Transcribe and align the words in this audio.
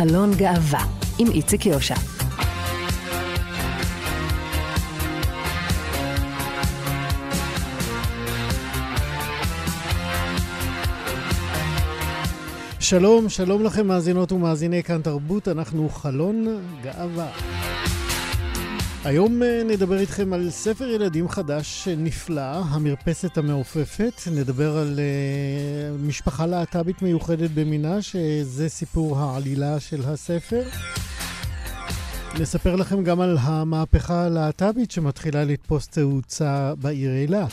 חלון 0.00 0.30
גאווה, 0.34 0.84
עם 1.18 1.30
איציק 1.30 1.66
יושע. 1.66 1.94
שלום, 12.80 13.28
שלום 13.28 13.64
לכם 13.64 13.86
מאזינות 13.86 14.32
ומאזיני 14.32 14.82
כאן 14.82 15.02
תרבות, 15.02 15.48
אנחנו 15.48 15.88
חלון 15.88 16.46
גאווה. 16.82 17.30
היום 19.04 19.42
אה, 19.42 19.62
נדבר 19.66 19.98
איתכם 19.98 20.32
על 20.32 20.50
ספר 20.50 20.84
ילדים 20.84 21.28
חדש 21.28 21.88
נפלא, 21.96 22.62
המרפסת 22.64 23.38
המעופפת. 23.38 24.12
נדבר 24.32 24.76
על 24.76 24.98
uh, 24.98 26.02
משפחה 26.06 26.46
להט"בית 26.46 27.02
מיוחדת 27.02 27.50
במינה, 27.50 28.02
שזה 28.02 28.68
סיפור 28.68 29.18
העלילה 29.18 29.80
של 29.80 30.02
הספר. 30.04 30.62
נספר 32.40 32.76
לכם 32.76 33.04
גם 33.04 33.20
על 33.20 33.36
המהפכה 33.40 34.24
הלהט"בית 34.24 34.90
שמתחילה 34.90 35.44
לתפוס 35.44 35.88
תאוצה 35.88 36.74
בעיר 36.74 37.10
אילת. 37.10 37.52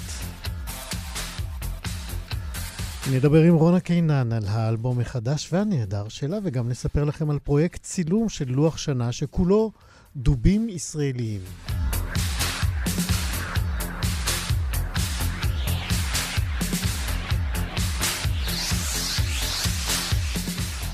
נדבר 3.12 3.42
עם 3.42 3.54
רונה 3.54 3.80
קינן 3.80 4.32
על 4.32 4.44
האלבום 4.48 5.00
החדש 5.00 5.54
והנהדר 5.54 6.08
שלה, 6.08 6.38
וגם 6.44 6.70
נספר 6.70 7.04
לכם 7.04 7.30
על 7.30 7.40
פרויקט 7.40 7.84
צילום 7.84 8.30
של 8.30 8.46
לוח 8.48 8.78
שנה 8.78 9.12
שכולו 9.12 9.72
דובים 10.18 10.70
ישראליים. 10.70 11.42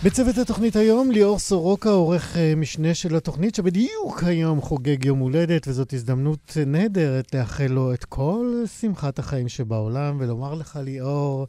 בצוות 0.04 0.38
התוכנית 0.38 0.76
היום, 0.76 1.12
ליאור 1.12 1.40
סורוקה, 1.40 1.90
עורך 1.90 2.38
אה, 2.38 2.54
משנה 2.56 2.94
של 2.94 3.16
התוכנית, 3.16 3.56
שבדיוק 3.56 4.24
היום 4.24 4.62
חוגג 4.62 5.06
יום 5.06 5.20
הולדת, 5.20 5.68
וזאת 5.68 5.94
הזדמנות 5.94 6.58
נהדרת 6.66 7.36
לאחל 7.36 7.68
לו 7.68 7.94
את 7.94 8.06
כל 8.06 8.64
שמחת 8.80 9.20
החיים 9.20 9.50
שבעולם, 9.50 10.18
ולומר 10.20 10.54
לך, 10.54 10.80
ליאור, 10.84 11.48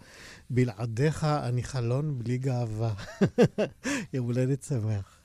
בלעדיך 0.50 1.24
אני 1.24 1.62
חלון 1.62 2.18
בלי 2.18 2.38
גאווה. 2.38 2.92
יום 4.14 4.26
הולדת 4.26 4.62
שמח. 4.62 5.18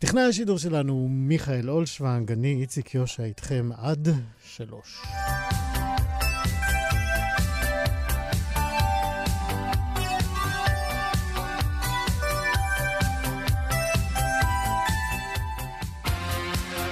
טכנאי 0.00 0.22
השידור 0.22 0.58
שלנו 0.58 0.92
הוא 0.92 1.10
מיכאל 1.10 1.70
אולשוונג, 1.70 2.32
אני 2.32 2.60
איציק 2.60 2.94
יושע 2.94 3.22
איתכם 3.22 3.70
עד 3.76 4.08
שלוש. 4.44 5.02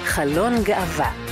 חלון 0.05 0.53
גאווה 0.63 1.28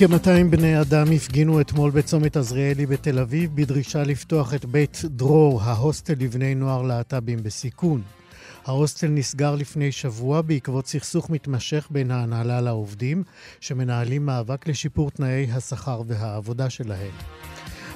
כ-200 0.00 0.50
בני 0.50 0.80
אדם 0.80 1.12
הפגינו 1.12 1.60
אתמול 1.60 1.90
בצומת 1.90 2.36
עזריאלי 2.36 2.86
בתל 2.86 3.18
אביב 3.18 3.50
בדרישה 3.54 4.02
לפתוח 4.02 4.54
את 4.54 4.64
בית 4.64 5.02
דרור, 5.04 5.62
ההוסטל 5.62 6.14
לבני 6.18 6.54
נוער 6.54 6.82
להט"בים 6.82 7.42
בסיכון. 7.42 8.02
ההוסטל 8.66 9.06
נסגר 9.06 9.54
לפני 9.54 9.92
שבוע 9.92 10.42
בעקבות 10.42 10.86
סכסוך 10.86 11.30
מתמשך 11.30 11.88
בין 11.90 12.10
ההנהלה 12.10 12.60
לעובדים, 12.60 13.22
שמנהלים 13.60 14.26
מאבק 14.26 14.68
לשיפור 14.68 15.10
תנאי 15.10 15.46
השכר 15.52 16.02
והעבודה 16.06 16.70
שלהם. 16.70 17.12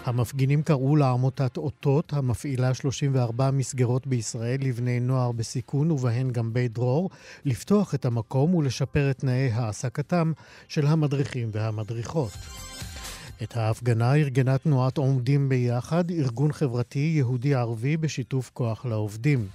המפגינים 0.05 0.63
קראו 0.63 0.97
לעמותת 0.97 1.57
אותות, 1.57 2.13
המפעילה 2.13 2.75
34 2.75 3.51
מסגרות 3.51 4.07
בישראל 4.07 4.59
לבני 4.61 5.01
נוער 5.01 5.33
בסיכון, 5.33 5.91
ובהן 5.91 6.31
גם 6.31 6.53
בית 6.53 6.73
דרור, 6.73 7.11
לפתוח 7.45 7.95
את 7.95 8.05
המקום 8.05 8.55
ולשפר 8.55 9.11
את 9.11 9.19
תנאי 9.19 9.51
העסקתם 9.53 10.33
של 10.69 10.87
המדריכים 10.87 11.49
והמדריכות. 11.53 12.33
את 13.43 13.57
ההפגנה 13.57 14.15
ארגנה 14.15 14.59
תנועת 14.59 14.99
עומדים 14.99 15.49
ביחד, 15.49 16.11
ארגון 16.11 16.53
חברתי 16.53 17.13
יהודי-ערבי 17.17 17.97
בשיתוף 17.97 18.51
כוח 18.55 18.87
לעובדים. 18.87 19.47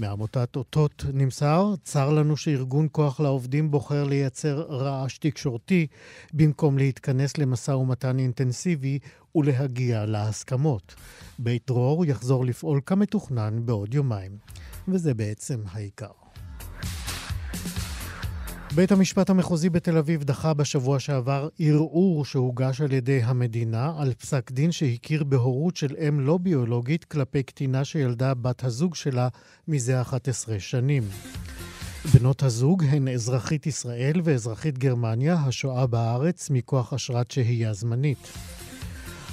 מעמותת 0.00 0.56
אותות 0.56 1.04
נמסר, 1.12 1.74
צר 1.84 2.12
לנו 2.12 2.36
שארגון 2.36 2.88
כוח 2.92 3.20
לעובדים 3.20 3.70
בוחר 3.70 4.04
לייצר 4.04 4.60
רעש 4.60 5.18
תקשורתי 5.18 5.86
במקום 6.32 6.78
להתכנס 6.78 7.38
למשא 7.38 7.70
ומתן 7.70 8.18
אינטנסיבי 8.18 8.98
ולהגיע 9.34 10.06
להסכמות. 10.06 10.94
בית 11.38 11.62
דרור 11.66 12.04
יחזור 12.04 12.44
לפעול 12.44 12.80
כמתוכנן 12.86 13.66
בעוד 13.66 13.94
יומיים. 13.94 14.32
וזה 14.88 15.14
בעצם 15.14 15.60
העיקר. 15.72 16.19
בית 18.74 18.92
המשפט 18.92 19.30
המחוזי 19.30 19.70
בתל 19.70 19.96
אביב 19.96 20.24
דחה 20.24 20.54
בשבוע 20.54 21.00
שעבר 21.00 21.48
ערעור 21.58 22.24
שהוגש 22.24 22.80
על 22.80 22.92
ידי 22.92 23.22
המדינה 23.22 23.92
על 23.98 24.14
פסק 24.14 24.50
דין 24.50 24.72
שהכיר 24.72 25.24
בהורות 25.24 25.76
של 25.76 25.96
אם 26.08 26.20
לא 26.20 26.38
ביולוגית 26.38 27.04
כלפי 27.04 27.42
קטינה 27.42 27.84
שילדה 27.84 28.34
בת 28.34 28.64
הזוג 28.64 28.94
שלה 28.94 29.28
מזה 29.68 30.00
11 30.00 30.60
שנים. 30.60 31.02
בנות 32.14 32.42
הזוג 32.42 32.84
הן 32.84 33.08
אזרחית 33.08 33.66
ישראל 33.66 34.20
ואזרחית 34.24 34.78
גרמניה 34.78 35.34
השוהה 35.34 35.86
בארץ 35.86 36.50
מכוח 36.50 36.92
אשרת 36.92 37.30
שהייה 37.30 37.72
זמנית. 37.72 38.32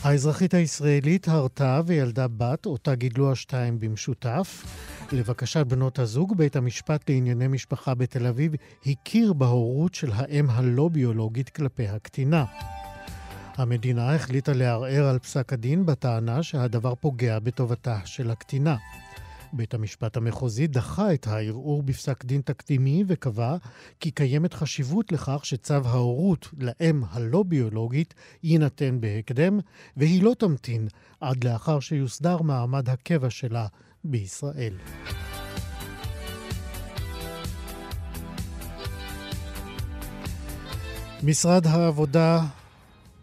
האזרחית 0.07 0.53
הישראלית 0.53 1.27
הרתה 1.27 1.81
וילדה 1.85 2.27
בת, 2.27 2.65
אותה 2.65 2.95
גידלו 2.95 3.31
השתיים 3.31 3.79
במשותף. 3.79 4.65
לבקשת 5.11 5.65
בנות 5.65 5.99
הזוג, 5.99 6.37
בית 6.37 6.55
המשפט 6.55 7.09
לענייני 7.09 7.47
משפחה 7.47 7.95
בתל 7.95 8.27
אביב 8.27 8.51
הכיר 8.85 9.33
בהורות 9.33 9.93
של 9.93 10.11
האם 10.13 10.49
הלא 10.49 10.89
ביולוגית 10.89 11.49
כלפי 11.49 11.87
הקטינה. 11.87 12.45
המדינה 13.55 14.15
החליטה 14.15 14.53
לערער 14.53 15.05
על 15.05 15.19
פסק 15.19 15.53
הדין 15.53 15.85
בטענה 15.85 16.43
שהדבר 16.43 16.95
פוגע 16.95 17.39
בטובתה 17.39 17.99
של 18.05 18.31
הקטינה. 18.31 18.75
בית 19.53 19.73
המשפט 19.73 20.17
המחוזי 20.17 20.67
דחה 20.67 21.13
את 21.13 21.27
הערעור 21.27 21.83
בפסק 21.83 22.25
דין 22.25 22.41
תקדימי 22.41 23.03
וקבע 23.07 23.55
כי 23.99 24.11
קיימת 24.11 24.53
חשיבות 24.53 25.11
לכך 25.11 25.45
שצו 25.45 25.73
ההורות 25.73 26.47
לאם 26.57 27.03
הלא 27.09 27.43
ביולוגית 27.43 28.13
יינתן 28.43 29.01
בהקדם, 29.01 29.59
והיא 29.97 30.23
לא 30.23 30.35
תמתין 30.39 30.87
עד 31.21 31.43
לאחר 31.43 31.79
שיוסדר 31.79 32.41
מעמד 32.41 32.89
הקבע 32.89 33.29
שלה 33.29 33.67
בישראל. 34.03 34.73
משרד 41.23 41.67
העבודה 41.67 42.45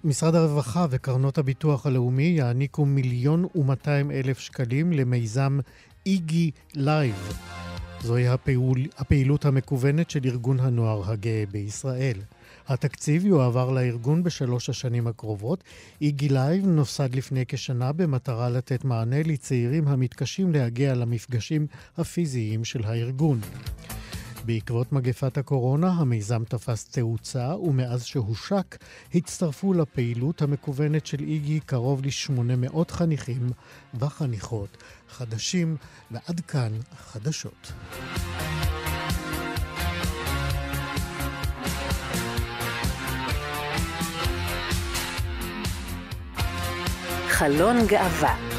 משרד 0.05 0.35
הרווחה 0.35 0.87
וקרנות 0.91 1.39
הביטוח 1.39 1.87
הלאומי 1.87 2.23
יעניקו 2.23 2.87
מיליון 2.87 3.47
ומאתיים 3.55 4.11
אלף 4.11 4.39
שקלים 4.39 4.93
למיזם 4.93 5.59
IGY 6.07 6.51
Live. 6.75 7.33
זוהי 8.03 8.29
הפעול, 8.29 8.79
הפעילות 8.99 9.45
המקוונת 9.45 10.11
של 10.11 10.21
ארגון 10.25 10.61
הנוער 10.61 11.11
הגאה 11.11 11.45
בישראל. 11.51 12.19
התקציב 12.69 13.27
יועבר 13.27 13.71
לארגון 13.71 14.23
בשלוש 14.23 14.71
השנים 14.71 15.07
הקרובות. 15.07 15.65
IGY 16.01 16.29
Live 16.29 16.67
נוסד 16.67 17.15
לפני 17.15 17.45
כשנה 17.49 17.93
במטרה 17.93 18.51
לתת 18.51 18.85
מענה 18.85 19.23
לצעירים 19.23 19.89
המתקשים 19.89 20.53
להגיע 20.53 20.95
למפגשים 20.95 21.67
הפיזיים 21.99 22.65
של 22.65 22.85
הארגון. 22.85 23.41
בעקבות 24.47 24.93
מגפת 24.93 25.39
הקורונה 25.39 25.91
המיזם 25.91 26.45
תפס 26.45 26.85
תאוצה, 26.85 27.57
ומאז 27.57 28.05
שהושק 28.05 28.79
הצטרפו 29.15 29.73
לפעילות 29.73 30.43
המקוונת 30.43 31.07
של 31.07 31.21
IGY 31.21 31.61
קרוב 31.61 32.03
ל-800 32.05 32.91
חניכים 32.91 33.51
וחניכות 33.95 34.77
חדשים, 35.19 35.77
ועד 36.11 36.41
כאן 36.41 36.73
חדשות. 37.13 37.73
חלון 47.29 47.87
גאווה 47.87 48.54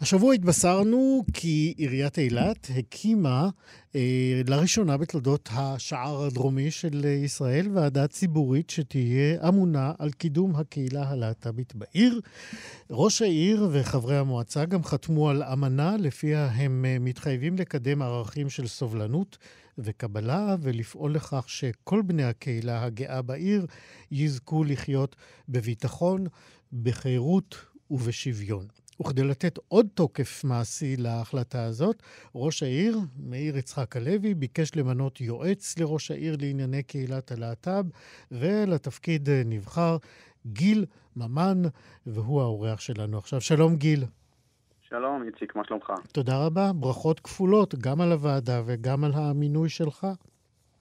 השבוע 0.00 0.34
התבשרנו 0.34 1.24
כי 1.32 1.74
עיריית 1.76 2.18
אילת 2.18 2.68
הקימה 2.76 3.48
אה, 3.94 4.42
לראשונה 4.46 4.96
בתולדות 4.96 5.48
השער 5.52 6.22
הדרומי 6.22 6.70
של 6.70 7.04
ישראל 7.24 7.68
ועדה 7.72 8.06
ציבורית 8.06 8.70
שתהיה 8.70 9.48
אמונה 9.48 9.92
על 9.98 10.10
קידום 10.10 10.56
הקהילה 10.56 11.08
הלהט"בית 11.08 11.74
בעיר. 11.74 12.20
ראש 12.90 13.22
העיר 13.22 13.68
וחברי 13.72 14.16
המועצה 14.16 14.64
גם 14.64 14.84
חתמו 14.84 15.30
על 15.30 15.42
אמנה 15.42 15.96
לפיה 15.96 16.46
הם 16.46 16.84
אה, 16.88 16.96
מתחייבים 17.00 17.56
לקדם 17.56 18.02
ערכים 18.02 18.50
של 18.50 18.66
סובלנות 18.66 19.38
וקבלה 19.78 20.56
ולפעול 20.60 21.14
לכך 21.14 21.44
שכל 21.48 22.02
בני 22.02 22.24
הקהילה 22.24 22.84
הגאה 22.84 23.22
בעיר 23.22 23.66
יזכו 24.10 24.64
לחיות 24.64 25.16
בביטחון, 25.48 26.26
בחירות 26.82 27.56
ובשוויון. 27.90 28.66
וכדי 29.00 29.24
לתת 29.24 29.58
עוד 29.68 29.86
תוקף 29.94 30.44
מעשי 30.44 30.96
להחלטה 30.96 31.64
הזאת, 31.64 32.02
ראש 32.34 32.62
העיר, 32.62 32.98
מאיר 33.16 33.56
יצחק 33.56 33.96
הלוי, 33.96 34.34
ביקש 34.34 34.76
למנות 34.76 35.20
יועץ 35.20 35.78
לראש 35.78 36.10
העיר 36.10 36.36
לענייני 36.40 36.82
קהילת 36.82 37.32
הלהט"ב, 37.32 37.84
ולתפקיד 38.32 39.28
נבחר 39.44 39.96
גיל 40.46 40.84
ממן, 41.16 41.62
והוא 42.06 42.40
האורח 42.40 42.80
שלנו 42.80 43.18
עכשיו. 43.18 43.40
שלום 43.40 43.76
גיל. 43.76 44.04
שלום, 44.88 45.22
איציק, 45.26 45.56
מה 45.56 45.62
שלומך? 45.64 45.92
תודה 46.12 46.46
רבה, 46.46 46.72
ברכות 46.72 47.20
כפולות, 47.20 47.74
גם 47.74 48.00
על 48.00 48.12
הוועדה 48.12 48.62
וגם 48.66 49.04
על 49.04 49.12
המינוי 49.14 49.68
שלך. 49.68 50.06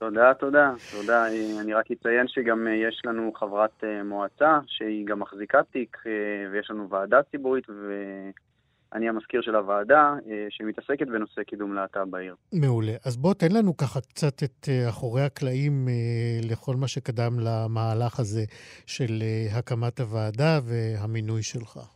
תודה, 0.03 0.33
תודה, 0.33 0.73
תודה. 0.91 1.27
אני 1.61 1.73
רק 1.73 1.91
אציין 1.91 2.27
שגם 2.27 2.67
אה, 2.67 2.73
יש 2.73 3.01
לנו 3.05 3.33
חברת 3.35 3.83
אה, 3.83 4.03
מועצה, 4.03 4.59
שהיא 4.67 5.05
גם 5.05 5.19
מחזיקת 5.19 5.65
תיק, 5.71 5.97
אה, 6.05 6.11
ויש 6.51 6.71
לנו 6.71 6.89
ועדה 6.89 7.23
ציבורית, 7.31 7.63
ואני 7.69 9.09
המזכיר 9.09 9.41
של 9.41 9.55
הוועדה, 9.55 10.15
שמתעסקת 10.49 11.07
בנושא 11.07 11.43
קידום 11.43 11.73
להט"ב 11.73 12.09
בעיר. 12.09 12.35
מעולה. 12.53 12.93
אז 13.05 13.17
בוא 13.17 13.33
תן 13.33 13.51
לנו 13.51 13.77
ככה 13.77 14.01
קצת 14.01 14.43
את 14.43 14.69
אחורי 14.89 15.21
הקלעים 15.21 15.87
לכל 16.43 16.75
מה 16.75 16.87
שקדם 16.87 17.39
למהלך 17.39 18.19
הזה 18.19 18.43
של 18.85 19.23
הקמת 19.57 19.99
הוועדה 19.99 20.59
והמינוי 20.63 21.43
שלך. 21.43 21.92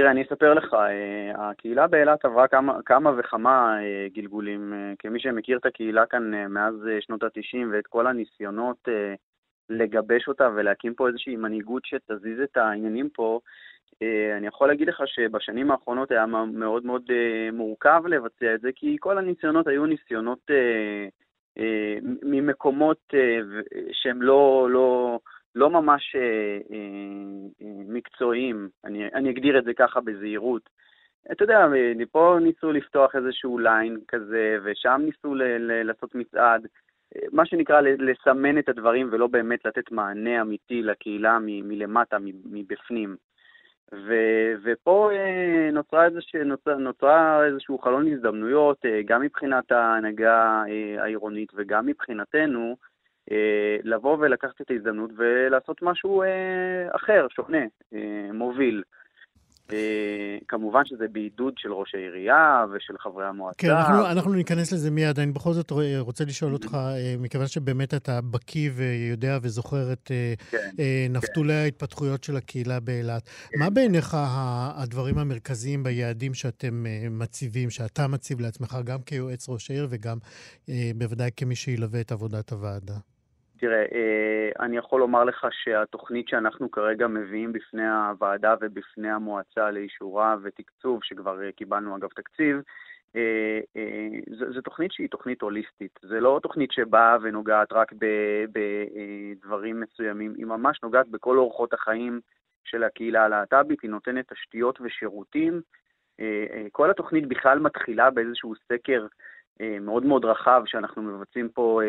תראה, 0.00 0.10
אני 0.10 0.22
אספר 0.22 0.54
לך, 0.54 0.74
אה, 0.74 1.50
הקהילה 1.50 1.86
באילת 1.86 2.24
עברה 2.24 2.48
כמה, 2.48 2.82
כמה 2.86 3.12
וכמה 3.18 3.78
אה, 3.82 4.06
גלגולים. 4.14 4.72
אה, 4.72 4.92
כמי 4.98 5.20
שמכיר 5.20 5.58
את 5.58 5.66
הקהילה 5.66 6.06
כאן 6.06 6.46
מאז 6.48 6.74
שנות 7.00 7.22
ה-90 7.22 7.66
ואת 7.72 7.86
כל 7.86 8.06
הניסיונות 8.06 8.88
לגבש 9.68 10.28
אותה 10.28 10.48
ולהקים 10.54 10.94
פה 10.94 11.08
איזושהי 11.08 11.36
מנהיגות 11.36 11.84
שתזיז 11.84 12.40
את 12.40 12.56
העניינים 12.56 13.08
פה, 13.08 13.40
אני 14.36 14.46
יכול 14.46 14.68
להגיד 14.68 14.88
לך 14.88 15.02
שבשנים 15.06 15.70
האחרונות 15.70 16.10
היה 16.10 16.26
מאוד 16.26 16.84
מאוד 16.84 17.10
מורכב 17.52 18.02
לבצע 18.06 18.54
את 18.54 18.60
זה, 18.60 18.70
כי 18.76 18.96
כל 19.00 19.18
הניסיונות 19.18 19.66
היו 19.66 19.86
ניסיונות 19.86 20.50
ממקומות 22.22 23.14
שהם 23.92 24.22
לא, 24.22 24.68
לא, 24.70 25.18
לא 25.54 25.70
ממש 25.70 26.16
אה, 26.16 26.20
אה, 26.20 26.76
אה, 27.62 27.72
מקצועיים, 27.88 28.68
אני, 28.84 29.06
אני 29.14 29.30
אגדיר 29.30 29.58
את 29.58 29.64
זה 29.64 29.74
ככה 29.74 30.00
בזהירות. 30.00 30.70
אתה 31.32 31.44
יודע, 31.44 31.66
פה 32.12 32.36
ניסו 32.40 32.72
לפתוח 32.72 33.16
איזשהו 33.16 33.58
ליין 33.58 33.98
כזה, 34.08 34.58
ושם 34.62 35.02
ניסו 35.04 35.34
ל- 35.34 35.42
ל- 35.42 35.82
לעשות 35.82 36.14
מצעד, 36.14 36.66
אה, 37.16 37.20
מה 37.32 37.46
שנקרא 37.46 37.80
לסמן 37.80 38.58
את 38.58 38.68
הדברים 38.68 39.08
ולא 39.12 39.26
באמת 39.26 39.64
לתת 39.64 39.92
מענה 39.92 40.40
אמיתי 40.40 40.82
לקהילה 40.82 41.38
מ- 41.38 41.68
מלמטה, 41.68 42.16
מבפנים. 42.44 43.16
ו- 43.92 44.54
ופה 44.62 45.10
אה, 45.12 45.70
נוצרה, 45.72 46.04
איזוש, 46.04 46.34
נוצרה, 46.34 46.74
נוצרה 46.74 47.44
איזשהו 47.44 47.78
חלון 47.78 48.12
הזדמנויות, 48.12 48.86
אה, 48.86 49.00
גם 49.04 49.22
מבחינת 49.22 49.72
ההנהגה 49.72 50.62
אה, 50.68 51.02
העירונית 51.02 51.52
וגם 51.54 51.86
מבחינתנו, 51.86 52.70
אה, 52.70 52.89
לבוא 53.84 54.16
ולקחת 54.20 54.60
את 54.60 54.70
ההזדמנות 54.70 55.10
ולעשות 55.16 55.82
משהו 55.82 56.22
אה, 56.22 56.96
אחר, 56.96 57.26
שונה, 57.30 57.64
אה, 57.94 58.32
מוביל. 58.32 58.82
כמובן 60.48 60.84
שזה 60.84 61.08
בעידוד 61.12 61.54
של 61.56 61.72
ראש 61.72 61.94
העירייה 61.94 62.64
ושל 62.72 62.94
חברי 62.98 63.26
המועצה. 63.26 63.58
כן, 63.58 63.70
אנחנו, 63.70 64.10
אנחנו 64.10 64.32
ניכנס 64.32 64.72
לזה 64.72 64.90
מיד. 64.90 65.18
אני 65.18 65.32
בכל 65.32 65.52
זאת 65.52 65.72
רוצה 65.98 66.24
לשאול 66.24 66.52
אותך, 66.52 66.78
מכיוון 67.18 67.46
שבאמת 67.46 67.94
אתה 67.94 68.20
בקיא 68.30 68.70
ויודע 68.74 69.38
וזוכר 69.42 69.92
את 69.92 70.10
כן, 70.50 70.70
נפתולי 71.10 71.52
כן. 71.52 71.58
ההתפתחויות 71.58 72.24
של 72.24 72.36
הקהילה 72.36 72.80
באילת, 72.80 73.28
כן. 73.28 73.58
מה 73.58 73.70
בעיניך 73.70 74.16
הדברים 74.76 75.18
המרכזיים 75.18 75.82
ביעדים 75.82 76.34
שאתם 76.34 76.84
מציבים, 77.10 77.70
שאתה 77.70 78.08
מציב 78.08 78.40
לעצמך, 78.40 78.76
גם 78.84 78.98
כיועץ 79.06 79.48
ראש 79.48 79.70
העיר 79.70 79.86
וגם 79.90 80.18
בוודאי 80.96 81.30
כמי 81.36 81.56
שילווה 81.56 82.00
את 82.00 82.12
עבודת 82.12 82.52
הוועדה? 82.52 82.94
תראה, 83.60 83.84
אה, 83.92 84.50
אני 84.60 84.76
יכול 84.76 85.00
לומר 85.00 85.24
לך 85.24 85.46
שהתוכנית 85.50 86.28
שאנחנו 86.28 86.70
כרגע 86.70 87.06
מביאים 87.06 87.52
בפני 87.52 87.90
הוועדה 87.90 88.54
ובפני 88.60 89.10
המועצה 89.10 89.70
לאישורה 89.70 90.36
ותקצוב, 90.42 91.00
שכבר 91.04 91.42
אה, 91.42 91.52
קיבלנו 91.52 91.96
אגב 91.96 92.08
תקציב, 92.08 92.56
אה, 93.16 93.60
זו 94.54 94.60
תוכנית 94.60 94.92
שהיא 94.92 95.08
תוכנית 95.08 95.42
הוליסטית. 95.42 95.98
זו 96.02 96.20
לא 96.20 96.40
תוכנית 96.42 96.72
שבאה 96.72 97.16
ונוגעת 97.22 97.72
רק 97.72 97.92
בדברים 98.52 99.80
מסוימים, 99.80 100.34
היא 100.36 100.46
ממש 100.46 100.82
נוגעת 100.82 101.08
בכל 101.08 101.38
אורחות 101.38 101.72
החיים 101.72 102.20
של 102.64 102.84
הקהילה 102.84 103.24
הלהט"בית, 103.24 103.80
היא 103.82 103.90
נותנת 103.90 104.32
תשתיות 104.32 104.78
ושירותים. 104.80 105.60
כל 106.72 106.90
התוכנית 106.90 107.28
בכלל 107.28 107.58
מתחילה 107.58 108.10
באיזשהו 108.10 108.54
סקר 108.72 109.06
מאוד 109.80 110.04
מאוד 110.04 110.24
רחב 110.24 110.62
שאנחנו 110.66 111.02
מבצעים 111.02 111.48
פה 111.48 111.80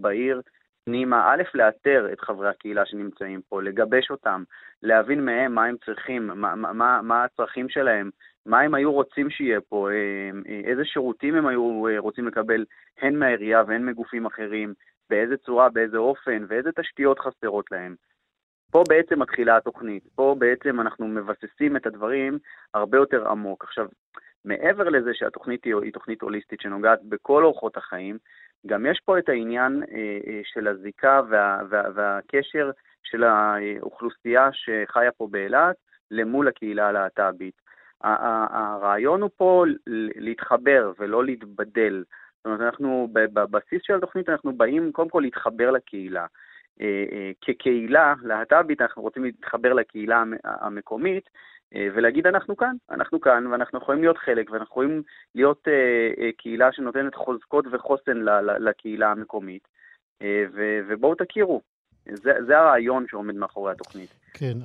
בעיר, 0.00 0.40
פנימה, 0.84 1.32
א', 1.34 1.42
לאתר 1.54 2.08
את 2.12 2.20
חברי 2.20 2.48
הקהילה 2.48 2.86
שנמצאים 2.86 3.40
פה, 3.48 3.62
לגבש 3.62 4.10
אותם, 4.10 4.42
להבין 4.82 5.24
מהם 5.24 5.54
מה 5.54 5.64
הם 5.64 5.76
צריכים, 5.84 6.26
מה, 6.26 6.54
מה, 6.54 7.02
מה 7.02 7.24
הצרכים 7.24 7.68
שלהם, 7.68 8.10
מה 8.46 8.60
הם 8.60 8.74
היו 8.74 8.92
רוצים 8.92 9.30
שיהיה 9.30 9.60
פה, 9.60 9.90
אה, 9.90 10.30
אה, 10.48 10.60
איזה 10.70 10.84
שירותים 10.84 11.34
הם 11.34 11.46
היו 11.46 11.86
אה, 11.88 11.98
רוצים 11.98 12.26
לקבל 12.26 12.64
הן 13.00 13.16
מהעירייה 13.16 13.62
והן 13.66 13.84
מגופים 13.84 14.26
אחרים, 14.26 14.74
באיזה 15.10 15.36
צורה, 15.36 15.68
באיזה 15.68 15.96
אופן, 15.96 16.44
ואיזה 16.48 16.70
תשתיות 16.72 17.18
חסרות 17.18 17.70
להם. 17.70 17.94
פה 18.70 18.84
בעצם 18.88 19.22
מתחילה 19.22 19.56
התוכנית, 19.56 20.02
פה 20.14 20.36
בעצם 20.38 20.80
אנחנו 20.80 21.08
מבססים 21.08 21.76
את 21.76 21.86
הדברים 21.86 22.38
הרבה 22.74 22.98
יותר 22.98 23.28
עמוק. 23.28 23.64
עכשיו, 23.64 23.86
מעבר 24.44 24.88
לזה 24.88 25.10
שהתוכנית 25.14 25.64
היא, 25.64 25.74
היא 25.82 25.92
תוכנית 25.92 26.22
הוליסטית 26.22 26.60
שנוגעת 26.60 27.00
בכל 27.04 27.44
אורחות 27.44 27.76
החיים, 27.76 28.18
גם 28.66 28.86
יש 28.86 29.00
פה 29.04 29.18
את 29.18 29.28
העניין 29.28 29.82
אה, 29.92 30.18
אה, 30.26 30.40
של 30.44 30.68
הזיקה 30.68 31.20
וה, 31.30 31.60
וה, 31.68 31.82
והקשר 31.94 32.70
של 33.02 33.24
האוכלוסייה 33.24 34.48
שחיה 34.52 35.12
פה 35.12 35.28
באילת 35.30 35.76
למול 36.10 36.48
הקהילה 36.48 36.88
הלהט"בית. 36.88 37.62
הרעיון 38.04 39.22
הוא 39.22 39.30
פה 39.36 39.64
להתחבר 40.16 40.92
ולא 40.98 41.24
להתבדל. 41.24 42.04
זאת 42.36 42.46
אומרת, 42.46 42.60
אנחנו, 42.60 43.08
בבסיס 43.12 43.82
של 43.82 43.94
התוכנית 43.94 44.28
אנחנו 44.28 44.52
באים 44.52 44.92
קודם 44.92 45.08
כל 45.08 45.20
להתחבר 45.20 45.70
לקהילה. 45.70 46.26
אה, 46.80 47.30
כקהילה 47.40 48.14
להט"בית 48.22 48.80
אנחנו 48.80 49.02
רוצים 49.02 49.24
להתחבר 49.24 49.72
לקהילה 49.72 50.22
המקומית, 50.44 51.30
ולהגיד 51.74 52.26
אנחנו 52.26 52.56
כאן, 52.56 52.76
אנחנו 52.90 53.20
כאן, 53.20 53.46
ואנחנו 53.46 53.78
יכולים 53.78 54.00
להיות 54.00 54.18
חלק, 54.18 54.50
ואנחנו 54.50 54.72
יכולים 54.72 55.02
להיות 55.34 55.68
אה, 55.68 56.24
אה, 56.24 56.30
קהילה 56.38 56.72
שנותנת 56.72 57.14
חוזקות 57.14 57.64
וחוסן 57.72 58.18
לקהילה 58.58 59.10
המקומית, 59.10 59.68
אה, 60.22 60.44
ובואו 60.88 61.14
תכירו. 61.14 61.71
זה, 62.06 62.32
זה 62.46 62.58
הרעיון 62.58 63.06
שעומד 63.08 63.34
מאחורי 63.34 63.72
התוכנית. 63.72 64.14
כן, 64.34 64.56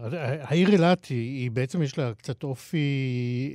העיר 0.41 0.69
אילת 0.69 1.05
היא, 1.05 1.41
היא 1.41 1.51
בעצם 1.51 1.81
יש 1.81 1.97
לה 1.99 2.13
קצת 2.13 2.43
אופי 2.43 2.77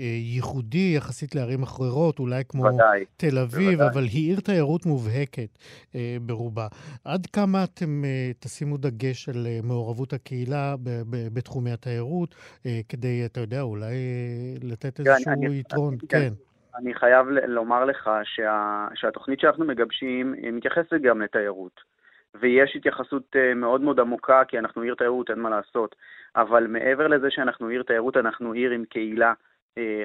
אה, 0.00 0.04
ייחודי 0.04 0.92
יחסית 0.96 1.34
לערים 1.34 1.62
אחרות, 1.62 2.18
אולי 2.18 2.42
כמו 2.48 2.64
ודאי, 2.64 3.04
תל 3.16 3.38
אביב, 3.38 3.70
בוודאי. 3.70 3.88
אבל 3.92 4.02
היא 4.02 4.28
עיר 4.28 4.40
תיירות 4.40 4.86
מובהקת 4.86 5.58
אה, 5.94 6.16
ברובה. 6.22 6.66
עד 7.04 7.26
כמה 7.26 7.64
אתם 7.64 8.04
אה, 8.04 8.30
תשימו 8.40 8.76
דגש 8.76 9.28
על 9.28 9.46
אה, 9.46 9.60
מעורבות 9.62 10.12
הקהילה 10.12 10.74
ב, 10.76 10.88
ב, 11.10 11.34
בתחומי 11.34 11.72
התיירות, 11.72 12.34
אה, 12.66 12.80
כדי, 12.88 13.22
אתה 13.26 13.40
יודע, 13.40 13.60
אולי 13.60 13.84
אה, 13.84 14.54
לתת 14.62 15.00
כן, 15.00 15.10
איזשהו 15.10 15.32
אני, 15.32 15.58
יתרון? 15.58 15.94
אני, 15.94 16.08
כן. 16.08 16.18
כן. 16.18 16.32
אני 16.78 16.94
חייב 16.94 17.26
לומר 17.46 17.84
לך 17.84 18.10
שה, 18.24 18.86
שהתוכנית 18.94 19.40
שאנחנו 19.40 19.64
מגבשים 19.64 20.34
מתייחסת 20.52 20.92
גם 21.02 21.22
לתיירות. 21.22 21.91
ויש 22.34 22.76
התייחסות 22.76 23.36
אה, 23.36 23.54
מאוד 23.54 23.80
מאוד 23.80 24.00
עמוקה, 24.00 24.42
כי 24.48 24.58
אנחנו 24.58 24.82
עיר 24.82 24.94
תיירות, 24.94 25.30
אין 25.30 25.38
מה 25.38 25.50
לעשות. 25.50 25.96
אבל 26.36 26.66
מעבר 26.66 27.06
לזה 27.06 27.30
שאנחנו 27.30 27.68
עיר 27.68 27.82
תיירות, 27.82 28.16
אנחנו 28.16 28.52
עיר 28.52 28.70
עם 28.70 28.84
קהילה 28.84 29.32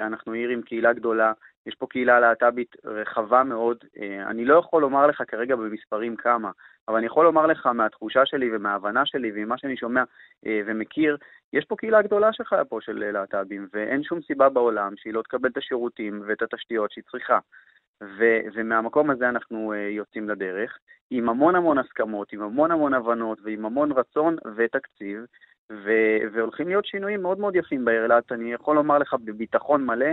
אנחנו 0.01 0.33
עיר 0.33 0.49
עם 0.49 0.61
קהילה 0.61 0.93
גדולה, 0.93 1.31
יש 1.65 1.75
פה 1.75 1.87
קהילה 1.89 2.19
להט"בית 2.19 2.75
רחבה 2.85 3.43
מאוד. 3.43 3.77
אני 4.27 4.45
לא 4.45 4.55
יכול 4.55 4.81
לומר 4.81 5.07
לך 5.07 5.23
כרגע 5.27 5.55
במספרים 5.55 6.15
כמה, 6.15 6.51
אבל 6.87 6.97
אני 6.97 7.05
יכול 7.05 7.25
לומר 7.25 7.45
לך 7.45 7.65
מהתחושה 7.65 8.25
שלי 8.25 8.49
ומההבנה 8.55 9.05
שלי 9.05 9.31
וממה 9.35 9.57
שאני 9.57 9.77
שומע 9.77 10.03
ומכיר, 10.45 11.17
יש 11.53 11.65
פה 11.65 11.75
קהילה 11.75 12.01
גדולה 12.01 12.33
שחיה 12.33 12.65
פה 12.65 12.79
של 12.81 13.11
להט"בים, 13.11 13.67
ואין 13.73 14.03
שום 14.03 14.21
סיבה 14.21 14.49
בעולם 14.49 14.93
שהיא 14.97 15.13
לא 15.13 15.21
תקבל 15.21 15.49
את 15.49 15.57
השירותים 15.57 16.21
ואת 16.27 16.41
התשתיות 16.41 16.91
שהיא 16.91 17.03
צריכה. 17.11 17.39
ו- 18.03 18.39
ומהמקום 18.53 19.09
הזה 19.09 19.29
אנחנו 19.29 19.73
uh, 19.73 19.75
יוצאים 19.75 20.29
לדרך, 20.29 20.77
עם 21.09 21.29
המון 21.29 21.55
המון 21.55 21.77
הסכמות, 21.77 22.33
עם 22.33 22.41
המון 22.41 22.71
המון 22.71 22.93
הבנות 22.93 23.39
ועם 23.43 23.65
המון 23.65 23.91
רצון 23.91 24.35
ותקציב, 24.55 25.25
ו- 25.71 26.17
והולכים 26.33 26.67
להיות 26.67 26.85
שינויים 26.85 27.21
מאוד 27.21 27.39
מאוד 27.39 27.55
יפים 27.55 27.85
בעיר 27.85 28.03
אילת. 28.03 28.31
אני 28.31 28.53
יכול 28.53 28.75
לומר 28.75 28.97
לך 28.97 29.13
בביטחון 29.23 29.85
מלא 29.85 30.09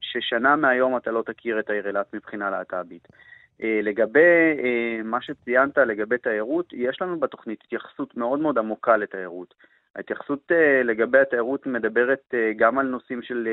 ששנה 0.00 0.56
מהיום 0.56 0.96
אתה 0.96 1.10
לא 1.10 1.22
תכיר 1.22 1.60
את 1.60 1.70
העיר 1.70 1.86
אילת 1.86 2.14
מבחינה 2.14 2.50
להט"בית. 2.50 3.08
Uh, 3.08 3.64
לגבי 3.82 4.54
uh, 4.56 5.02
מה 5.04 5.20
שציינת, 5.20 5.78
לגבי 5.78 6.18
תיירות, 6.18 6.72
יש 6.72 7.02
לנו 7.02 7.20
בתוכנית 7.20 7.62
התייחסות 7.64 8.16
מאוד 8.16 8.40
מאוד 8.40 8.58
עמוקה 8.58 8.96
לתיירות. 8.96 9.54
ההתייחסות 9.96 10.52
uh, 10.52 10.84
לגבי 10.84 11.18
התיירות 11.18 11.66
מדברת 11.66 12.22
uh, 12.30 12.36
גם 12.56 12.78
על 12.78 12.86
נושאים 12.86 13.22
של 13.22 13.48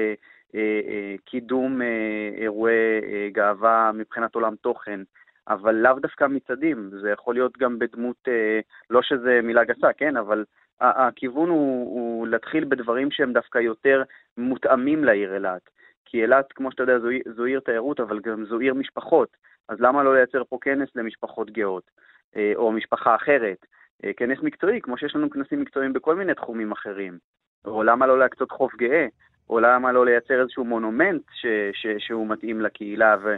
uh, 0.52 0.56
קידום 1.26 1.82
אירועי 2.38 3.30
גאווה 3.32 3.92
מבחינת 3.94 4.36
עולם 4.36 4.56
תוכן, 4.56 5.00
אבל 5.48 5.76
לאו 5.76 6.00
דווקא 6.00 6.26
מצעדים, 6.26 6.90
זה 7.02 7.10
יכול 7.10 7.36
להיות 7.36 7.58
גם 7.58 7.80
בדמות, 7.80 8.28
לא 8.90 9.02
שזה 9.02 9.40
מילה 9.44 9.64
גסה, 9.64 9.94
כן, 9.94 10.18
אבל 10.18 10.46
הכיוון 10.82 11.50
הוא, 11.50 11.94
הוא 11.96 12.28
להתחיל 12.28 12.66
בדברים 12.66 13.12
שהם 13.12 13.34
דווקא 13.34 13.58
יותר 13.58 14.04
מותאמים 14.38 15.04
לעיר 15.04 15.34
אילת. 15.34 15.70
כי 16.06 16.22
אילת, 16.22 16.54
כמו 16.54 16.72
שאתה 16.72 16.84
יודע, 16.84 17.00
זו, 17.00 17.08
זו 17.36 17.44
עיר 17.44 17.60
תיירות, 17.60 18.00
אבל 18.00 18.20
גם 18.20 18.46
זו 18.46 18.60
עיר 18.60 18.74
משפחות. 18.74 19.38
אז 19.70 19.80
למה 19.80 20.04
לא 20.04 20.16
לייצר 20.16 20.44
פה 20.44 20.58
כנס 20.62 20.90
למשפחות 20.96 21.52
גאות, 21.52 21.92
או 22.56 22.72
משפחה 22.72 23.16
אחרת? 23.16 23.66
אה, 24.06 24.14
כנס 24.14 24.38
מקצועי, 24.44 24.82
כמו 24.82 24.98
שיש 24.98 25.16
לנו 25.16 25.30
כנסים 25.30 25.62
מקצועיים 25.62 25.94
בכל 25.94 26.16
מיני 26.16 26.34
תחומים 26.34 26.72
אחרים. 26.72 27.18
או 27.66 27.84
למה 27.84 28.08
לא 28.08 28.20
להקצות 28.20 28.52
חוף 28.52 28.76
גאה, 28.76 29.08
או 29.50 29.60
למה 29.60 29.92
לא 29.92 30.06
לייצר 30.06 30.42
איזשהו 30.42 30.66
מונומנט 30.66 31.22
ש, 31.34 31.46
ש, 31.74 31.88
שהוא 31.98 32.28
מתאים 32.28 32.62
לקהילה 32.62 33.16
ו, 33.24 33.36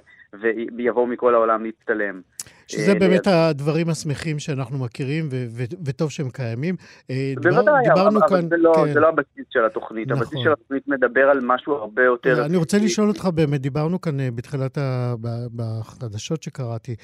ויבואו 0.78 1.08
מכל 1.08 1.34
העולם 1.34 1.64
להצטלם. 1.64 2.22
שזה 2.68 2.92
אה, 2.92 3.00
באמת 3.00 3.28
הדברים 3.28 3.90
השמחים 3.90 4.40
שאנחנו 4.40 4.78
מכירים, 4.78 5.28
ו- 5.32 5.46
ו- 5.50 5.64
וטוב 5.86 6.12
שהם 6.12 6.30
קיימים. 6.30 6.76
אה, 7.10 7.34
בוודאי, 7.36 7.92
אבל, 7.94 8.08
אבל 8.08 8.28
כאן, 8.30 8.50
זה, 8.50 8.58
לא, 8.58 8.74
כן. 8.76 8.94
זה 8.94 9.00
לא 9.00 9.10
הבסיס 9.10 9.46
של 9.50 9.66
התוכנית. 9.66 10.08
נכון. 10.08 10.22
הבסיס 10.22 10.40
של 10.44 10.52
התוכנית 10.52 10.88
מדבר 10.88 11.30
על 11.30 11.40
משהו 11.44 11.74
הרבה 11.74 12.04
יותר... 12.04 12.46
אני 12.46 12.58
רוצה 12.58 12.78
לשאול 12.78 13.08
אותך 13.08 13.26
באמת, 13.26 13.62
דיברנו 13.62 14.02
כאן 14.02 14.20
אה, 14.20 14.32
בתחילת, 14.32 14.78
ה... 14.78 15.16
בחדשות 15.56 16.44
שקראתי, 16.44 16.96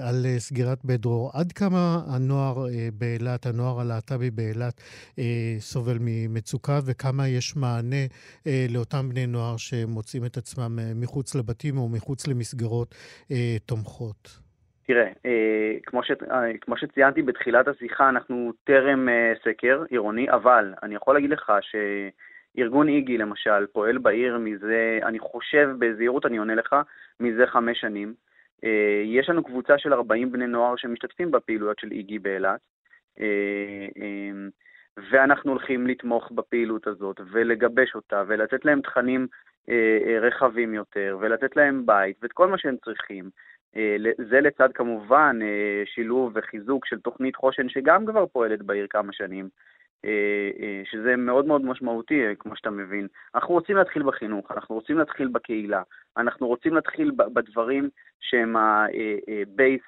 על 0.00 0.26
סגירת 0.38 0.78
בית 0.84 1.00
דרור. 1.00 1.30
עד 1.34 1.52
כמה 1.52 2.00
הנוער 2.06 2.66
באילת, 2.94 3.46
הנוער 3.46 3.80
הלהט"בי 3.80 4.30
באילת, 4.30 4.80
סובל 5.58 5.96
ממצוקה, 6.00 6.80
וכמה 6.84 7.28
יש 7.28 7.56
מענה 7.56 8.06
לאותם 8.68 9.08
בני 9.08 9.26
נוער 9.26 9.56
שמוצאים 9.56 10.24
את 10.24 10.36
עצמם 10.36 10.78
מחוץ 10.94 11.34
לבתים 11.34 11.78
או 11.78 11.88
מחוץ 11.88 12.26
למסגרות 12.26 12.94
תומכות? 13.66 14.47
תראה, 14.88 15.06
אה, 15.26 15.76
כמו, 15.86 16.02
ש, 16.02 16.10
אה, 16.30 16.58
כמו 16.60 16.76
שציינתי 16.76 17.22
בתחילת 17.22 17.68
השיחה, 17.68 18.08
אנחנו 18.08 18.52
טרם 18.64 19.08
אה, 19.08 19.32
סקר 19.44 19.84
עירוני, 19.90 20.30
אבל 20.30 20.74
אני 20.82 20.94
יכול 20.94 21.14
להגיד 21.14 21.30
לך 21.30 21.52
שארגון 21.60 22.88
איגי 22.88 23.18
למשל 23.18 23.66
פועל 23.72 23.98
בעיר 23.98 24.38
מזה, 24.38 24.98
אני 25.02 25.18
חושב, 25.18 25.68
בזהירות 25.78 26.26
אני 26.26 26.36
עונה 26.36 26.54
לך, 26.54 26.76
מזה 27.20 27.46
חמש 27.46 27.80
שנים. 27.80 28.14
יש 29.04 29.28
לנו 29.28 29.44
קבוצה 29.44 29.78
של 29.78 29.92
40 29.92 30.32
בני 30.32 30.46
נוער 30.46 30.76
שמשתתפים 30.76 31.30
בפעילויות 31.30 31.78
של 31.78 31.90
איגי 31.90 32.18
באילת, 32.18 32.60
אה, 33.20 33.86
ואנחנו 35.10 35.50
הולכים 35.50 35.86
לתמוך 35.86 36.32
בפעילות 36.32 36.86
הזאת 36.86 37.20
ולגבש 37.30 37.94
אותה 37.94 38.22
ולתת 38.26 38.64
להם 38.64 38.80
תכנים 38.80 39.26
רחבים 40.20 40.74
יותר 40.74 41.16
ולתת 41.20 41.56
להם 41.56 41.86
בית 41.86 42.16
ואת 42.22 42.32
כל 42.32 42.48
מה 42.48 42.58
שהם 42.58 42.76
צריכים. 42.84 43.30
אה, 43.78 43.96
זה 44.30 44.40
לצד 44.40 44.68
כמובן 44.74 45.38
אה, 45.42 45.82
שילוב 45.86 46.32
וחיזוק 46.34 46.86
של 46.86 47.00
תוכנית 47.00 47.36
חושן 47.36 47.68
שגם 47.68 48.06
כבר 48.06 48.26
פועלת 48.26 48.62
בעיר 48.62 48.86
כמה 48.90 49.12
שנים, 49.12 49.48
אה, 50.04 50.50
שזה 50.84 51.16
מאוד 51.16 51.46
מאוד 51.46 51.64
משמעותי, 51.64 52.22
כמו 52.38 52.56
שאתה 52.56 52.70
מבין. 52.70 53.06
אנחנו 53.34 53.54
רוצים 53.54 53.76
להתחיל 53.76 54.02
בחינוך, 54.02 54.52
אנחנו 54.52 54.74
רוצים 54.74 54.98
להתחיל 54.98 55.28
בקהילה, 55.28 55.82
אנחנו 56.16 56.46
רוצים 56.46 56.74
להתחיל 56.74 57.10
בדברים 57.16 57.88
שהם 58.20 58.56
הבייס 58.56 59.82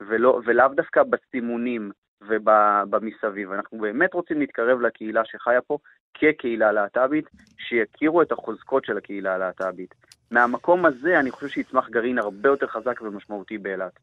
ולא, 0.00 0.40
ולאו 0.44 0.68
דווקא 0.68 1.02
בסימונים 1.02 1.90
ובמסביב. 2.28 3.52
אנחנו 3.52 3.78
באמת 3.78 4.14
רוצים 4.14 4.38
להתקרב 4.40 4.80
לקהילה 4.80 5.24
שחיה 5.24 5.60
פה 5.62 5.78
כקהילה 6.14 6.72
להט"בית, 6.72 7.24
שיכירו 7.58 8.22
את 8.22 8.32
החוזקות 8.32 8.84
של 8.84 8.96
הקהילה 8.96 9.34
הלהט"בית. 9.34 9.94
מהמקום 10.32 10.86
הזה 10.86 11.20
אני 11.20 11.30
חושב 11.30 11.48
שיצמח 11.48 11.88
גרעין 11.88 12.18
הרבה 12.18 12.48
יותר 12.48 12.66
חזק 12.66 13.02
ומשמעותי 13.02 13.58
באילת. 13.58 13.98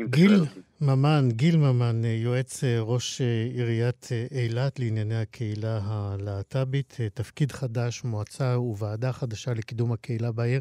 גיל 0.00 0.44
ממן, 0.80 1.28
גיל 1.28 1.56
ממן, 1.56 2.04
יועץ 2.04 2.64
אה, 2.64 2.78
ראש 2.80 3.20
אה, 3.20 3.26
עיריית 3.54 4.08
אה, 4.12 4.26
אילת 4.30 4.78
לענייני 4.78 5.20
הקהילה 5.20 5.78
הלהט"בית, 5.82 6.96
תפקיד 7.14 7.52
חדש, 7.52 8.04
מועצה 8.04 8.54
וועדה 8.58 9.12
חדשה 9.12 9.54
לקידום 9.54 9.92
הקהילה 9.92 10.32
בעיר. 10.32 10.60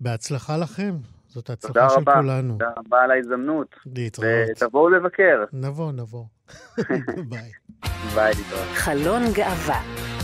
בהצלחה 0.00 0.56
לכם, 0.56 0.94
זאת 1.28 1.50
הצלחה 1.50 1.88
של 1.90 2.00
רבה. 2.00 2.14
כולנו. 2.14 2.52
תודה 2.52 2.70
רבה 2.76 3.02
על 3.02 3.10
ההזדמנות. 3.10 3.76
להתראות. 3.96 4.28
ותבואו 4.50 4.88
לבקר. 4.88 5.44
נבוא, 5.52 5.92
נבוא. 5.92 6.24
ביי. 7.30 7.50
ביי, 8.14 8.34
להתראות. 8.34 8.68
חלון 8.74 9.22
גאווה 9.32 10.15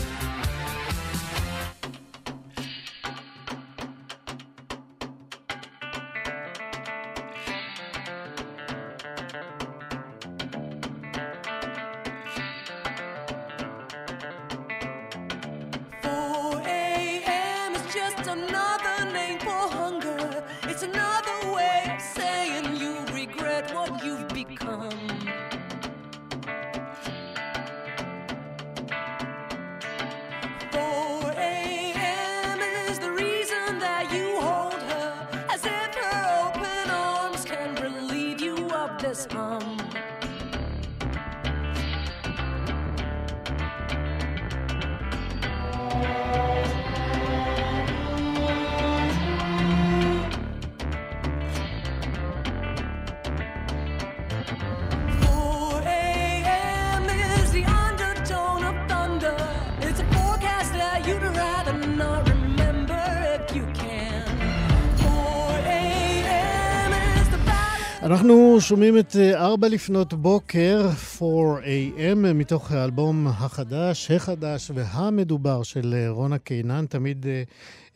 אנחנו 68.03 68.61
שומעים 68.61 68.97
את 68.97 69.15
4 69.33 69.67
אה, 69.67 69.73
לפנות 69.73 70.13
בוקר, 70.13 70.89
4 71.21 71.61
AM, 71.61 72.33
מתוך 72.33 72.71
האלבום 72.71 73.27
החדש, 73.27 74.11
החדש 74.11 74.71
והמדובר 74.75 75.63
של 75.63 75.93
אה, 75.97 76.09
רונה 76.09 76.37
קינן. 76.37 76.85
תמיד 76.85 77.25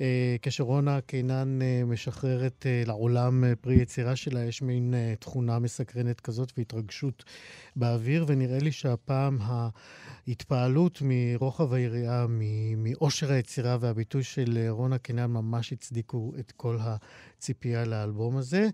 אה, 0.02 0.36
כשרונה 0.42 1.02
קינן 1.02 1.60
משחררת 1.86 2.66
לעולם 2.86 3.44
פרי 3.62 3.76
יצירה 3.76 4.16
שלה, 4.16 4.44
יש 4.44 4.62
מין 4.62 4.94
תכונה 5.20 5.60
מסקרנת 5.60 6.20
כזאת 6.22 6.54
והתרגשות 6.58 7.24
באוויר, 7.76 8.26
ונראה 8.28 8.60
לי 8.60 8.72
שהפעם 8.72 9.38
ההתפעלות 10.28 11.00
מרוחב 11.02 11.74
היריעה, 11.74 12.26
מאושר 12.78 13.32
היצירה 13.32 13.78
והביטוי 13.80 14.24
של 14.24 14.68
רונה 14.70 14.98
קינן 14.98 15.26
ממש 15.26 15.74
הצדיקו 15.74 16.34
את 16.40 16.52
כל 16.52 16.78
הציפייה 17.38 17.86
לאלבום 17.86 18.38
הזה. 18.38 18.68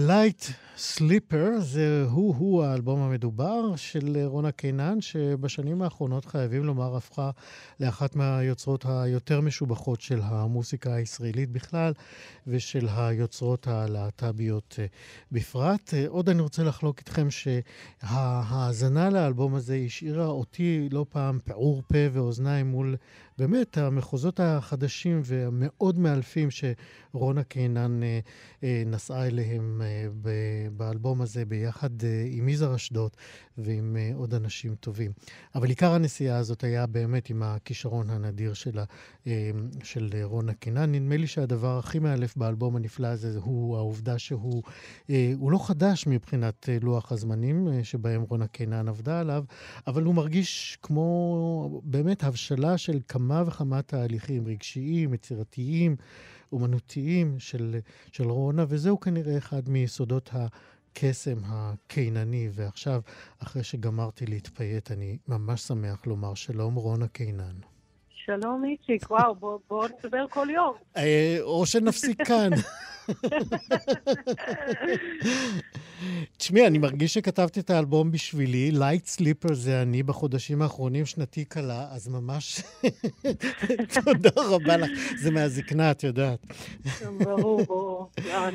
Light 0.00 0.42
אה, 0.42 0.52
Sleeper 0.76 1.50
זה 1.60 2.04
הוא-הוא 2.10 2.64
האלבום 2.64 3.00
המדובר 3.00 3.76
של 3.76 4.18
רונה 4.24 4.52
קינן, 4.52 5.00
שבשנים 5.00 5.82
האחרונות, 5.82 6.24
חייבים 6.24 6.64
לומר, 6.64 6.96
הפכה 6.96 7.30
לאחת 7.80 8.16
מהיוצרות 8.16 8.84
היותר 8.88 9.40
משובחות 9.40 10.00
של 10.00 10.20
המוסיקה 10.22 10.94
הישראלית 10.94 11.50
בכלל, 11.50 11.92
ושל 12.46 12.88
היוצרות 12.96 13.66
הלהט"ביות 13.66 14.78
אה, 14.78 14.96
בפרט. 15.32 15.94
עוד 16.08 16.28
אני 16.28 16.42
רוצה 16.42 16.62
לחלוק 16.62 16.98
איתכם 16.98 17.28
שההאזנה 17.30 19.10
לאלבום 19.10 19.54
הזה 19.54 19.76
השאירה 19.86 20.26
אותי 20.26 20.88
לא 20.92 21.06
פעם 21.08 21.38
פעור 21.44 21.82
פה 21.88 21.98
ואוזניים 22.12 22.66
מול 22.66 22.96
באמת 23.38 23.78
המחוזות 23.78 24.40
החדשים 24.40 25.20
והמאוד 25.24 25.98
מאלפים 25.98 26.48
שרונה 26.50 27.42
קינן 27.42 28.02
אה, 28.02 28.20
אה, 28.64 28.82
נסעה 28.86 29.26
אליהם 29.26 29.82
אה, 29.84 30.06
באלבום 30.76 31.20
הזה 31.20 31.44
ביחד 31.44 31.90
עם 32.30 32.48
יזהר 32.48 32.74
אשדוד 32.74 33.10
ועם 33.58 33.96
עוד 34.14 34.34
אנשים 34.34 34.74
טובים. 34.74 35.12
אבל 35.54 35.68
עיקר 35.68 35.92
הנסיעה 35.92 36.38
הזאת 36.38 36.64
היה 36.64 36.86
באמת 36.86 37.30
עם 37.30 37.42
הכישרון 37.42 38.10
הנדיר 38.10 38.54
שלה, 38.54 38.84
של 39.82 40.10
רונה 40.22 40.54
קינן. 40.54 40.94
נדמה 40.94 41.16
לי 41.16 41.26
שהדבר 41.26 41.78
הכי 41.78 41.98
מאלף 41.98 42.36
באלבום 42.36 42.76
הנפלא 42.76 43.06
הזה 43.06 43.38
הוא 43.42 43.76
העובדה 43.76 44.18
שהוא 44.18 44.62
לא 45.50 45.66
חדש 45.66 46.06
מבחינת 46.06 46.68
לוח 46.82 47.12
הזמנים 47.12 47.68
שבהם 47.82 48.22
רונה 48.22 48.46
קינן 48.46 48.88
עבדה 48.88 49.20
עליו, 49.20 49.44
אבל 49.86 50.02
הוא 50.02 50.14
מרגיש 50.14 50.78
כמו 50.82 51.80
באמת 51.84 52.24
הבשלה 52.24 52.78
של 52.78 52.98
כמה... 53.08 53.25
כמה 53.26 53.42
וכמה 53.46 53.82
תהליכים 53.82 54.46
רגשיים, 54.46 55.14
יצירתיים, 55.14 55.96
אומנותיים 56.52 57.38
של, 57.38 57.76
של 58.12 58.30
רונה, 58.30 58.64
וזהו 58.68 59.00
כנראה 59.00 59.38
אחד 59.38 59.68
מיסודות 59.68 60.30
הקסם 60.32 61.38
הקינני. 61.44 62.48
ועכשיו, 62.52 63.00
אחרי 63.42 63.62
שגמרתי 63.62 64.26
להתפייט, 64.26 64.90
אני 64.90 65.18
ממש 65.28 65.60
שמח 65.60 66.06
לומר 66.06 66.34
שלום, 66.34 66.74
רונה 66.74 67.08
קינן. 67.08 67.54
שלום 68.10 68.64
איציק, 68.64 69.10
וואו, 69.10 69.34
בוא, 69.34 69.58
בוא 69.68 69.88
נדבר 69.88 70.26
כל 70.30 70.46
יום. 70.54 70.74
אה, 70.96 71.38
או 71.40 71.66
שנפסיק 71.66 72.26
כאן. 72.26 72.50
תשמעי, 76.36 76.66
אני 76.66 76.78
מרגיש 76.78 77.14
שכתבתי 77.14 77.60
את 77.60 77.70
האלבום 77.70 78.10
בשבילי. 78.10 78.70
Light 78.74 79.18
Sleeper 79.18 79.54
זה 79.54 79.82
אני 79.82 80.02
בחודשים 80.02 80.62
האחרונים, 80.62 81.06
שנתי 81.06 81.44
קלה, 81.44 81.86
אז 81.90 82.08
ממש 82.08 82.60
תודה 84.04 84.30
רבה 84.36 84.76
לך. 84.76 84.90
זה 85.16 85.30
מהזקנה, 85.30 85.90
את 85.90 86.04
יודעת. 86.04 86.46
ברור, 87.18 87.64
ברור. 87.64 88.10
לא, 88.26 88.48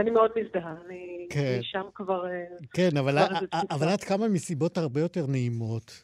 אני 0.00 0.10
מאוד 0.10 0.30
מזדהה, 0.36 0.74
אני 0.86 1.26
כן. 1.30 1.58
שם 1.62 1.82
כבר... 1.94 2.26
אה, 2.26 2.44
כן, 2.74 2.96
אבל 3.70 3.88
את 3.94 4.04
קמה 4.04 4.28
מסיבות 4.28 4.78
הרבה 4.78 5.00
יותר 5.00 5.26
נעימות. 5.26 6.02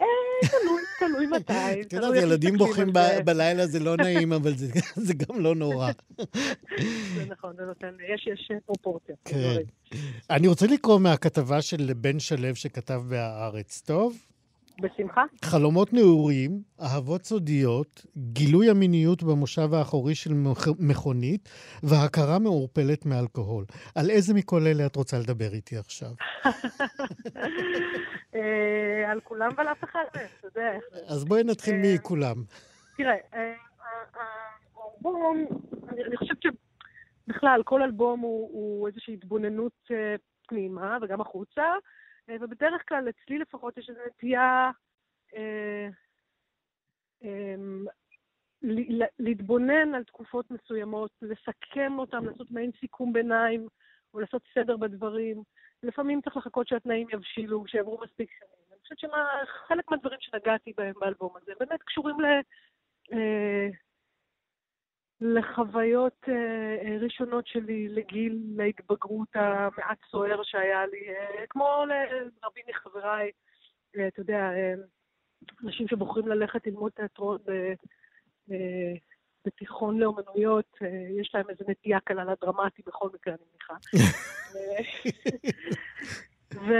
אה, 0.00 0.06
תלוי, 0.40 0.82
תלוי 1.00 1.26
מתי. 1.26 1.80
את 1.80 1.92
יודעת, 1.92 2.14
ילדים 2.16 2.56
בוכים 2.56 2.92
בלילה 3.24 3.66
זה 3.66 3.80
לא 3.80 3.96
נעים, 3.96 4.32
אבל 4.32 4.54
זה 4.96 5.14
גם 5.14 5.40
לא 5.40 5.54
נורא. 5.54 5.90
זה 7.14 7.24
נכון, 7.28 7.56
זה 7.56 7.62
נותן, 7.62 7.90
יש 8.14 8.52
פרופורציה. 8.66 9.14
כן. 9.24 9.56
אני 10.30 10.48
רוצה 10.48 10.66
לקרוא 10.66 10.98
מהכתבה 10.98 11.62
של 11.62 11.92
בן 11.96 12.18
שלו 12.18 12.56
שכתב 12.56 13.02
ב"הארץ", 13.08 13.82
טוב? 13.86 14.29
בשמחה. 14.80 15.24
חלומות 15.44 15.92
נעורים, 15.92 16.62
אהבות 16.80 17.24
סודיות, 17.24 18.06
גילוי 18.16 18.70
המיניות 18.70 19.22
במושב 19.22 19.74
האחורי 19.74 20.14
של 20.14 20.30
מכונית 20.78 21.48
והכרה 21.82 22.38
מעורפלת 22.38 23.06
מאלכוהול. 23.06 23.64
על 23.94 24.10
איזה 24.10 24.34
מכל 24.34 24.60
אלה 24.66 24.86
את 24.86 24.96
רוצה 24.96 25.18
לדבר 25.18 25.52
איתי 25.52 25.76
עכשיו? 25.76 26.10
אה, 28.34 29.10
על 29.10 29.20
כולם 29.20 29.50
ועל 29.56 29.68
אף 29.68 29.84
אחד, 29.84 30.04
אתה 30.12 30.46
יודע. 30.46 30.72
אז 31.06 31.24
בואי 31.24 31.42
נתחיל 31.44 31.74
אה, 31.74 31.94
מכולם. 31.94 32.36
תראה, 32.96 33.14
אה, 33.34 33.52
האלבום, 34.14 35.46
אני 35.88 36.16
חושבת 36.16 36.38
שבכלל, 36.42 37.62
כל 37.64 37.82
אלבום 37.82 38.20
הוא 38.20 38.88
איזושהי 38.88 39.14
התבוננות 39.14 39.90
פנימה 40.48 40.98
וגם 41.02 41.20
החוצה. 41.20 41.62
אה, 42.30 42.36
ובדרך 42.40 42.88
כלל, 42.88 43.08
אצלי 43.08 43.38
לפחות, 43.38 43.78
יש 43.78 43.88
איזו 43.88 44.00
נטייה 44.06 44.70
אה, 45.36 45.88
אה, 47.24 47.54
להתבונן 49.18 49.94
על 49.94 50.04
תקופות 50.04 50.50
מסוימות, 50.50 51.10
לסכם 51.22 51.98
אותן, 51.98 52.24
לעשות 52.24 52.50
מעין 52.50 52.70
סיכום 52.80 53.12
ביניים, 53.12 53.68
או 54.14 54.20
לעשות 54.20 54.42
סדר 54.54 54.76
בדברים. 54.76 55.42
לפעמים 55.82 56.20
צריך 56.20 56.36
לחכות 56.36 56.68
שהתנאים 56.68 57.06
יבשילו, 57.12 57.64
שיעברו 57.66 58.00
מספיק 58.04 58.30
שנים. 58.38 58.50
אני 58.72 58.78
חושבת 58.82 58.98
שחלק 58.98 59.90
מהדברים 59.90 60.18
שנגעתי 60.20 60.72
בהם 60.76 60.94
באלבום 61.00 61.36
הזה 61.36 61.52
באמת 61.60 61.82
קשורים 61.82 62.20
ל... 62.20 62.24
אה, 63.12 63.68
לחוויות 65.20 66.24
אה, 66.28 66.34
אה, 66.84 66.96
ראשונות 67.00 67.46
שלי 67.46 67.88
לגיל 67.88 68.38
להתבגרות 68.56 69.28
המעט 69.34 69.98
סוער 70.10 70.42
שהיה 70.42 70.86
לי, 70.86 71.08
אה, 71.08 71.46
כמו 71.50 71.84
לרבים 71.88 72.64
מחבריי, 72.68 73.30
אה, 73.98 74.08
אתה 74.08 74.20
יודע, 74.20 74.38
אה, 74.38 74.74
אנשים 75.64 75.88
שבוחרים 75.88 76.28
ללכת 76.28 76.66
ללמוד 76.66 76.92
תיאטרון 76.92 77.38
ב, 77.46 77.50
אה, 78.50 78.92
בתיכון 79.46 79.98
לאומנויות, 79.98 80.76
אה, 80.82 81.20
יש 81.20 81.34
להם 81.34 81.50
איזו 81.50 81.64
נטייה 81.68 82.00
קלה 82.00 82.24
לדרמטי 82.24 82.82
בכל 82.86 83.08
מקרה, 83.14 83.34
אני 83.34 83.42
מניחה. 83.50 83.74
ו... 86.66 86.72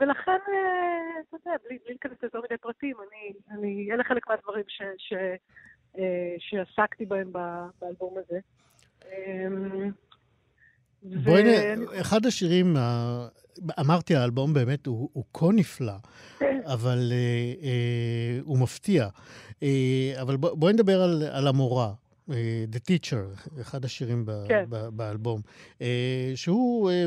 ולכן, 0.00 0.38
אה, 0.52 1.20
אתה 1.28 1.36
יודע, 1.36 1.56
בלי, 1.64 1.78
להיכנס 1.88 2.16
ליותר 2.22 2.40
מדי 2.40 2.58
פרטים, 2.60 2.96
אני, 3.00 3.32
אני, 3.50 3.88
אלה 3.92 4.04
חלק 4.04 4.28
מהדברים 4.28 4.64
ש, 4.68 4.82
ש, 4.98 5.12
אה, 5.98 6.34
שעסקתי 6.38 7.06
בהם 7.06 7.32
באלבום 7.80 8.14
הזה. 8.18 8.38
אמ, 9.06 9.90
בואי 11.02 11.42
נ... 11.42 11.48
אחד 12.00 12.26
השירים, 12.26 12.76
אמרתי, 13.80 14.16
האלבום 14.16 14.54
באמת 14.54 14.86
הוא, 14.86 15.10
הוא 15.12 15.24
כה 15.34 15.46
נפלא, 15.52 15.92
אבל 16.74 17.12
אה, 17.12 17.52
אה, 17.62 18.38
הוא 18.42 18.58
מפתיע. 18.58 19.08
אה, 19.62 20.12
אבל 20.22 20.36
בואי 20.36 20.72
נדבר 20.72 21.02
על, 21.02 21.22
על 21.32 21.46
המורה. 21.46 21.92
אה, 22.32 22.64
The 22.72 22.78
Teacher, 22.78 23.60
אחד 23.60 23.84
השירים 23.84 24.24
כן. 24.48 24.64
באלבום, 24.92 25.40
אה, 25.82 26.32
שהוא 26.34 26.90
אה, 26.90 27.04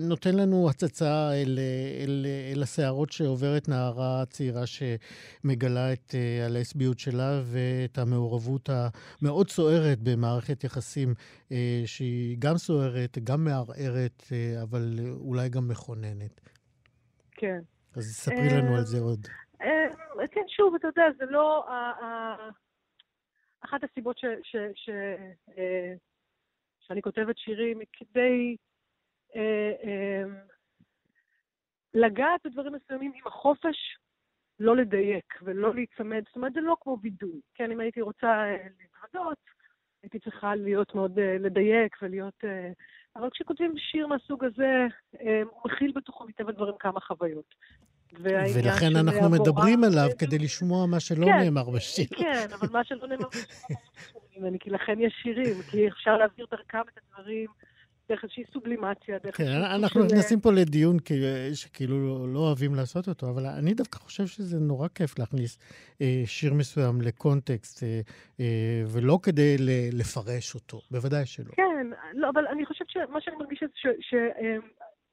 נותן 0.00 0.36
לנו 0.36 0.70
הצצה 0.70 1.32
אל, 1.32 1.58
אל, 2.02 2.26
אל 2.54 2.62
הסערות 2.62 3.12
שעוברת 3.12 3.68
נערה 3.68 4.24
צעירה 4.26 4.62
שמגלה 4.66 5.92
את 5.92 6.14
הלסביות 6.46 6.98
שלה 6.98 7.40
ואת 7.44 7.98
המעורבות 7.98 8.68
המאוד 8.72 9.48
סוערת 9.48 9.98
במערכת 10.02 10.64
יחסים 10.64 11.14
שהיא 11.86 12.36
גם 12.38 12.56
סוערת, 12.56 13.18
גם 13.24 13.44
מערערת, 13.44 14.22
אבל 14.62 14.98
אולי 15.20 15.48
גם 15.48 15.68
מכוננת. 15.68 16.40
כן. 17.32 17.60
אז 17.94 18.04
ספרי 18.04 18.48
לנו 18.50 18.76
על 18.76 18.84
זה 18.84 19.00
עוד. 19.00 19.26
כן, 20.30 20.44
שוב, 20.56 20.74
אתה 20.74 20.86
יודע, 20.86 21.02
זה 21.18 21.24
לא... 21.30 21.64
אחת 23.64 23.84
הסיבות 23.84 24.18
ש, 24.18 24.24
ש, 24.42 24.56
ש, 24.74 24.88
אה, 25.58 25.94
שאני 26.80 27.02
כותבת 27.02 27.38
שירים 27.38 27.78
היא 27.78 27.88
כדי 27.92 28.56
אה, 29.36 29.72
אה, 29.84 30.24
לגעת 31.94 32.40
בדברים 32.44 32.72
מסוימים 32.72 33.12
עם 33.14 33.26
החופש 33.26 33.76
לא 34.60 34.76
לדייק 34.76 35.34
ולא 35.42 35.74
להיצמד. 35.74 36.22
זאת 36.26 36.36
אומרת, 36.36 36.52
זה 36.52 36.60
לא 36.60 36.76
כמו 36.80 36.98
וידוי. 37.02 37.40
כן, 37.54 37.70
אם 37.70 37.80
הייתי 37.80 38.00
רוצה 38.00 38.26
אה, 38.26 38.66
להתוודות, 38.80 39.38
הייתי 40.02 40.18
צריכה 40.18 40.54
להיות 40.54 40.94
מאוד 40.94 41.18
אה, 41.18 41.36
לדייק 41.38 41.96
ולהיות... 42.02 42.44
אה, 42.44 42.72
אבל 43.16 43.30
כשכותבים 43.30 43.74
שיר 43.78 44.06
מהסוג 44.06 44.44
הזה, 44.44 44.86
הוא 45.50 45.62
מכיל 45.64 45.92
בתוכו 45.94 46.24
מטבע 46.24 46.52
דברים 46.52 46.74
כמה 46.78 47.00
חוויות. 47.00 47.54
ולכן 48.20 48.96
אנחנו 48.96 49.30
מדברים 49.30 49.84
עליו 49.84 50.08
כדי 50.18 50.38
לשמוע 50.38 50.86
מה 50.86 51.00
שלא 51.00 51.26
כן, 51.26 51.38
נאמר 51.38 51.70
בשיר. 51.70 52.06
כן, 52.10 52.46
אבל 52.60 52.68
מה 52.72 52.84
שלא 52.84 53.08
נאמר 53.08 53.28
בשיר, 53.28 54.58
כי 54.60 54.70
לכן 54.70 55.00
יש 55.00 55.14
שירים, 55.22 55.62
כי 55.70 55.88
אפשר 55.88 56.16
להעביר 56.16 56.46
דרכם 56.50 56.80
את 56.92 56.98
הדברים. 56.98 57.46
דרך 58.08 58.24
איזושהי 58.24 58.44
סובלימציה, 58.52 59.18
דרך 59.24 59.36
כן, 59.36 59.48
אנחנו 59.74 60.04
נכנסים 60.04 60.40
פה 60.40 60.52
לדיון 60.52 60.96
שכאילו 61.54 62.08
לא, 62.08 62.32
לא 62.32 62.38
אוהבים 62.38 62.74
לעשות 62.74 63.08
אותו, 63.08 63.30
אבל 63.30 63.46
אני 63.46 63.74
דווקא 63.74 63.98
חושב 63.98 64.26
שזה 64.26 64.58
נורא 64.60 64.88
כיף 64.94 65.18
להכניס 65.18 65.58
אה, 66.00 66.22
שיר 66.26 66.54
מסוים 66.54 67.00
לקונטקסט, 67.00 67.82
אה, 67.82 68.00
אה, 68.40 68.82
ולא 68.92 69.18
כדי 69.22 69.56
לפרש 69.92 70.54
אותו, 70.54 70.80
בוודאי 70.90 71.26
שלא. 71.26 71.52
כן, 71.52 71.86
לא, 72.14 72.30
אבל 72.30 72.46
אני 72.46 72.66
חושבת 72.66 72.90
שמה 72.90 73.20
שאני 73.20 73.36
מרגישה 73.36 73.66
זה 74.12 74.28
אה, 74.38 74.56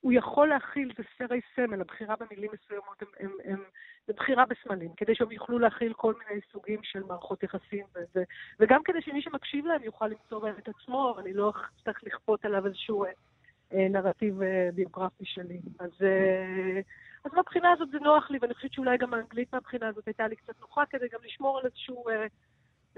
הוא 0.01 0.13
יכול 0.13 0.47
להכיל, 0.47 0.91
זה 0.97 1.03
סרי 1.17 1.41
סמל, 1.55 1.81
הבחירה 1.81 2.15
במילים 2.19 2.51
מסוימות, 2.53 3.01
הם, 3.01 3.07
הם, 3.19 3.31
הם, 3.43 3.63
זה 4.07 4.13
בחירה 4.13 4.45
בסמלים, 4.45 4.91
כדי 4.97 5.15
שהם 5.15 5.31
יוכלו 5.31 5.59
להכיל 5.59 5.93
כל 5.93 6.13
מיני 6.19 6.41
סוגים 6.51 6.79
של 6.83 7.03
מערכות 7.03 7.43
יחסים, 7.43 7.85
וזה, 7.95 8.23
וגם 8.59 8.83
כדי 8.83 9.01
שמי 9.01 9.21
שמקשיב 9.21 9.65
להם 9.65 9.83
יוכל 9.83 10.07
למצוא 10.07 10.39
בהם 10.39 10.55
את 10.57 10.69
עצמו, 10.69 11.13
ואני 11.17 11.33
לא 11.33 11.53
אצטרך 11.77 12.03
לכפות 12.03 12.45
עליו 12.45 12.65
איזשהו 12.65 13.05
אה, 13.05 13.11
אה, 13.73 13.87
נרטיב 13.89 14.41
אה, 14.41 14.69
ביוגרפי 14.73 15.25
שלי. 15.25 15.59
אז, 15.79 15.91
אה, 16.01 16.79
אז 17.25 17.33
מהבחינה 17.33 17.71
הזאת 17.71 17.89
זה 17.91 17.99
נוח 17.99 18.31
לי, 18.31 18.37
ואני 18.41 18.53
חושבת 18.53 18.73
שאולי 18.73 18.97
גם 18.97 19.13
האנגלית 19.13 19.53
מהבחינה 19.53 19.87
הזאת 19.87 20.07
הייתה 20.07 20.27
לי 20.27 20.35
קצת 20.35 20.59
נוחה, 20.61 20.83
כדי 20.89 21.07
גם 21.13 21.19
לשמור 21.23 21.59
על 21.59 21.65
איזשהו... 21.65 22.09
אה, 22.09 22.25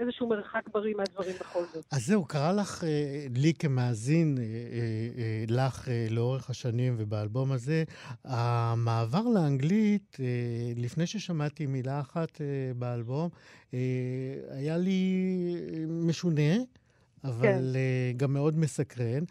איזשהו 0.02 0.28
מרחק 0.28 0.68
בריא 0.72 0.94
מהדברים 0.96 1.36
בכל 1.40 1.64
זאת. 1.74 1.84
אז 1.90 2.06
זהו, 2.06 2.24
קרה 2.24 2.52
לך, 2.52 2.84
אה, 2.84 3.26
לי 3.30 3.54
כמאזין, 3.54 4.38
אה, 4.38 4.44
אה, 4.44 5.44
לך 5.48 5.88
לאורך 6.10 6.50
השנים 6.50 6.94
ובאלבום 6.98 7.52
הזה, 7.52 7.84
המעבר 8.24 9.22
לאנגלית, 9.22 10.16
לפני 10.76 11.06
ששמעתי 11.06 11.66
מילה 11.66 12.00
אחת 12.00 12.40
באלבום, 12.78 13.28
היה 14.50 14.76
לי 14.78 15.24
משונה, 15.88 16.52
אבל 17.24 17.42
כן. 17.42 18.16
גם 18.16 18.32
מאוד 18.32 18.58
מסקרן. 18.58 19.24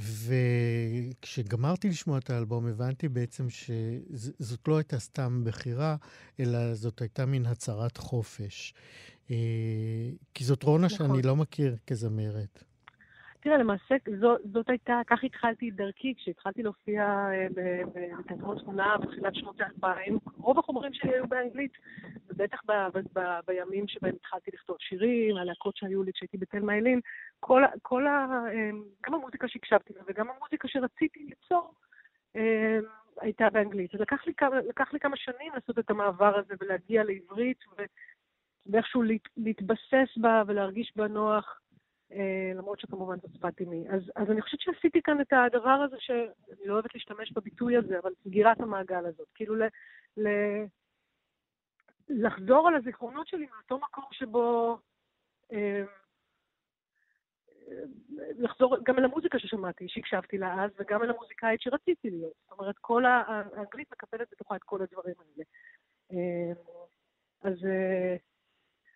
וכשגמרתי 0.00 1.88
לשמוע 1.88 2.18
את 2.18 2.30
האלבום, 2.30 2.66
הבנתי 2.66 3.08
בעצם 3.08 3.46
שזאת 3.50 4.68
לא 4.68 4.76
הייתה 4.76 4.98
סתם 4.98 5.42
בחירה, 5.44 5.96
אלא 6.40 6.74
זאת 6.74 7.00
הייתה 7.00 7.26
מין 7.26 7.46
הצהרת 7.46 7.96
חופש. 7.96 8.74
אה, 9.30 10.10
כי 10.34 10.44
זאת 10.44 10.62
רונה 10.62 10.86
נכון. 10.86 11.06
שאני 11.08 11.22
לא 11.22 11.36
מכיר 11.36 11.76
כזמרת. 11.86 12.64
תראה, 13.42 13.58
למעשה 13.58 13.94
זאת, 14.20 14.40
זאת 14.52 14.68
הייתה, 14.68 15.00
כך 15.06 15.24
התחלתי 15.24 15.68
את 15.68 15.74
דרכי, 15.74 16.14
כשהתחלתי 16.16 16.62
להופיע 16.62 17.02
אה, 17.02 17.46
בתיאטרון 17.94 18.58
תמונה 18.58 18.96
בתחילת 18.98 19.34
שנות 19.34 19.60
האלפיים, 19.60 20.18
רוב 20.36 20.58
החומרים 20.58 20.92
שלי 20.92 21.14
היו 21.14 21.28
באנגלית, 21.28 21.72
ובטח 22.28 22.58
ב, 22.66 22.72
ב, 22.72 22.98
ב, 23.18 23.20
בימים 23.46 23.88
שבהם 23.88 24.14
התחלתי 24.14 24.50
לכתוב 24.54 24.76
שירים, 24.80 25.36
הלהקות 25.36 25.76
שהיו 25.76 26.02
לי 26.02 26.12
כשהייתי 26.12 26.36
בתלמה 26.36 26.78
אלין, 26.78 27.00
כל, 27.40 27.62
כל 27.82 28.06
ה... 28.06 28.26
אה, 28.52 28.70
גם 29.06 29.14
המוזיקה 29.14 29.48
שהקשבתי 29.48 29.92
לה 29.96 30.02
וגם 30.08 30.26
המוזיקה 30.30 30.68
שרציתי 30.68 31.24
ליצור, 31.28 31.74
הייתה 33.20 33.50
באנגלית. 33.50 33.94
אז 33.94 34.00
לקח 34.00 34.26
לי, 34.26 34.32
לקח 34.68 34.92
לי 34.92 35.00
כמה 35.00 35.16
שנים 35.16 35.52
לעשות 35.54 35.78
את 35.78 35.90
המעבר 35.90 36.38
הזה 36.38 36.54
ולהגיע 36.60 37.04
לעברית, 37.04 37.58
ו... 37.78 37.82
ואיכשהו 38.72 39.02
להת, 39.02 39.28
להתבסס 39.36 40.16
בה 40.16 40.42
ולהרגיש 40.46 40.92
בה 40.96 41.08
נוח, 41.08 41.60
אה, 42.12 42.52
למרות 42.54 42.80
שכמובן 42.80 43.16
זאת 43.16 43.30
שפת 43.34 43.60
אימי. 43.60 43.88
אז, 43.88 44.02
אז 44.16 44.30
אני 44.30 44.42
חושבת 44.42 44.60
שעשיתי 44.60 45.02
כאן 45.02 45.20
את 45.20 45.32
הדבר 45.32 45.70
הזה, 45.70 45.96
שאני 45.98 46.66
לא 46.66 46.74
אוהבת 46.74 46.94
להשתמש 46.94 47.32
בביטוי 47.32 47.76
הזה, 47.76 47.98
אבל 47.98 48.12
סגירת 48.24 48.60
המעגל 48.60 49.06
הזאת. 49.06 49.28
כאילו 49.34 49.54
ל, 49.54 49.62
ל, 50.16 50.28
לחזור 52.08 52.68
על 52.68 52.74
הזיכרונות 52.74 53.26
שלי 53.26 53.46
מאותו 53.46 53.78
מקום 53.78 54.04
שבו... 54.12 54.78
אה, 55.52 55.82
לחזור 58.38 58.76
גם 58.84 58.98
אל 58.98 59.04
המוזיקה 59.04 59.38
ששמעתי, 59.38 59.88
שהקשבתי 59.88 60.38
לה 60.38 60.64
אז, 60.64 60.70
וגם 60.78 61.02
אל 61.02 61.10
המוזיקאית 61.10 61.60
שרציתי 61.60 62.10
להיות. 62.10 62.32
זאת 62.42 62.58
אומרת, 62.58 62.74
כל 62.80 63.04
האנגלית 63.04 63.90
מקפלת 63.92 64.28
בתוכה 64.32 64.56
את 64.56 64.62
כל 64.62 64.82
הדברים 64.82 65.14
האלה. 65.18 65.44
אה, 66.12 66.52
אז 67.42 67.56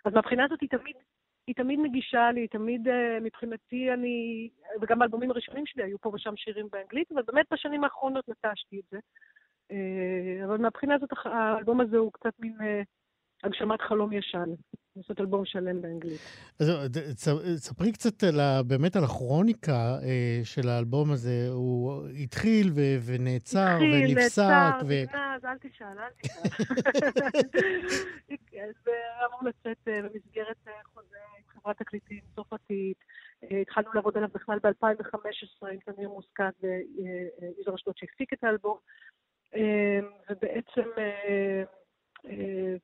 אז 0.04 0.12
מהבחינה 0.14 0.44
הזאת 0.44 0.60
היא 0.60 0.68
תמיד, 0.68 0.96
היא 1.46 1.54
תמיד 1.54 1.78
מגישה 1.78 2.30
לי, 2.32 2.40
היא 2.40 2.48
תמיד, 2.48 2.88
uh, 2.88 3.20
מבחינתי 3.20 3.92
אני, 3.92 4.48
וגם 4.80 4.98
באלבומים 4.98 5.30
הראשונים 5.30 5.66
שלי 5.66 5.82
היו 5.82 5.98
פה 5.98 6.10
ושם 6.14 6.36
שירים 6.36 6.68
באנגלית, 6.72 7.12
אבל 7.12 7.22
באמת 7.22 7.46
בשנים 7.52 7.84
האחרונות 7.84 8.28
נטשתי 8.28 8.78
את 8.78 8.84
זה. 8.90 8.98
Uh, 9.72 10.44
אבל 10.44 10.56
מהבחינה 10.56 10.94
הזאת 10.94 11.10
האלבום 11.24 11.80
הזה 11.80 11.96
הוא 11.96 12.12
קצת 12.12 12.32
מין 12.38 12.56
uh, 12.60 12.84
הגשמת 13.44 13.80
חלום 13.80 14.12
ישן. 14.12 14.50
לעשות 14.96 15.20
אלבום 15.20 15.44
שלם 15.44 15.82
באנגלית. 15.82 16.20
אז 16.60 16.70
ספרי 17.56 17.92
קצת 17.92 18.22
על, 18.22 18.40
באמת 18.66 18.96
על 18.96 19.04
הכרוניקה 19.04 19.98
אה, 20.02 20.40
של 20.44 20.68
האלבום 20.68 21.12
הזה. 21.12 21.48
הוא 21.50 22.02
התחיל 22.22 22.70
ו, 22.74 22.80
ונעצר 23.06 23.74
התחיל, 23.74 24.18
ונפסק. 24.18 24.42
התחיל, 24.42 24.54
נעצר, 24.54 24.86
ו... 24.86 24.92
נגנז, 25.02 25.44
אל 25.44 25.58
תשאל, 25.58 25.86
אל 25.98 26.10
תשאל. 26.22 26.50
זה 28.84 28.90
אמור 29.26 29.40
לצאת 29.48 29.88
אה, 29.88 30.02
במסגרת 30.02 30.56
אה, 30.68 30.72
חוזה 30.94 31.16
עם 31.38 31.60
חברת 31.60 31.78
תקליטים 31.78 32.20
צרפתית. 32.34 32.96
התחלנו 33.60 33.90
לעבוד 33.94 34.16
עליו 34.16 34.28
בכלל 34.34 34.58
ב-2015 34.58 35.68
עם 35.72 35.78
תמיר 35.78 36.08
מוסקת 36.08 36.54
ויזר 36.62 37.74
אשדוד 37.74 37.94
שהפיק 37.96 38.32
את 38.32 38.44
האלבום. 38.44 38.78
ובעצם... 40.30 40.88
אה, 42.26 42.74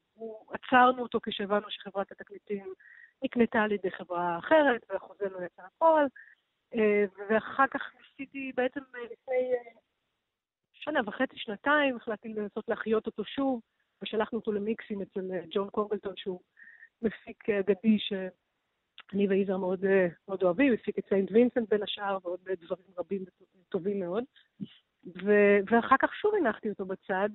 עצרנו 0.51 1.03
אותו 1.03 1.19
כשהבנו 1.23 1.71
שחברת 1.71 2.13
התקליטים 2.13 2.75
נקנתה 3.23 3.63
על 3.63 3.73
ידי 3.73 3.91
חברה 3.91 4.39
אחרת, 4.39 4.87
והחוזה 4.89 5.29
לא 5.29 5.45
יצא 5.45 5.63
לפועל. 5.67 6.07
אה, 6.75 7.05
ואחר 7.29 7.67
כך 7.71 7.83
ניסיתי, 7.95 8.53
בעצם 8.57 8.81
לפני 8.81 9.53
אה, 9.53 9.73
שנה 10.73 11.01
וחצי, 11.07 11.39
שנתיים, 11.39 11.97
החלטתי 11.97 12.29
לנסות 12.29 12.69
להחיות 12.69 13.07
אותו 13.07 13.25
שוב, 13.25 13.61
ושלחנו 14.03 14.39
אותו 14.39 14.53
למיקסים 14.53 15.03
אצל 15.03 15.31
ג'ון 15.51 15.71
קונגלטון, 15.71 16.13
שהוא 16.17 16.41
מפיק 17.03 17.49
אגדי 17.51 17.99
שאני 17.99 19.29
ויזהר 19.29 19.57
מאוד, 19.57 19.85
מאוד 20.29 20.43
אוהבים, 20.43 20.73
הפיק 20.73 20.99
את 20.99 21.05
סיינט 21.09 21.31
וינסנט 21.33 21.69
בין 21.69 21.83
השאר 21.83 22.19
ועוד 22.23 22.41
דברים 22.61 22.87
רבים 22.99 23.25
וטובים 23.69 24.01
מאוד. 24.01 24.25
ואחר 25.71 25.97
כך 25.99 26.15
שוב 26.15 26.35
הנחתי 26.35 26.71
אותו 26.71 26.85
בצד, 26.85 27.29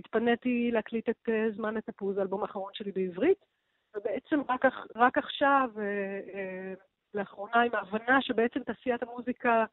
התפניתי 0.00 0.70
להקליט 0.72 1.08
את 1.08 1.28
uh, 1.28 1.56
זמן 1.56 1.76
התפוז, 1.76 2.18
האלבום 2.18 2.42
האחרון 2.42 2.74
שלי 2.74 2.92
בעברית, 2.92 3.44
ובעצם 3.96 4.40
רק, 4.48 4.64
רק 4.96 5.18
עכשיו, 5.18 5.70
uh, 5.74 5.78
uh, 5.78 6.84
לאחרונה, 7.14 7.62
עם 7.62 7.74
ההבנה 7.74 8.22
שבעצם 8.22 8.62
תעשיית 8.62 9.02
המוזיקה 9.02 9.64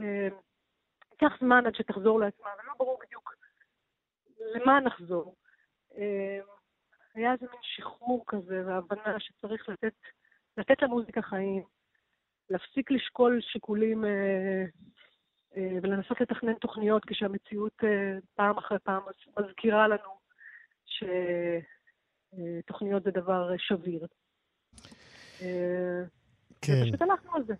ייקח 0.00 1.40
זמן 1.40 1.66
עד 1.66 1.74
שתחזור 1.74 2.20
לעצמה, 2.20 2.48
ולא 2.62 2.72
ברור 2.78 2.98
בדיוק 3.06 3.34
למה 4.40 4.80
נחזור. 4.80 5.34
היה 7.14 7.32
איזה 7.32 7.46
מין 7.52 7.60
שחרור 7.62 8.24
כזה, 8.26 8.62
והבנה 8.66 9.20
שצריך 9.20 9.68
לתת, 9.68 9.94
לתת 10.56 10.82
למוזיקה 10.82 11.22
חיים, 11.22 11.62
להפסיק 12.50 12.90
לשקול 12.90 13.40
שיקולים 13.40 14.04
אה, 14.04 14.64
ולנסות 15.56 16.20
לתכנן 16.20 16.54
תוכניות 16.54 17.04
כשהמציאות 17.04 17.84
אה, 17.84 18.18
פעם 18.34 18.58
אחרי 18.58 18.78
פעם 18.78 19.02
מזכירה 19.38 19.88
לנו 19.88 20.20
שתוכניות 22.32 23.02
זה 23.02 23.10
דבר 23.10 23.50
שביר. 23.58 24.06
אה, 25.42 26.02
כן. 26.62 26.72
ופשוט 26.82 27.02
הלכנו 27.02 27.34
על 27.34 27.44
זה. 27.44 27.54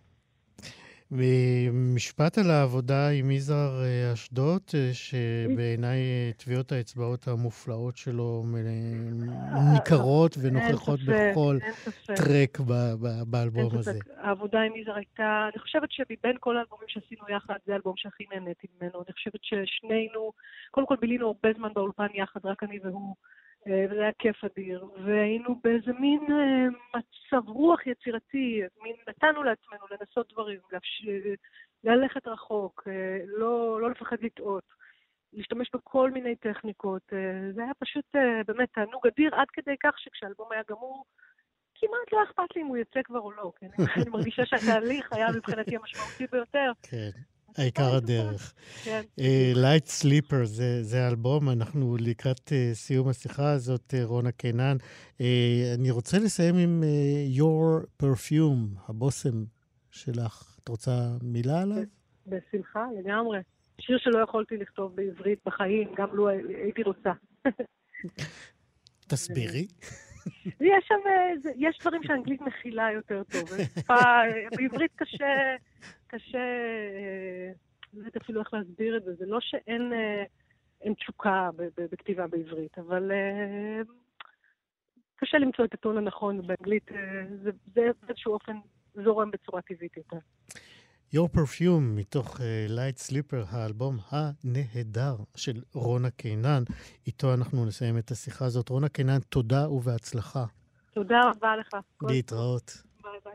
משפט 1.72 2.38
על 2.38 2.50
העבודה 2.50 3.08
עם 3.08 3.30
יזהר 3.30 3.82
אה, 3.82 4.12
אשדוד, 4.12 4.62
אה, 4.74 4.90
שבעיניי 4.92 5.98
אה, 5.98 6.30
טביעות 6.36 6.72
האצבעות 6.72 7.28
המופלאות 7.28 7.96
שלו 7.96 8.44
ניכרות 9.72 10.36
ונוכחות 10.42 11.00
בכל 11.06 11.58
טרק 12.06 12.60
באלבום 13.26 13.78
הזה. 13.78 13.98
העבודה 14.16 14.60
עם 14.60 14.76
יזהר 14.76 14.94
הייתה, 14.94 15.48
אני 15.52 15.58
חושבת 15.62 15.92
שמבין 15.92 16.36
כל 16.40 16.56
האלבומים 16.56 16.88
שעשינו 16.88 17.22
יחד, 17.28 17.56
זה 17.66 17.72
האלבום 17.72 17.94
שהכי 17.96 18.24
נהניתי 18.32 18.66
ממנו. 18.80 19.02
אני 19.06 19.12
חושבת 19.12 19.40
ששנינו, 19.42 20.32
קודם 20.70 20.86
כל 20.86 20.96
בילינו 21.00 21.26
הרבה 21.26 21.48
זמן 21.56 21.68
באולפן 21.74 22.06
יחד, 22.14 22.40
רק 22.44 22.62
אני 22.62 22.78
והוא. 22.84 23.14
אה, 23.66 23.84
וזה 23.90 24.00
היה 24.00 24.12
כיף 24.18 24.44
אדיר. 24.44 24.88
והיינו 25.04 25.60
באיזה 25.64 25.92
מין 25.92 26.20
אה, 26.30 26.66
מצב 26.96 27.48
רוח 27.48 27.86
יצירתי, 27.86 28.62
מין 28.82 28.96
נתנו 29.08 29.42
לעצמנו 29.42 29.86
לנסות 29.90 30.32
דברים, 30.32 30.58
לפש... 30.72 31.06
ללכת 31.84 32.26
רחוק, 32.26 32.82
אה, 32.86 33.18
לא, 33.26 33.80
לא 33.80 33.90
לפחד 33.90 34.16
לטעות, 34.20 34.64
להשתמש 35.32 35.70
בכל 35.74 36.10
מיני 36.10 36.36
טכניקות. 36.36 37.02
זה 37.54 37.62
היה 37.62 37.74
פשוט 37.78 38.04
באמת 38.46 38.68
תענוג 38.72 39.06
אדיר, 39.06 39.34
עד 39.34 39.46
כדי 39.52 39.74
כך 39.82 39.98
שכשהאלבום 39.98 40.52
היה 40.52 40.62
גמור, 40.70 41.04
כמעט 41.74 42.12
לא 42.12 42.22
אכפת 42.24 42.56
לי 42.56 42.62
אם 42.62 42.66
הוא 42.66 42.76
יוצא 42.76 43.02
כבר 43.04 43.18
או 43.18 43.32
לא, 43.32 43.52
כן? 43.56 43.68
אני 43.96 44.10
מרגישה 44.10 44.46
שהתהליך 44.50 45.12
היה 45.12 45.26
מבחינתי 45.36 45.76
המשמעותי 45.76 46.26
ביותר. 46.32 46.72
כן. 46.82 47.10
העיקר 47.58 47.94
הדרך. 47.94 48.54
כן. 48.84 49.02
Light 49.54 50.02
Sleeper 50.02 50.44
זה 50.82 51.04
האלבום, 51.04 51.50
אנחנו 51.50 51.96
לקראת 52.00 52.48
uh, 52.48 52.74
סיום 52.74 53.08
השיחה 53.08 53.52
הזאת, 53.52 53.94
uh, 53.94 54.04
רונה 54.04 54.32
קינן. 54.32 54.76
אני 55.74 55.90
רוצה 55.90 56.18
לסיים 56.18 56.56
עם 56.56 56.82
Your 57.36 58.02
Perfume, 58.02 58.88
הבושם 58.88 59.44
שלך. 59.90 60.56
את 60.62 60.68
רוצה 60.68 60.92
מילה 61.22 61.62
עליו? 61.62 61.82
בשמחה, 62.26 62.84
לגמרי. 62.98 63.38
שיר 63.80 63.98
שלא 63.98 64.18
יכולתי 64.18 64.56
לכתוב 64.56 64.96
בעברית 64.96 65.38
בחיים, 65.46 65.88
גם 65.96 66.08
לו 66.12 66.28
הייתי 66.28 66.82
רוצה. 66.82 67.10
תסבירי. 69.08 69.66
יש 70.60 70.84
שם, 70.88 71.00
יש 71.56 71.78
דברים 71.80 72.02
שאנגלית 72.02 72.40
מכילה 72.40 72.92
יותר 72.92 73.22
טוב. 73.32 73.50
בעברית 74.56 74.92
קשה, 74.96 75.56
קשה, 76.06 76.38
לא 77.94 77.98
יודעת 77.98 78.16
אפילו 78.16 78.40
איך 78.40 78.54
להסביר 78.54 78.96
את 78.96 79.04
זה. 79.04 79.14
זה 79.14 79.26
לא 79.26 79.38
שאין 79.40 79.92
אין 80.80 80.94
תשוקה 80.94 81.50
בכתיבה 81.76 82.26
בעברית, 82.26 82.78
אבל 82.78 83.12
קשה 85.16 85.38
למצוא 85.38 85.64
את 85.64 85.74
הטון 85.74 85.98
הנכון, 85.98 86.40
ובאנגלית 86.40 86.90
זה, 87.42 87.50
זה 87.74 87.90
באיזשהו 88.06 88.32
אופן 88.32 88.56
זורם 88.94 89.30
בצורה 89.30 89.62
טבעית 89.62 89.96
יותר. 89.96 90.18
Your 91.14 91.28
Perfume 91.36 91.80
מתוך 91.80 92.36
uh, 92.36 92.40
Light 92.68 93.10
Sleeper, 93.10 93.46
האלבום 93.48 93.98
הנהדר 94.10 95.16
של 95.36 95.62
רונה 95.74 96.10
קינן. 96.10 96.62
איתו 97.06 97.34
אנחנו 97.34 97.64
נסיים 97.64 97.98
את 97.98 98.10
השיחה 98.10 98.44
הזאת. 98.44 98.68
רונה 98.68 98.88
קינן, 98.88 99.18
תודה 99.28 99.70
ובהצלחה. 99.70 100.44
תודה 100.94 101.20
רבה 101.30 101.56
לך. 101.56 101.76
להתראות. 102.02 102.82
ביי 103.02 103.12
ביי. 103.24 103.34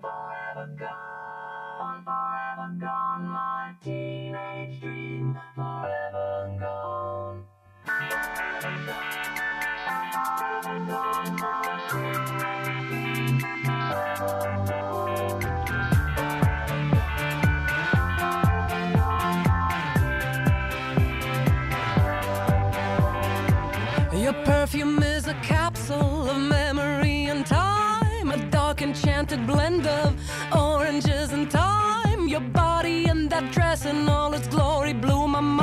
In 33.85 34.09
all 34.09 34.33
its 34.33 34.47
glory 34.47 34.93
blew 34.93 35.27
my 35.27 35.39
mind. 35.39 35.54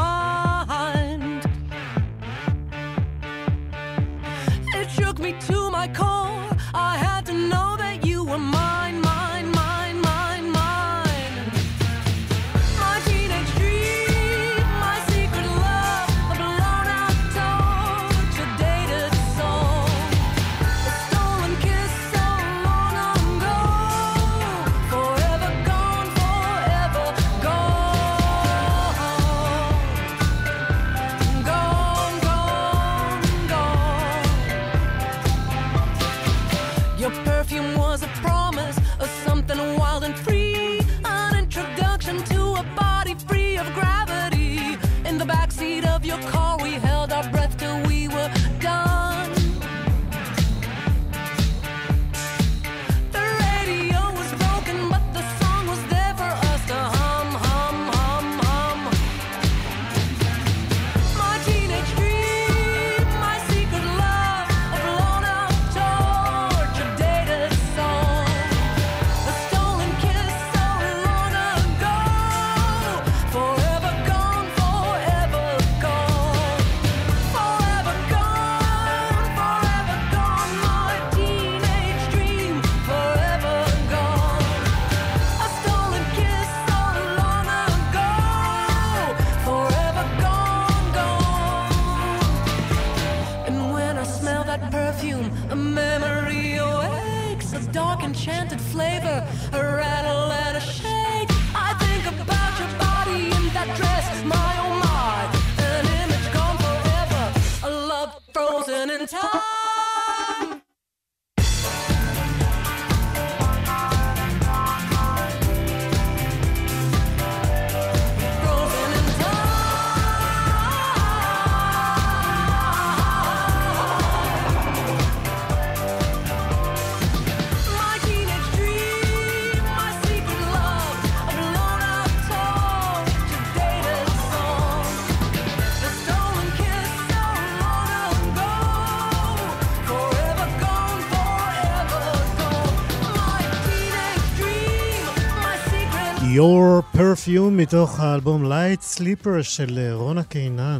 Your 146.34 146.96
Perfume 146.96 147.50
מתוך 147.50 148.00
האלבום 148.00 148.52
Light 148.52 148.96
Sleeper 148.96 149.42
של 149.42 149.78
אה, 149.78 149.94
רונה 149.94 150.22
קינן. 150.22 150.78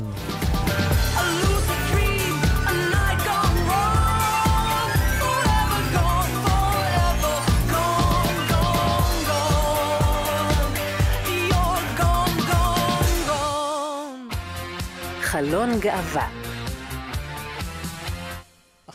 A 15.34 15.40
lucid 15.40 16.41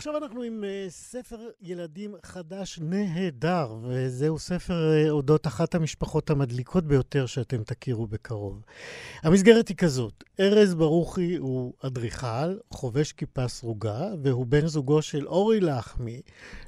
עכשיו 0.07 0.23
אנחנו 0.23 0.41
עם 0.41 0.63
uh, 0.63 0.89
ספר 0.89 1.49
ילדים 1.61 2.15
חדש 2.23 2.79
נהדר, 2.81 3.75
וזהו 3.83 4.39
ספר 4.39 4.73
uh, 4.73 5.09
אודות 5.09 5.47
אחת 5.47 5.75
המשפחות 5.75 6.29
המדליקות 6.29 6.83
ביותר 6.83 7.25
שאתם 7.25 7.63
תכירו 7.63 8.07
בקרוב. 8.07 8.61
המסגרת 9.23 9.67
היא 9.67 9.77
כזאת, 9.77 10.23
ארז 10.39 10.75
ברוכי 10.75 11.35
הוא 11.35 11.73
אדריכל, 11.81 12.57
חובש 12.71 13.11
כיפה 13.11 13.47
סרוגה, 13.47 14.07
והוא 14.23 14.45
בן 14.45 14.67
זוגו 14.67 15.01
של 15.01 15.27
אורי 15.27 15.59
לחמי, 15.59 16.21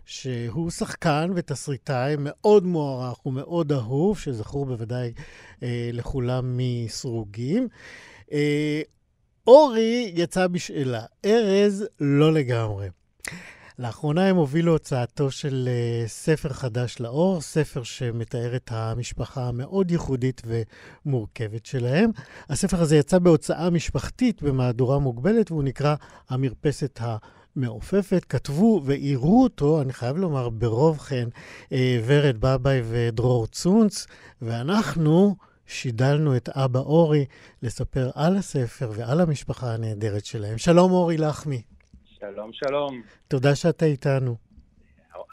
שהוא 0.05 0.71
שחקן 0.71 1.31
ותסריטאי 1.35 2.15
מאוד 2.19 2.65
מוערך 2.65 3.25
ומאוד 3.25 3.71
אהוב, 3.71 4.19
שזכור 4.19 4.65
בוודאי 4.65 5.13
uh, 5.15 5.63
לכולם 5.93 6.57
מסרוגים. 6.57 7.67
Uh, 8.27 8.31
אורי 9.47 10.11
יצא 10.15 10.47
בשאלה, 10.47 11.05
ארז 11.25 11.85
לא 11.99 12.33
לגמרי. 12.33 12.98
לאחרונה 13.79 14.27
הם 14.27 14.35
הובילו 14.35 14.71
הוצאתו 14.71 15.31
של 15.31 15.69
uh, 15.69 16.07
ספר 16.09 16.49
חדש 16.49 16.99
לאור, 16.99 17.41
ספר 17.41 17.83
שמתאר 17.83 18.55
את 18.55 18.71
המשפחה 18.73 19.47
המאוד 19.47 19.91
ייחודית 19.91 20.41
ומורכבת 21.05 21.65
שלהם. 21.65 22.11
הספר 22.49 22.81
הזה 22.81 22.97
יצא 22.97 23.19
בהוצאה 23.19 23.69
משפחתית 23.69 24.43
במהדורה 24.43 24.99
מוגבלת, 24.99 25.51
והוא 25.51 25.63
נקרא 25.63 25.95
המרפסת 26.29 26.99
המעופפת. 27.01 28.25
כתבו 28.29 28.81
ואירו 28.85 29.43
אותו, 29.43 29.81
אני 29.81 29.93
חייב 29.93 30.17
לומר, 30.17 30.49
ברוב 30.49 30.99
חן, 30.99 31.27
uh, 31.65 31.73
ורד 32.05 32.35
בבאי 32.39 32.81
ודרור 32.89 33.47
צונץ, 33.47 34.07
ואנחנו... 34.41 35.35
שידלנו 35.71 36.37
את 36.37 36.49
אבא 36.49 36.79
אורי 36.79 37.25
לספר 37.63 38.09
על 38.15 38.37
הספר 38.37 38.91
ועל 38.95 39.21
המשפחה 39.21 39.73
הנהדרת 39.73 40.25
שלהם. 40.25 40.57
שלום 40.57 40.91
אורי 40.91 41.17
לחמי. 41.17 41.61
שלום, 42.19 42.53
שלום. 42.53 43.01
תודה 43.27 43.55
שאתה 43.55 43.85
איתנו. 43.85 44.35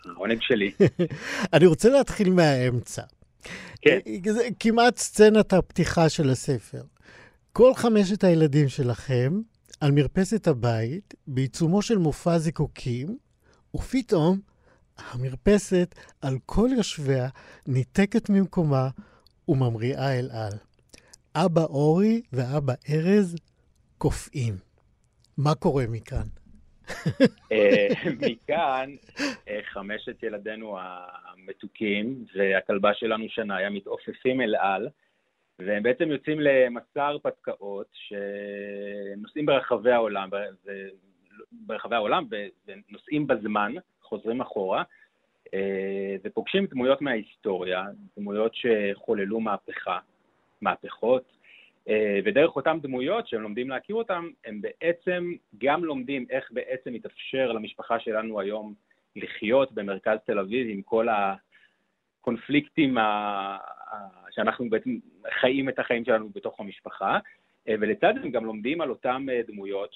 העונג 0.04 0.38
שלי. 0.40 0.72
אני 1.54 1.66
רוצה 1.66 1.88
להתחיל 1.88 2.30
מהאמצע. 2.30 3.02
כן. 3.80 3.98
זה 4.32 4.48
כמעט 4.60 4.96
סצנת 4.96 5.52
הפתיחה 5.52 6.08
של 6.08 6.30
הספר. 6.30 6.82
כל 7.52 7.74
חמשת 7.74 8.24
הילדים 8.24 8.68
שלכם 8.68 9.40
על 9.80 9.90
מרפסת 9.92 10.46
הבית, 10.46 11.14
בעיצומו 11.26 11.82
של 11.82 11.98
מופע 11.98 12.38
זיקוקים, 12.38 13.18
ופתאום 13.74 14.40
המרפסת 14.98 15.94
על 16.20 16.38
כל 16.46 16.68
יושביה 16.76 17.28
ניתקת 17.66 18.30
ממקומה 18.30 18.88
וממריאה 19.48 20.18
אל 20.18 20.30
על. 20.32 20.52
אבא 21.34 21.64
אורי 21.64 22.22
ואבא 22.32 22.74
ארז 22.90 23.36
קופאים. 23.98 24.56
מה 25.36 25.54
קורה 25.54 25.84
מכאן? 25.88 26.26
אה, 27.52 27.88
מכאן, 28.26 28.90
אה, 29.48 29.60
חמשת 29.62 30.22
ילדינו 30.22 30.78
המתוקים 30.80 32.24
והכלבה 32.34 32.94
שלנו 32.94 33.24
שניה 33.28 33.70
מתעופפים 33.70 34.40
אל 34.40 34.56
על, 34.56 34.88
והם 35.58 35.82
בעצם 35.82 36.10
יוצאים 36.10 36.40
למסע 36.40 37.06
הרפתקאות 37.06 37.86
שנוסעים 37.92 39.46
ברחבי 39.46 39.92
העולם, 39.92 40.28
ברחבי 41.52 41.94
העולם 41.94 42.24
ונוסעים 42.66 43.26
בזמן, 43.26 43.72
חוזרים 44.02 44.40
אחורה, 44.40 44.82
אה, 45.54 46.16
ופוגשים 46.24 46.66
דמויות 46.66 47.02
מההיסטוריה, 47.02 47.84
דמויות 48.16 48.52
שחוללו 48.54 49.40
מהפכה, 49.40 49.98
מהפכות, 50.60 51.36
ודרך 52.24 52.56
אותן 52.56 52.80
דמויות 52.80 53.28
שהם 53.28 53.42
לומדים 53.42 53.70
להכיר 53.70 53.96
אותן, 53.96 54.24
הם 54.44 54.60
בעצם 54.60 55.32
גם 55.58 55.84
לומדים 55.84 56.26
איך 56.30 56.50
בעצם 56.52 56.92
מתאפשר 56.92 57.52
למשפחה 57.52 58.00
שלנו 58.00 58.40
היום 58.40 58.74
לחיות 59.16 59.72
במרכז 59.72 60.18
תל 60.26 60.38
אביב 60.38 60.66
עם 60.70 60.82
כל 60.82 61.06
הקונפליקטים 62.22 62.98
ה... 62.98 63.56
שאנחנו 64.30 64.70
בעצם 64.70 64.98
חיים 65.40 65.68
את 65.68 65.78
החיים 65.78 66.04
שלנו 66.04 66.28
בתוך 66.34 66.60
המשפחה, 66.60 67.18
אה, 67.68 67.74
ולצד 67.80 68.14
זה 68.14 68.20
הם 68.20 68.30
גם 68.30 68.44
לומדים 68.44 68.80
על 68.80 68.90
אותן 68.90 69.26
אה, 69.30 69.40
דמויות 69.46 69.90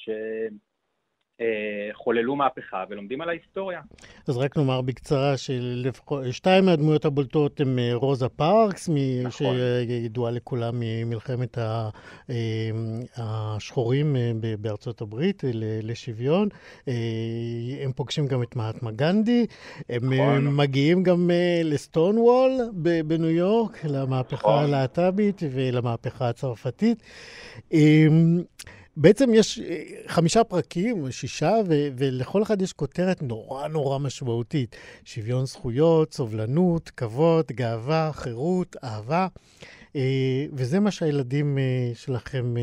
שחוללו 1.40 2.36
מהפכה 2.36 2.84
ולומדים 2.90 3.20
על 3.20 3.28
ההיסטוריה. 3.28 3.80
אז 4.26 4.36
רק 4.36 4.56
נאמר 4.56 4.80
בקצרה 4.80 5.36
שלפחות 5.36 6.22
שתיים 6.30 6.64
מהדמויות 6.64 7.04
הבולטות 7.04 7.60
הן 7.60 7.78
אה, 7.78 7.90
רוזה 7.94 8.28
פארקס, 8.28 8.88
נכון. 9.22 9.56
שידועה 9.86 10.32
לכולם 10.32 10.74
ממלחמת 10.80 11.58
אה, 11.58 11.88
השחורים 13.16 14.16
אה, 14.16 14.32
בארצות 14.58 15.00
הברית 15.00 15.44
אה, 15.44 15.50
לשוויון. 15.82 16.48
אה, 16.88 16.94
הם 17.84 17.92
פוגשים 17.92 18.26
גם 18.26 18.42
את 18.42 18.56
מהטמה 18.56 18.90
גנדי, 18.90 19.46
הם 19.88 20.12
אה, 20.12 20.18
נכון. 20.18 20.56
מגיעים 20.56 21.02
גם 21.02 21.30
אה, 21.30 21.60
לסטון 21.64 22.18
וול 22.18 22.52
בניו 23.06 23.30
יורק, 23.30 23.84
למהפכה 23.84 24.36
נכון. 24.36 24.64
הלהט"בית 24.64 25.42
ולמהפכה 25.50 26.28
הצרפתית. 26.28 27.02
בעצם 29.00 29.34
יש 29.34 29.58
אה, 29.58 29.82
חמישה 30.06 30.44
פרקים, 30.44 31.10
שישה, 31.10 31.52
ו- 31.68 31.88
ולכל 31.96 32.42
אחד 32.42 32.62
יש 32.62 32.72
כותרת 32.72 33.22
נורא 33.22 33.68
נורא 33.68 33.98
משמעותית. 33.98 34.76
שוויון 35.04 35.46
זכויות, 35.46 36.14
סובלנות, 36.14 36.90
כבוד, 36.90 37.44
גאווה, 37.52 38.10
חירות, 38.12 38.76
אהבה. 38.84 39.26
אה, 39.96 40.46
וזה 40.52 40.80
מה 40.80 40.90
שהילדים 40.90 41.58
אה, 41.58 41.92
שלכם 41.94 42.54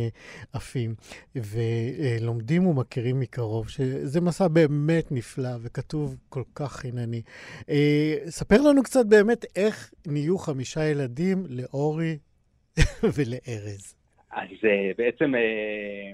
עפים, 0.53 0.95
ולומדים 1.35 2.67
ומכירים 2.67 3.19
מקרוב, 3.19 3.69
שזה 3.69 4.21
מסע 4.21 4.47
באמת 4.47 5.11
נפלא 5.11 5.51
וכתוב 5.61 6.15
כל 6.29 6.43
כך 6.55 6.75
חינני. 6.75 7.21
ספר 8.29 8.61
לנו 8.61 8.83
קצת 8.83 9.05
באמת 9.05 9.45
איך 9.55 9.91
נהיו 10.07 10.37
חמישה 10.37 10.85
ילדים 10.85 11.45
לאורי 11.49 12.17
ולארז. 13.15 13.96
אז 14.37 14.65
אה, 14.65 14.91
בעצם 14.97 15.35
אה, 15.35 16.11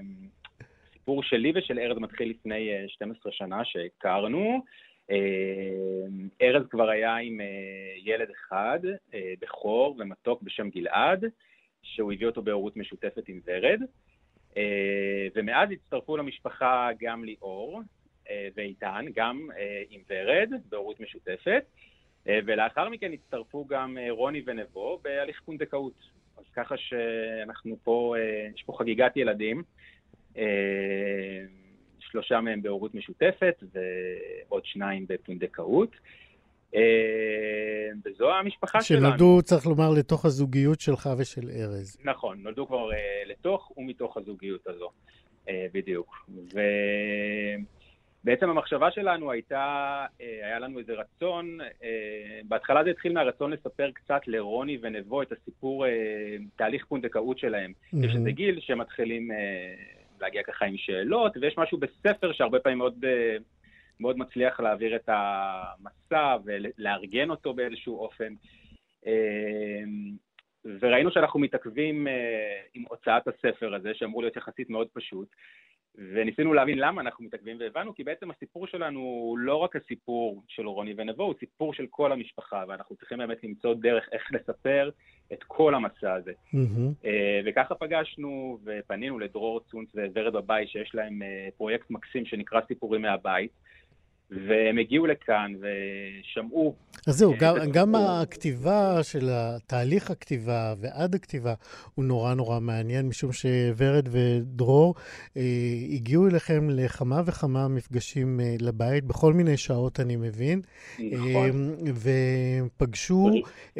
סיפור 0.92 1.22
שלי 1.22 1.52
ושל 1.54 1.78
ארז 1.78 1.98
מתחיל 1.98 2.30
לפני 2.30 2.72
אה, 2.72 2.88
12 2.88 3.32
שנה 3.32 3.64
שהכרנו. 3.64 4.64
אה, 5.10 5.16
ארז 6.42 6.66
כבר 6.70 6.88
היה 6.88 7.16
עם 7.16 7.40
אה, 7.40 7.46
ילד 8.04 8.28
אחד, 8.30 8.78
אה, 9.14 9.32
בכור 9.40 9.96
ומתוק 9.98 10.42
בשם 10.42 10.70
גלעד, 10.70 11.24
שהוא 11.82 12.12
הביא 12.12 12.26
אותו 12.26 12.42
בהורות 12.42 12.76
משותפת 12.76 13.28
עם 13.28 13.40
ורד. 13.46 13.80
אה, 14.56 15.28
ומאז 15.34 15.68
הצטרפו 15.70 16.16
למשפחה 16.16 16.88
גם 17.00 17.24
ליאור 17.24 17.82
אה, 18.30 18.48
ואיתן, 18.56 19.04
גם 19.14 19.48
אה, 19.56 19.82
עם 19.90 20.00
ורד, 20.10 20.50
בהורות 20.68 21.00
משותפת. 21.00 21.64
ולאחר 22.46 22.88
מכן 22.88 23.12
הצטרפו 23.12 23.64
גם 23.64 23.98
רוני 24.10 24.42
ונבו 24.46 24.98
בהליך 25.02 25.40
פונדקאות. 25.44 25.94
אז 26.36 26.44
ככה 26.56 26.74
שאנחנו 26.76 27.76
פה, 27.82 28.14
אה, 28.18 28.48
יש 28.54 28.62
פה 28.62 28.74
חגיגת 28.78 29.16
ילדים, 29.16 29.62
אה, 30.36 31.44
שלושה 31.98 32.40
מהם 32.40 32.62
בהורות 32.62 32.94
משותפת 32.94 33.62
ועוד 33.72 34.64
שניים 34.64 35.06
בפונדקאות. 35.08 35.90
אה, 36.74 36.80
וזו 38.04 38.32
המשפחה 38.32 38.82
שלנו. 38.82 39.00
שנולדו, 39.00 39.42
צריך 39.42 39.66
לומר, 39.66 39.90
לתוך 39.90 40.24
הזוגיות 40.24 40.80
שלך 40.80 41.08
ושל 41.18 41.50
ארז. 41.50 41.98
נכון, 42.04 42.42
נולדו 42.42 42.66
כבר 42.66 42.88
לתוך 43.26 43.72
ומתוך 43.76 44.16
הזוגיות 44.16 44.66
הזו, 44.66 44.90
בדיוק. 45.72 46.26
ובעצם 48.24 48.50
המחשבה 48.50 48.90
שלנו 48.90 49.30
הייתה, 49.30 50.06
אה, 50.20 50.46
היה 50.46 50.58
לנו 50.58 50.78
איזה 50.78 50.92
רצון, 50.92 51.60
אה, 51.60 52.40
בהתחלה 52.44 52.84
זה 52.84 52.90
התחיל 52.90 53.12
מהרצון 53.12 53.50
לספר 53.50 53.90
קצת 53.90 54.20
לרוני 54.26 54.78
ונבו 54.82 55.22
את 55.22 55.32
הסיפור, 55.32 55.86
אה, 55.86 56.36
תהליך 56.56 56.84
פונדקאות 56.84 57.38
שלהם. 57.38 57.72
יש 57.92 57.92
מהמם. 57.92 58.16
איזה 58.16 58.30
גיל 58.30 58.60
שמתחילים 58.60 59.30
להגיע 60.20 60.42
ככה 60.42 60.64
עם 60.64 60.76
שאלות, 60.76 61.36
ויש 61.36 61.58
משהו 61.58 61.78
בספר 61.78 62.32
שהרבה 62.32 62.60
פעמים 62.60 62.78
מאוד, 62.78 63.04
מאוד 64.00 64.18
מצליח 64.18 64.60
להעביר 64.60 64.96
את 64.96 65.08
המסע 65.08 66.36
ולארגן 66.44 67.30
אותו 67.30 67.54
באיזשהו 67.54 67.98
אופן. 67.98 68.34
וראינו 70.80 71.10
שאנחנו 71.10 71.40
מתעכבים 71.40 72.06
עם 72.74 72.84
הוצאת 72.88 73.28
הספר 73.28 73.74
הזה, 73.74 73.94
שאמור 73.94 74.22
להיות 74.22 74.36
יחסית 74.36 74.70
מאוד 74.70 74.88
פשוט, 74.92 75.28
וניסינו 75.98 76.54
להבין 76.54 76.78
למה 76.78 77.00
אנחנו 77.00 77.24
מתעכבים, 77.24 77.56
והבנו 77.60 77.94
כי 77.94 78.04
בעצם 78.04 78.30
הסיפור 78.30 78.66
שלנו 78.66 79.00
הוא 79.00 79.38
לא 79.38 79.56
רק 79.56 79.76
הסיפור 79.76 80.42
של 80.48 80.66
רוני 80.66 80.94
ונבו, 80.96 81.22
הוא 81.22 81.34
סיפור 81.40 81.74
של 81.74 81.86
כל 81.90 82.12
המשפחה, 82.12 82.64
ואנחנו 82.68 82.96
צריכים 82.96 83.18
באמת 83.18 83.44
למצוא 83.44 83.74
דרך 83.74 84.08
איך 84.12 84.22
לספר 84.32 84.90
את 85.32 85.44
כל 85.46 85.74
המסע 85.74 86.14
הזה. 86.14 86.32
אה, 87.04 87.40
וככה 87.44 87.74
פגשנו 87.74 88.58
ופנינו 88.64 89.18
לדרור 89.18 89.60
צונץ 89.60 89.88
וורד 89.94 90.32
בבית, 90.32 90.68
שיש 90.68 90.94
להם 90.94 91.22
אה, 91.22 91.48
פרויקט 91.56 91.90
מקסים 91.90 92.26
שנקרא 92.26 92.60
סיפורים 92.68 93.02
מהבית, 93.02 93.50
והם 94.30 94.78
הגיעו 94.78 95.06
לכאן 95.06 95.52
ושמעו 95.60 96.74
אז 97.06 97.16
זהו, 97.18 97.32
גם, 97.38 97.56
גם. 97.72 97.94
הכתיבה 97.94 99.02
של 99.02 99.30
תהליך 99.66 100.10
הכתיבה 100.10 100.74
ועד 100.78 101.14
הכתיבה 101.14 101.54
הוא 101.94 102.04
נורא 102.04 102.34
נורא 102.34 102.60
מעניין, 102.60 103.08
משום 103.08 103.32
שוורד 103.32 104.08
ודרור 104.10 104.94
אה, 105.36 105.42
הגיעו 105.90 106.28
אליכם 106.28 106.70
לכמה 106.70 107.22
וכמה 107.26 107.68
מפגשים 107.68 108.40
אה, 108.40 108.56
לבית, 108.60 109.04
בכל 109.04 109.32
מיני 109.32 109.56
שעות 109.56 110.00
אני 110.00 110.16
מבין, 110.16 110.60
נכון. 110.98 111.74
אה, 111.86 111.92
ופגשו 112.76 113.30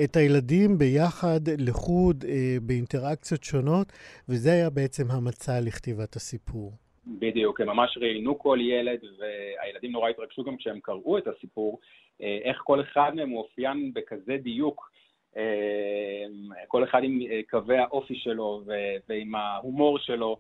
את 0.05 0.17
הילדים 0.17 0.79
ביחד, 0.79 1.41
לחוד, 1.59 2.25
אה, 2.29 2.57
באינטראקציות 2.63 3.45
שונות, 3.45 3.93
וזה 4.29 4.53
היה 4.53 4.71
בעצם 4.71 5.11
המצע 5.11 5.61
לכתיבת 5.61 6.17
הסיפור. 6.17 6.84
בדיוק, 7.07 7.61
הם 7.61 7.67
ממש 7.67 7.99
ראיינו 8.01 8.39
כל 8.39 8.59
ילד, 8.61 8.99
והילדים 9.19 9.93
נורא 9.93 10.09
התרגשו 10.11 10.45
גם 10.45 10.57
כשהם 10.57 10.81
קראו 10.81 11.19
את 11.19 11.27
הסיפור, 11.27 11.79
אה, 12.23 12.39
איך 12.45 12.61
כל 12.65 12.81
אחד 12.81 13.13
מהם 13.15 13.31
מאופיין 13.31 13.91
בכזה 13.95 14.37
דיוק, 14.37 14.91
אה, 15.37 16.25
כל 16.69 16.85
אחד 16.85 17.05
עם 17.05 17.21
אה, 17.31 17.41
קווי 17.51 17.79
האופי 17.79 18.15
שלו 18.15 18.63
ו- 18.67 18.97
ועם 19.09 19.35
ההומור 19.35 19.99
שלו. 19.99 20.37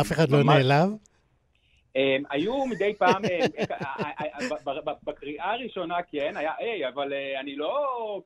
אף 0.00 0.12
אחד 0.12 0.28
לא 0.30 0.38
ממש- 0.38 0.56
נעלב? 0.56 0.88
אה, 1.96 2.16
היו 2.30 2.66
מדי 2.66 2.94
פעם, 2.98 3.24
אה, 3.24 3.38
אה, 3.70 4.10
אה, 4.20 4.94
בקריאה 5.02 5.52
הראשונה 5.52 6.02
כן, 6.02 6.32
היה, 6.36 6.52
היי, 6.58 6.88
אבל 6.88 7.12
אני 7.40 7.56
לא 7.56 7.76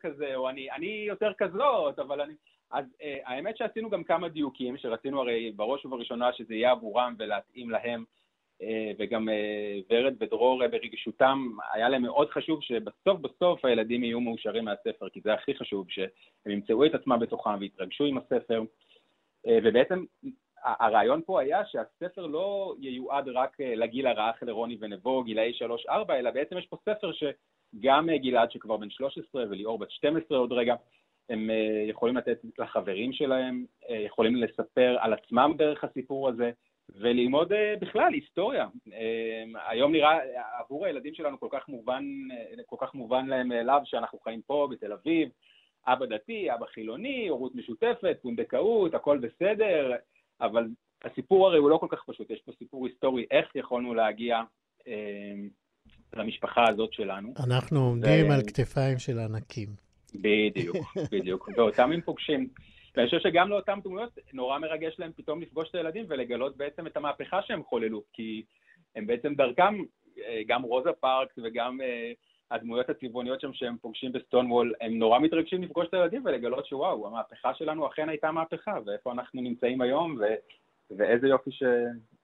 כזה, 0.01 0.35
או 0.35 0.49
אני 0.49 0.71
אני 0.71 1.05
יותר 1.09 1.33
כזאת, 1.39 1.99
אבל 1.99 2.21
אני... 2.21 2.33
אז 2.71 2.85
אה, 3.03 3.19
האמת 3.25 3.57
שעשינו 3.57 3.91
גם 3.91 4.05
כמה 4.05 4.29
דיוקים, 4.29 4.79
שרצינו 4.79 5.21
הרי 5.21 5.53
בראש 5.57 5.85
ובראשונה 5.85 6.33
שזה 6.33 6.55
יהיה 6.55 6.71
עבורם 6.71 7.15
ולהתאים 7.19 7.71
להם, 7.71 8.05
אה, 8.63 8.93
וגם 8.99 9.29
אה, 9.29 9.79
ורד 9.91 10.15
ודרור 10.21 10.63
אה, 10.63 10.69
ברגישותם, 10.69 11.49
היה 11.73 11.89
להם 11.89 12.03
מאוד 12.03 12.31
חשוב 12.31 12.63
שבסוף 12.63 13.21
בסוף 13.21 13.65
הילדים 13.65 14.05
יהיו 14.05 14.21
מאושרים 14.21 14.65
מהספר, 14.65 15.09
כי 15.09 15.21
זה 15.21 15.35
הכי 15.35 15.55
חשוב, 15.55 15.87
שהם 15.91 16.53
ימצאו 16.53 16.87
את 16.87 16.95
עצמם 16.95 17.19
בתוכם 17.21 17.59
ויתרגשו 17.61 18.05
עם 18.05 18.19
הספר. 18.19 18.63
אה, 19.47 19.59
ובעצם 19.65 20.05
הרעיון 20.63 21.23
פה 21.27 21.41
היה 21.41 21.63
שהספר 21.67 22.27
לא 22.27 22.75
ייועד 22.79 23.29
רק 23.29 23.61
אה, 23.61 23.75
לגיל 23.75 24.07
הרך, 24.07 24.43
לרוני 24.43 24.77
ונבו, 24.81 25.23
גילאי 25.23 25.53
3-4, 25.89 25.91
אלא 26.11 26.31
בעצם 26.31 26.59
יש 26.59 26.67
פה 26.67 26.77
ספר 26.85 27.13
ש... 27.13 27.25
גם 27.81 28.11
אה, 28.11 28.19
גלעד 28.19 28.51
שכבר 28.51 28.77
בן 28.77 28.91
13 28.91 29.45
וליאור 29.51 29.79
בת 29.79 29.91
12 29.91 30.39
עוד 30.39 30.53
רגע, 30.53 30.75
הם 31.31 31.51
אה, 31.51 31.85
יכולים 31.89 32.17
לתת 32.17 32.39
לחברים 32.59 33.13
שלהם, 33.13 33.65
אה, 33.91 33.97
יכולים 33.97 34.37
לספר 34.37 34.97
על 35.01 35.13
עצמם 35.13 35.55
דרך 35.59 35.85
הסיפור 35.85 36.29
הזה, 36.29 36.51
וללמוד 37.01 37.53
אה, 37.53 37.75
בכלל 37.81 38.13
היסטוריה. 38.13 38.67
היום 39.69 39.93
נראה, 39.93 40.19
עבור 40.59 40.87
הילדים 40.87 41.15
שלנו 41.15 41.41
כל 41.41 41.49
כך 41.51 41.69
מובן, 41.69 42.05
כל 42.67 42.77
כך 42.81 42.95
מובן 42.95 43.27
להם 43.27 43.49
מאליו 43.49 43.81
שאנחנו 43.85 44.19
חיים 44.19 44.41
פה 44.47 44.69
בתל 44.71 44.93
אביב, 44.93 45.29
אבא 45.87 46.07
דתי, 46.07 46.55
אבא 46.55 46.67
חילוני, 46.67 47.29
הורות 47.29 47.55
משותפת, 47.55 48.19
פונדקאות, 48.23 48.95
הכל 48.95 49.19
בסדר, 49.19 49.93
אבל 50.41 50.69
הסיפור 51.05 51.47
הרי 51.47 51.59
הוא 51.59 51.71
לא 51.71 51.77
כל 51.77 51.87
כך 51.91 52.05
פשוט, 52.07 52.31
יש 52.31 52.41
פה 52.41 52.53
סיפור 52.59 52.87
היסטורי, 52.87 53.27
איך 53.31 53.57
יכולנו 53.57 53.95
להגיע 53.95 54.43
למשפחה 56.13 56.65
הזאת 56.69 56.93
שלנו. 56.93 57.33
אנחנו 57.47 57.81
עומדים 57.81 58.31
ו- 58.31 58.33
על 58.33 58.41
כתפיים 58.47 58.99
של 58.99 59.19
ענקים. 59.19 59.90
בדיוק, 60.15 60.77
בדיוק, 61.13 61.49
ואותם 61.57 61.93
הם 61.93 62.01
פוגשים. 62.01 62.49
ואני 62.97 63.07
חושב 63.07 63.21
שגם 63.21 63.49
לאותם 63.49 63.79
דמויות 63.85 64.19
נורא 64.33 64.59
מרגש 64.59 64.95
להם 64.99 65.13
פתאום 65.17 65.43
לפגוש 65.43 65.69
את 65.69 65.75
הילדים 65.75 66.05
ולגלות 66.09 66.57
בעצם 66.57 66.87
את 66.87 66.97
המהפכה 66.97 67.43
שהם 67.43 67.63
חוללו, 67.63 68.03
כי 68.13 68.43
הם 68.97 69.07
בעצם 69.07 69.35
דרכם, 69.35 69.75
אה, 70.19 70.41
גם 70.47 70.63
רוזה 70.63 70.93
פארקס 70.93 71.35
וגם 71.43 71.81
אה, 71.81 72.13
הדמויות 72.51 72.91
הצבעוניות 72.91 73.41
שם 73.41 73.53
שהם 73.53 73.77
פוגשים 73.77 74.13
בסטון 74.13 74.53
וול, 74.53 74.75
הם 74.81 74.99
נורא 74.99 75.19
מתרגשים 75.19 75.63
לפגוש 75.63 75.89
את 75.89 75.95
הילדים 75.95 76.23
ולגלות 76.25 76.67
שוואו, 76.67 77.07
המהפכה 77.07 77.55
שלנו 77.55 77.87
אכן 77.87 78.09
הייתה 78.09 78.31
מהפכה, 78.31 78.79
ואיפה 78.87 79.13
אנחנו 79.13 79.43
נמצאים 79.43 79.81
היום, 79.81 80.17
ו, 80.21 80.25
ואיזה 80.91 81.29
יופי 81.29 81.53
ש, 81.53 81.63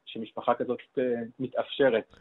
שמשפחה 0.06 0.54
כזאת 0.54 0.78
אה, 0.98 1.04
מתאפשרת. 1.38 2.16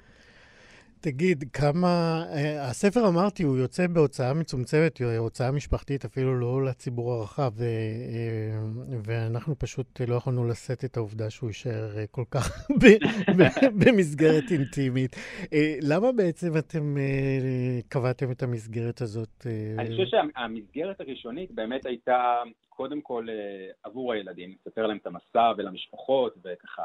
תגיד, 1.05 1.43
כמה... 1.53 2.23
אה, 2.33 2.69
הספר, 2.69 3.07
אמרתי, 3.07 3.43
הוא 3.43 3.57
יוצא 3.57 3.87
בהוצאה 3.87 4.33
מצומצמת, 4.33 5.01
אה, 5.01 5.17
הוצאה 5.17 5.51
משפחתית, 5.51 6.05
אפילו 6.05 6.39
לא 6.39 6.65
לציבור 6.65 7.13
הרחב, 7.13 7.51
ו- 7.55 7.63
אה, 7.63 8.97
ואנחנו 9.05 9.59
פשוט 9.59 10.01
לא 10.07 10.15
יכולנו 10.15 10.47
לשאת 10.47 10.85
את 10.85 10.97
העובדה 10.97 11.29
שהוא 11.29 11.49
יישאר 11.49 12.05
כל 12.11 12.23
כך 12.31 12.67
במסגרת 13.85 14.43
אינטימית. 14.51 15.15
למה 15.81 16.11
בעצם 16.11 16.57
אתם 16.57 16.95
קבעתם 17.89 18.31
את 18.31 18.43
המסגרת 18.43 19.01
הזאת? 19.01 19.47
אני 19.79 19.89
חושב 19.89 20.05
שהמסגרת 20.05 21.01
הראשונית 21.01 21.51
באמת 21.51 21.85
הייתה 21.85 22.35
קודם 22.69 23.01
כל 23.01 23.27
עבור 23.83 24.13
הילדים, 24.13 24.55
לספר 24.65 24.87
להם 24.87 24.97
את 24.97 25.07
המסע 25.07 25.51
ולמשפחות 25.57 26.33
וככה 26.43 26.83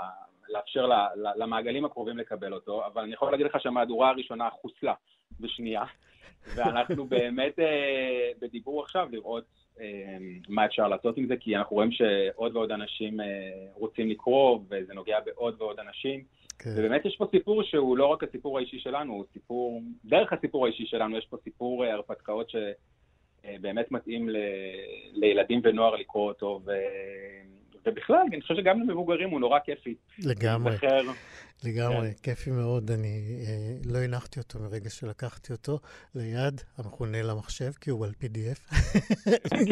לאפשר 0.51 0.87
ל- 0.87 0.93
ל- 1.17 1.43
למעגלים 1.43 1.85
הקרובים 1.85 2.19
לקבל 2.19 2.55
אותו, 2.55 2.87
אבל 2.87 3.03
אני 3.03 3.13
יכול 3.13 3.31
להגיד 3.31 3.47
לך 3.47 3.61
שהמהדורה 3.61 4.11
הראשונה 4.11 4.51
חוסלה 4.51 4.95
בשנייה, 5.41 5.85
ואנחנו 6.55 7.05
באמת 7.05 7.59
אה, 7.59 8.31
בדיבור 8.41 8.83
עכשיו 8.83 9.09
לראות 9.13 9.45
אה, 9.81 10.17
מה 10.49 10.67
אפשר 10.67 10.89
לעשות 10.89 11.17
עם 11.17 11.27
זה, 11.27 11.37
כי 11.37 11.57
אנחנו 11.57 11.77
רואים 11.77 11.93
שעוד 11.93 12.57
ועוד 12.57 12.73
אנשים 12.73 13.21
אה, 13.21 13.27
רוצים 13.75 14.09
לקרוא, 14.09 14.59
וזה 14.71 14.95
נוגע 14.95 15.21
בעוד 15.21 15.55
ועוד 15.59 15.81
אנשים. 15.81 16.25
כן. 16.59 16.71
ובאמת 16.77 17.05
יש 17.05 17.17
פה 17.17 17.27
סיפור 17.31 17.63
שהוא 17.63 17.97
לא 17.97 18.07
רק 18.07 18.25
הסיפור 18.25 18.59
האישי 18.59 18.79
שלנו, 18.79 19.13
הוא 19.13 19.25
סיפור, 19.33 19.83
דרך 20.05 20.33
הסיפור 20.33 20.67
האישי 20.67 20.87
שלנו 20.87 21.19
יש 21.19 21.27
פה 21.27 21.37
סיפור 21.45 21.85
אה, 21.85 21.93
הרפתקאות 21.93 22.51
שבאמת 22.51 23.93
מתאים 23.93 24.29
ל, 24.29 24.37
לילדים 25.13 25.61
ונוער 25.65 25.95
לקרוא 25.95 26.29
אותו, 26.29 26.61
ו, 26.65 26.73
ובכלל, 27.87 28.17
אני 28.33 28.41
חושב 28.41 28.55
שגם 28.57 28.81
למבוגרים 28.81 29.31
הוא 29.31 29.41
נורא 29.41 29.59
כיפי. 29.65 29.95
לגמרי. 30.19 30.71
להיזכר. 30.71 31.11
לגמרי, 31.65 32.09
כן. 32.15 32.23
כיפי 32.23 32.51
מאוד. 32.51 32.91
אני 32.91 33.23
אה, 33.47 33.53
לא 33.93 33.99
הנחתי 33.99 34.41
אותו 34.41 34.59
מרגע 34.59 34.91
שלקחתי 34.91 35.53
אותו 35.53 35.79
ליד, 36.15 36.61
המכונה 36.79 37.23
למחשב, 37.23 37.73
כי 37.81 37.91
הוא 37.91 38.05
על 38.05 38.11
PDF. 38.21 38.75
אני 39.53 39.71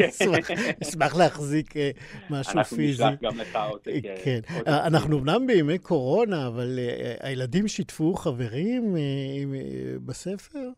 אשמח- 0.83 1.15
להחזיק 1.17 1.77
אה, 1.77 1.91
משהו 2.29 2.53
אנחנו 2.57 2.77
פיזי. 2.77 3.03
נשלח 3.03 3.19
גם 3.21 3.37
לך 3.37 3.55
עותק. 3.69 4.01
אה, 4.05 4.15
כן. 4.23 4.39
אה, 4.67 4.87
אנחנו 4.87 5.07
פיזי. 5.19 5.21
אמנם 5.31 5.47
בימי 5.47 5.77
קורונה, 5.77 6.47
אבל 6.47 6.79
אה, 6.79 7.15
הילדים 7.27 7.67
שיתפו 7.67 8.13
חברים 8.13 8.95
אה, 8.95 9.01
אה, 9.01 9.59
בספר? 10.05 10.69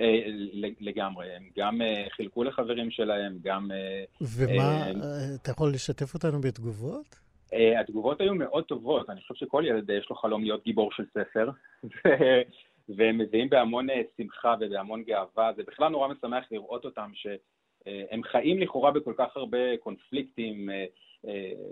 אה, 0.00 0.20
לגמרי, 0.80 1.32
הם 1.36 1.42
גם 1.58 1.82
אה, 1.82 2.04
חילקו 2.10 2.44
לחברים 2.44 2.90
שלהם, 2.90 3.38
גם... 3.42 3.70
אה, 3.70 4.04
ומה, 4.20 4.90
אתה 5.42 5.50
יכול 5.50 5.70
לשתף 5.74 6.14
אותנו 6.14 6.40
בתגובות? 6.40 7.22
התגובות 7.80 8.20
היו 8.20 8.34
מאוד 8.34 8.64
טובות, 8.64 9.10
אני 9.10 9.20
חושב 9.20 9.34
שכל 9.34 9.62
ילד 9.66 9.90
יש 9.90 10.10
לו 10.10 10.16
חלום 10.16 10.42
להיות 10.42 10.64
גיבור 10.64 10.92
של 10.92 11.04
ספר, 11.14 11.50
והם 12.96 13.18
מביאים 13.18 13.50
בהמון 13.50 13.86
שמחה 14.16 14.54
ובהמון 14.60 15.02
גאווה, 15.02 15.52
זה 15.56 15.62
בכלל 15.66 15.88
נורא 15.88 16.08
משמח 16.08 16.44
לראות 16.50 16.84
אותם, 16.84 17.10
שהם 17.14 18.22
חיים 18.22 18.58
לכאורה 18.58 18.90
בכל 18.90 19.12
כך 19.18 19.36
הרבה 19.36 19.76
קונפליקטים, 19.76 20.70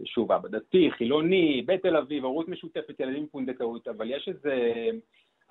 שוב, 0.04 0.46
דתי, 0.46 0.90
חילוני, 0.90 1.62
בתל 1.66 1.96
אביב, 1.96 2.24
הורות 2.24 2.48
משותפת, 2.48 3.00
ילדים 3.00 3.22
עם 3.22 3.26
פונדקאות, 3.26 3.88
אבל 3.88 4.10
יש 4.10 4.28
איזה, 4.28 4.72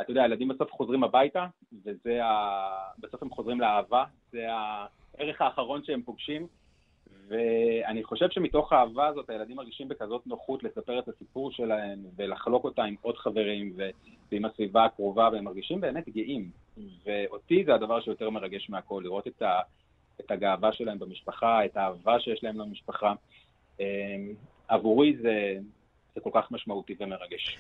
אתה 0.01 0.11
יודע, 0.11 0.23
הילדים 0.23 0.47
בסוף 0.47 0.71
חוזרים 0.71 1.03
הביתה, 1.03 1.47
וזה, 1.85 2.25
ה... 2.25 2.69
בסוף 2.99 3.23
הם 3.23 3.29
חוזרים 3.29 3.61
לאהבה, 3.61 4.03
זה 4.31 4.45
הערך 4.49 5.41
האחרון 5.41 5.83
שהם 5.83 6.01
פוגשים. 6.01 6.47
ואני 7.27 8.03
חושב 8.03 8.29
שמתוך 8.29 8.73
האהבה 8.73 9.07
הזאת 9.07 9.29
הילדים 9.29 9.57
מרגישים 9.57 9.87
בכזאת 9.87 10.27
נוחות 10.27 10.63
לספר 10.63 10.99
את 10.99 11.07
הסיפור 11.07 11.51
שלהם 11.51 11.99
ולחלוק 12.15 12.63
אותה 12.63 12.83
עם 12.83 12.95
עוד 13.01 13.17
חברים 13.17 13.73
ו- 13.77 13.89
ועם 14.31 14.45
הסביבה 14.45 14.85
הקרובה, 14.85 15.29
והם 15.33 15.43
מרגישים 15.43 15.81
באמת 15.81 16.09
גאים. 16.09 16.51
ואותי 17.05 17.63
זה 17.65 17.75
הדבר 17.75 18.01
שיותר 18.01 18.29
מרגש 18.29 18.69
מהכל, 18.69 19.01
לראות 19.03 19.27
את, 19.27 19.41
ה- 19.41 19.61
את 20.19 20.31
הגאווה 20.31 20.73
שלהם 20.73 20.99
במשפחה, 20.99 21.65
את 21.65 21.77
האהבה 21.77 22.19
שיש 22.19 22.43
להם 22.43 22.59
למשפחה. 22.59 23.13
אמ, 23.79 24.33
עבורי 24.67 25.17
זה, 25.21 25.57
זה 26.15 26.21
כל 26.21 26.29
כך 26.33 26.51
משמעותי 26.51 26.95
ומרגש. 26.99 27.57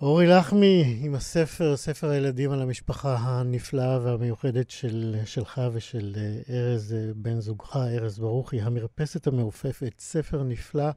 אורי 0.00 0.26
לחמי, 0.26 0.98
עם 1.02 1.14
הספר, 1.14 1.76
ספר 1.76 2.08
הילדים 2.10 2.50
על 2.50 2.62
המשפחה 2.62 3.16
הנפלאה 3.18 3.98
והמיוחדת 4.02 4.70
של, 4.70 5.14
שלך 5.24 5.60
ושל 5.72 6.12
אה, 6.16 6.56
ארז, 6.56 6.94
אה, 6.94 7.12
בן 7.16 7.40
זוגך, 7.40 7.76
ארז 7.76 8.18
ברוכי, 8.18 8.60
המרפסת 8.60 9.26
המעופפת, 9.26 9.92
ספר 9.98 10.42
נפלא. 10.42 10.90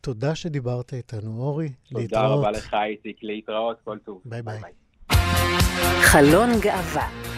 תודה 0.00 0.34
שדיברת 0.34 0.94
איתנו, 0.94 1.42
אורי. 1.42 1.68
תודה 1.88 2.00
להתראות. 2.00 2.38
רבה 2.38 2.50
לך, 2.50 2.74
איציק, 2.74 3.18
להתראות, 3.22 3.76
כל 3.84 3.98
טוב. 4.04 4.20
ביי 4.24 4.42
ביי. 4.42 4.60
חלון 6.02 6.48
גאווה 6.60 7.37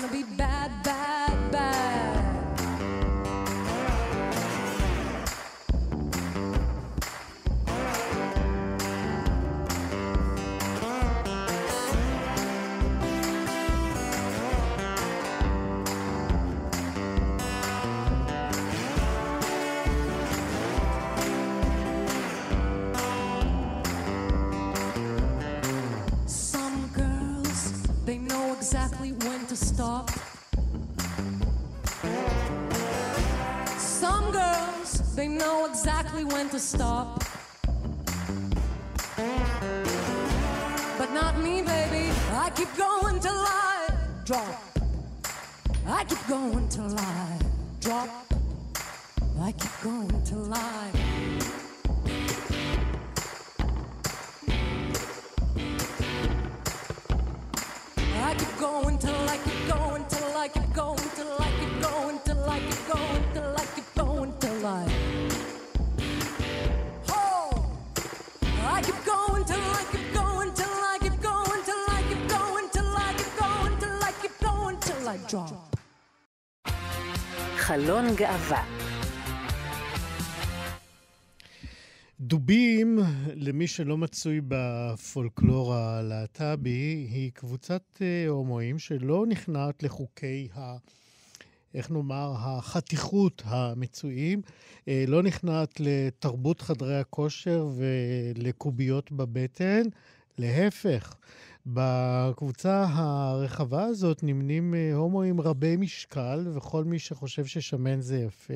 gonna 0.00 0.12
be 0.12 0.25
keep 42.56 42.74
going 42.74 43.20
till 43.20 43.32
I 43.32 43.88
drop. 44.24 44.78
I 45.86 46.04
keep 46.04 46.26
going 46.26 46.68
till 46.68 46.98
I 46.98 47.38
drop. 47.80 48.08
I 49.40 49.52
keep 49.52 49.72
going 49.82 50.22
till 50.24 50.54
I. 50.54 50.90
I 58.28 58.34
keep 58.38 58.58
going 58.58 58.98
till 58.98 59.14
I 59.14 59.38
keep 59.44 59.68
going 59.68 60.04
till 60.08 60.36
I 60.36 60.48
keep 60.48 60.74
going 60.74 61.10
till 61.14 61.36
I 61.38 61.50
keep 61.60 61.82
going 61.82 62.18
till 62.24 62.50
I 62.50 62.58
keep 62.60 62.88
going 62.88 63.32
till 63.34 63.54
I 63.54 63.66
keep 63.74 63.94
going 63.94 64.32
till 64.40 64.66
I. 64.66 65.05
drop. 75.28 75.76
חלון 77.56 78.04
גאווה. 78.16 78.64
דובים, 82.20 82.98
למי 83.34 83.66
שלא 83.66 83.96
מצוי 83.96 84.40
בפולקלור 84.48 85.74
הלהט"בי, 85.74 87.08
היא 87.10 87.32
קבוצת 87.34 87.82
אה, 88.00 88.28
הומואים 88.28 88.78
שלא 88.78 89.24
נכנעת 89.28 89.82
לחוקי 89.82 90.48
ה... 90.56 90.76
איך 91.74 91.90
נאמר, 91.90 92.32
החתיכות 92.36 93.42
המצויים, 93.44 94.42
אה, 94.88 95.04
לא 95.06 95.22
נכנעת 95.22 95.80
לתרבות 95.80 96.60
חדרי 96.60 97.00
הכושר 97.00 97.68
ולקוביות 97.76 99.12
בבטן, 99.12 99.82
להפך. 100.38 101.16
בקבוצה 101.66 102.86
הרחבה 102.88 103.84
הזאת 103.84 104.22
נמנים 104.22 104.74
אה, 104.74 104.94
הומואים 104.94 105.40
רבי 105.40 105.76
משקל, 105.76 106.46
וכל 106.54 106.84
מי 106.84 106.98
שחושב 106.98 107.46
ששמן 107.46 108.00
זה 108.00 108.18
יפה. 108.18 108.54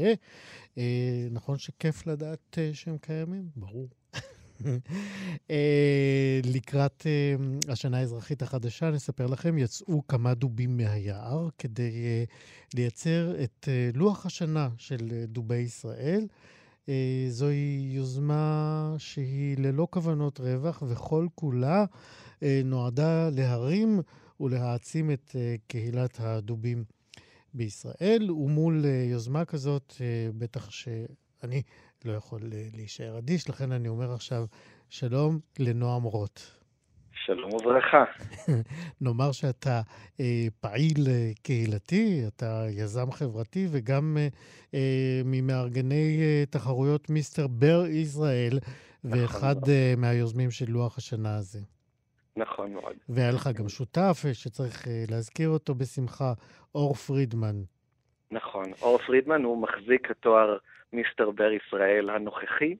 אה, 0.79 1.29
נכון 1.31 1.59
שכיף 1.59 2.07
לדעת 2.07 2.59
אה, 2.59 2.71
שהם 2.73 2.99
קיימים? 2.99 3.49
ברור. 3.57 3.89
לקראת 6.55 7.07
השנה 7.69 7.99
האזרחית 7.99 8.43
החדשה, 8.43 8.91
נספר 8.91 9.27
לכם, 9.27 9.59
יצאו 9.59 10.07
כמה 10.07 10.35
דובים 10.35 10.77
מהיער 10.77 11.49
כדי 11.59 11.93
לייצר 12.75 13.35
את 13.45 13.69
לוח 13.95 14.27
השנה 14.27 14.69
של 14.77 15.25
דובי 15.25 15.57
ישראל. 15.57 16.27
זוהי 17.29 17.91
יוזמה 17.95 18.95
שהיא 18.99 19.59
ללא 19.59 19.89
כוונות 19.91 20.41
רווח, 20.41 20.83
וכל 20.89 21.27
כולה 21.35 21.85
נועדה 22.64 23.28
להרים 23.36 24.01
ולהעצים 24.41 25.11
את 25.11 25.32
אה, 25.34 25.55
קהילת 25.66 26.20
הדובים 26.20 26.84
בישראל, 27.55 28.30
ומול 28.30 28.82
אה, 28.84 29.05
יוזמה 29.11 29.45
כזאת, 29.45 29.95
אה, 30.01 30.28
בטח 30.38 30.70
שאני 30.70 31.62
לא 32.05 32.12
יכול 32.12 32.41
להישאר 32.74 33.18
אדיש, 33.18 33.49
לכן 33.49 33.72
אני 33.72 33.88
אומר 33.88 34.12
עכשיו 34.12 34.45
שלום 34.88 35.41
לנועם 35.59 36.03
רוט. 36.03 36.41
שלום 37.24 37.55
וברכה. 37.55 38.05
נאמר 39.01 39.32
שאתה 39.32 39.80
אה, 40.20 40.47
פעיל 40.61 41.07
אה, 41.09 41.30
קהילתי, 41.43 42.22
אתה 42.26 42.64
יזם 42.70 43.11
חברתי 43.11 43.68
וגם 43.70 44.16
אה, 44.74 45.22
ממארגני 45.24 46.18
אה, 46.20 46.45
תחרויות 46.51 47.11
מיסטר 47.11 47.47
בר 47.47 47.86
ישראל, 47.86 48.59
ואחד 49.05 49.57
מאוד. 49.57 49.68
אה, 49.68 49.95
מהיוזמים 49.97 50.51
של 50.51 50.70
לוח 50.70 50.99
השנה 50.99 51.36
הזה. 51.36 51.61
נכון 52.37 52.72
מאוד. 52.72 52.97
והיה 53.09 53.31
לך 53.31 53.49
גם 53.55 53.68
שותף 53.68 54.22
אה, 54.26 54.35
שצריך 54.35 54.89
אה, 54.89 55.05
להזכיר 55.11 55.49
אותו 55.49 55.74
בשמחה, 55.74 56.33
אור 56.74 56.95
פרידמן. 56.95 57.57
נכון. 58.31 58.72
אור 58.83 58.99
פרידמן 58.99 59.43
הוא 59.43 59.62
מחזיק 59.62 60.11
התואר 60.11 60.59
מיסטר 60.93 61.31
בר 61.31 61.51
ישראל 61.53 62.11
הנוכחי. 62.11 62.76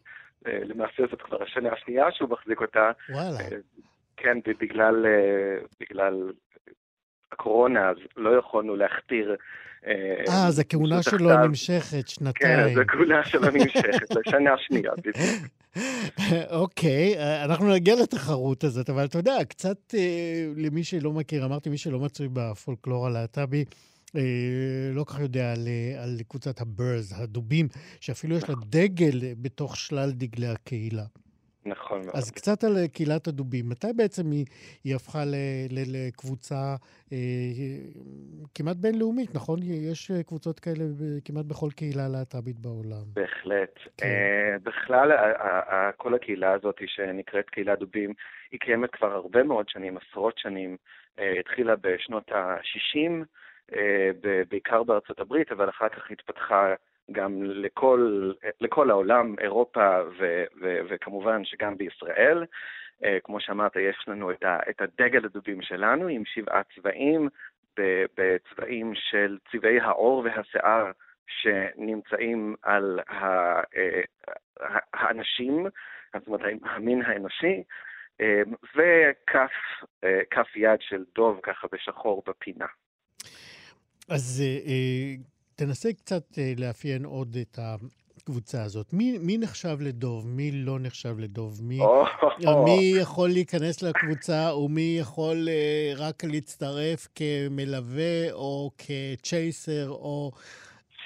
אה, 0.47 0.59
למעשה 0.65 1.03
זאת 1.11 1.23
כבר 1.23 1.43
השנה 1.43 1.73
השנייה 1.73 2.13
שהוא 2.13 2.31
מחזיק 2.31 2.61
אותה. 2.61 2.91
וואלה. 3.11 3.39
כן, 4.17 4.39
בגלל, 4.61 5.07
בגלל 5.81 6.33
הקורונה, 7.33 7.89
אז 7.89 7.97
לא 8.17 8.39
יכולנו 8.39 8.77
להכתיר... 8.77 9.37
אה, 9.87 10.47
אז 10.47 10.59
הכהונה 10.59 11.03
שלו. 11.03 11.47
נמשכת 11.47 11.91
כן, 11.93 12.07
שנתיים. 12.07 12.59
אז 12.59 12.79
הכהונה 12.79 13.25
שלו 13.25 13.51
נמשכת 13.51 14.11
לשנה 14.17 14.55
השנייה. 14.55 14.93
בדיוק. 14.99 15.17
אוקיי, 16.61 17.19
אה, 17.19 17.45
אנחנו 17.45 17.73
נגיע 17.73 17.95
לתחרות 18.03 18.65
הזאת, 18.65 18.91
אבל 18.91 19.05
אתה 19.05 19.19
יודע, 19.19 19.37
קצת 19.49 19.95
אה, 19.95 20.47
למי 20.57 20.85
שלא 20.85 21.13
מכיר, 21.13 21.45
אמרתי 21.45 21.71
מי 21.71 21.79
שלא 21.79 21.99
מצוי 21.99 22.29
בפולקלור 22.33 23.07
הלהט"בי, 23.07 23.65
אה, 24.17 24.23
לא 24.93 25.05
כל 25.05 25.13
כך 25.13 25.21
יודע 25.21 25.53
על, 25.53 25.69
אה, 25.69 26.03
על 26.03 26.19
קבוצת 26.29 26.61
הברז, 26.61 27.15
הדובים, 27.17 27.69
שאפילו 28.01 28.37
יש 28.37 28.49
לה 28.49 28.55
דגל 28.67 29.25
אה, 29.25 29.33
בתוך 29.43 29.77
שלל 29.77 30.11
דגלי 30.13 30.47
הקהילה. 30.47 31.05
נכון 31.67 32.01
מאוד. 32.05 32.17
אז 32.17 32.31
קצת 32.31 32.65
על 32.65 32.77
אה, 32.77 32.89
קהילת 32.89 33.27
הדובים. 33.27 33.69
מתי 33.69 33.87
בעצם 33.97 34.31
היא, 34.31 34.47
היא 34.85 34.97
הפכה 34.97 35.25
ל, 35.25 35.35
ל, 35.71 35.79
לקבוצה 36.09 36.77
אה, 37.13 37.19
כמעט 38.55 38.77
בינלאומית, 38.77 39.35
נכון? 39.35 39.59
יש 39.63 40.11
אה, 40.11 40.23
קבוצות 40.23 40.61
כאלה 40.61 40.85
ב- 40.85 41.19
כמעט 41.25 41.45
בכל 41.45 41.71
קהילה 41.77 42.09
להט"בית 42.09 42.59
בעולם. 42.59 43.05
בהחלט. 43.13 43.79
כן. 43.97 44.07
אה, 44.07 44.57
בכלל, 44.63 45.13
ה- 45.13 45.17
ה- 45.17 45.75
ה- 45.75 45.93
כל 45.93 46.15
הקהילה 46.15 46.53
הזאת 46.53 46.77
שנקראת 46.87 47.51
קהילת 47.51 47.79
דובים, 47.79 48.13
היא 48.53 48.61
קיימת 48.61 48.91
כבר 48.91 49.13
הרבה 49.13 49.43
מאוד 49.43 49.69
שנים, 49.69 49.97
עשרות 49.97 50.39
שנים. 50.39 50.77
אה, 51.19 51.33
התחילה 51.41 51.75
בשנות 51.81 52.33
ה-60, 52.33 53.25
בעיקר 54.49 54.83
בארצות 54.83 55.21
הברית, 55.21 55.53
אבל 55.53 55.69
אחר 55.69 55.89
כך 55.89 56.11
התפתחה 56.11 56.75
גם 57.13 57.43
לכל, 57.43 58.31
לכל 58.61 58.91
העולם, 58.91 59.35
אירופה 59.41 60.01
ו- 60.19 60.45
ו- 60.61 60.79
וכמובן 60.89 61.45
שגם 61.45 61.77
בישראל. 61.77 62.45
אה, 63.05 63.19
כמו 63.25 63.41
שאמרת, 63.41 63.77
יש 63.77 64.05
לנו 64.09 64.31
את, 64.31 64.43
ה- 64.43 64.71
את 64.71 64.81
הדגל 64.81 65.25
הדובים 65.25 65.63
שלנו 65.63 66.07
עם 66.09 66.23
שבעה 66.25 66.63
צבעים, 66.75 67.29
בצבעים 68.17 68.93
של 68.95 69.39
צבעי 69.53 69.81
העור 69.81 70.25
והשיער 70.25 70.91
שנמצאים 71.27 72.55
על 72.63 73.01
ה- 73.09 73.61
אה, 73.77 74.01
האנשים, 74.95 75.67
זאת 76.19 76.27
אומרת 76.27 76.41
המין 76.63 77.03
האנושי, 77.03 77.63
אה, 78.21 78.43
וכף 78.75 79.53
כף 80.31 80.57
יד 80.57 80.81
של 80.81 81.05
דוב 81.15 81.41
ככה 81.43 81.67
בשחור 81.73 82.23
בפינה. 82.27 82.67
אז 84.09 84.43
תנסה 85.61 85.93
קצת 85.93 86.39
אה, 86.39 86.53
לאפיין 86.59 87.05
עוד 87.05 87.37
את 87.43 87.59
הקבוצה 87.59 88.63
הזאת. 88.63 88.93
מי, 88.93 89.19
מי 89.19 89.39
נחשב 89.39 89.77
לדוב? 89.81 90.27
מי 90.27 90.51
לא 90.53 90.79
נחשב 90.81 91.19
לדוב? 91.19 91.61
מי, 91.63 91.81
או, 91.81 92.65
מי 92.65 92.93
יכול 93.01 93.29
להיכנס 93.29 93.83
לקבוצה 93.83 94.55
ומי 94.55 94.97
יכול 95.01 95.49
אה, 95.49 95.93
רק 95.99 96.25
להצטרף 96.25 97.09
כמלווה 97.15 98.33
או 98.33 98.71
כצ'ייסר 98.79 99.89
או... 99.89 100.31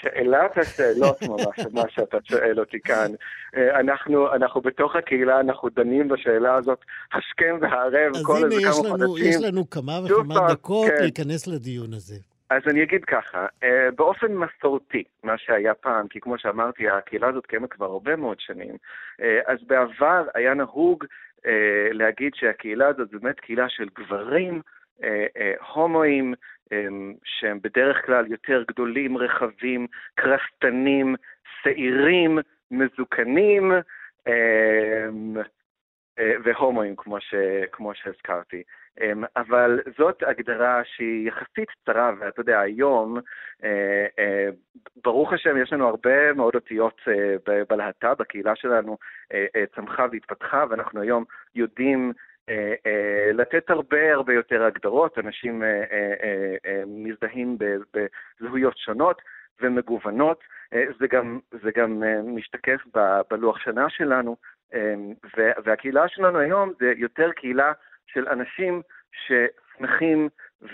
שאלת 0.00 0.59
השאלות 0.59 1.22
ממש, 1.22 1.66
מה 1.74 1.82
שאתה 1.88 2.18
שואל 2.24 2.61
אותי 2.61 2.80
כאן. 2.84 3.12
אה, 3.57 3.80
אנחנו, 3.80 4.34
אנחנו 4.34 4.61
בתוך 4.61 4.96
הקהילה, 4.96 5.40
אנחנו 5.40 5.68
דנים 5.68 6.09
בשאלה 6.09 6.55
הזאת 6.55 6.78
השכם 7.12 7.59
והערב, 7.61 8.16
אז 8.16 8.22
כל 8.24 8.36
הנה, 8.36 8.46
איזה 8.46 8.68
יש 8.68 8.76
כמה 8.78 8.88
לנו, 8.88 9.07
חודשים. 9.07 9.30
יש 9.30 9.36
לנו 9.42 9.70
כמה 9.70 10.00
וכמה 10.05 10.48
דקות 10.48 10.88
כן. 10.88 11.02
להיכנס 11.02 11.46
לדיון 11.46 11.92
הזה. 11.92 12.34
אז 12.51 12.62
אני 12.66 12.82
אגיד 12.82 13.05
ככה, 13.05 13.47
אה, 13.62 13.90
באופן 13.97 14.32
מסורתי, 14.34 15.05
מה 15.22 15.38
שהיה 15.38 15.74
פעם, 15.74 16.09
כי 16.09 16.20
כמו 16.20 16.38
שאמרתי, 16.38 16.88
הקהילה 16.88 17.28
הזאת 17.28 17.47
קיימת 17.47 17.72
כבר 17.72 17.86
הרבה 17.86 18.16
מאוד 18.16 18.40
שנים, 18.40 18.76
אה, 19.20 19.40
אז 19.47 19.59
בעבר 19.66 20.26
היה 20.34 20.55
נהוג 20.55 21.05
אה, 21.47 21.88
להגיד 21.92 22.34
שהקהילה 22.34 22.88
הזאת 22.88 23.11
באמת 23.11 23.40
קהילה 23.40 23.68
של 23.68 23.88
גברים, 23.99 24.62
הומואים, 25.74 26.34
שהם 27.24 27.59
בדרך 27.62 28.07
כלל 28.07 28.26
יותר 28.26 28.64
גדולים, 28.68 29.18
רחבים, 29.18 29.86
קרסטנים, 30.14 31.16
שעירים, 31.62 32.38
מזוקנים, 32.70 33.72
והומואים, 36.45 36.97
כמו, 36.97 37.20
ש, 37.20 37.34
כמו 37.72 37.95
שהזכרתי. 37.95 38.62
אמ, 39.01 39.24
אבל 39.36 39.80
זאת 39.99 40.22
הגדרה 40.26 40.82
שהיא 40.84 41.28
יחסית 41.28 41.70
קצרה, 41.70 42.12
ואתה 42.18 42.40
יודע, 42.40 42.61
היום, 42.61 43.18
אה, 43.64 44.07
אה, 44.18 44.49
ברוך 45.05 45.32
השם, 45.32 45.57
יש 45.62 45.72
לנו 45.72 45.88
הרבה 45.88 46.32
מאוד 46.32 46.55
אותיות 46.55 47.01
אה, 47.09 47.62
בלהט"ב, 47.68 48.22
הקהילה 48.22 48.57
שלנו 48.57 48.99
צמחה 49.74 50.07
והתפתחה, 50.12 50.64
ואנחנו 50.70 51.01
היום 51.01 51.24
יודעים 51.55 52.12
לתת 53.34 53.70
הרבה 53.70 54.12
הרבה 54.14 54.34
יותר 54.34 54.62
הגדרות, 54.64 55.18
אנשים 55.18 55.62
מזדהים 56.86 57.59
בזהויות 57.95 58.78
שונות 58.78 59.22
ומגוונות, 59.61 60.45
זה 60.70 61.07
גם, 61.11 61.38
זה 61.62 61.70
גם 61.76 62.03
משתקף 62.24 62.80
בלוח 63.30 63.59
שנה 63.59 63.90
שלנו, 63.90 64.36
והקהילה 65.64 66.09
שלנו 66.09 66.38
היום 66.38 66.72
זה 66.80 66.92
יותר 66.97 67.32
קהילה 67.32 67.72
של 68.07 68.28
אנשים 68.28 68.82
ששמחים 69.12 70.28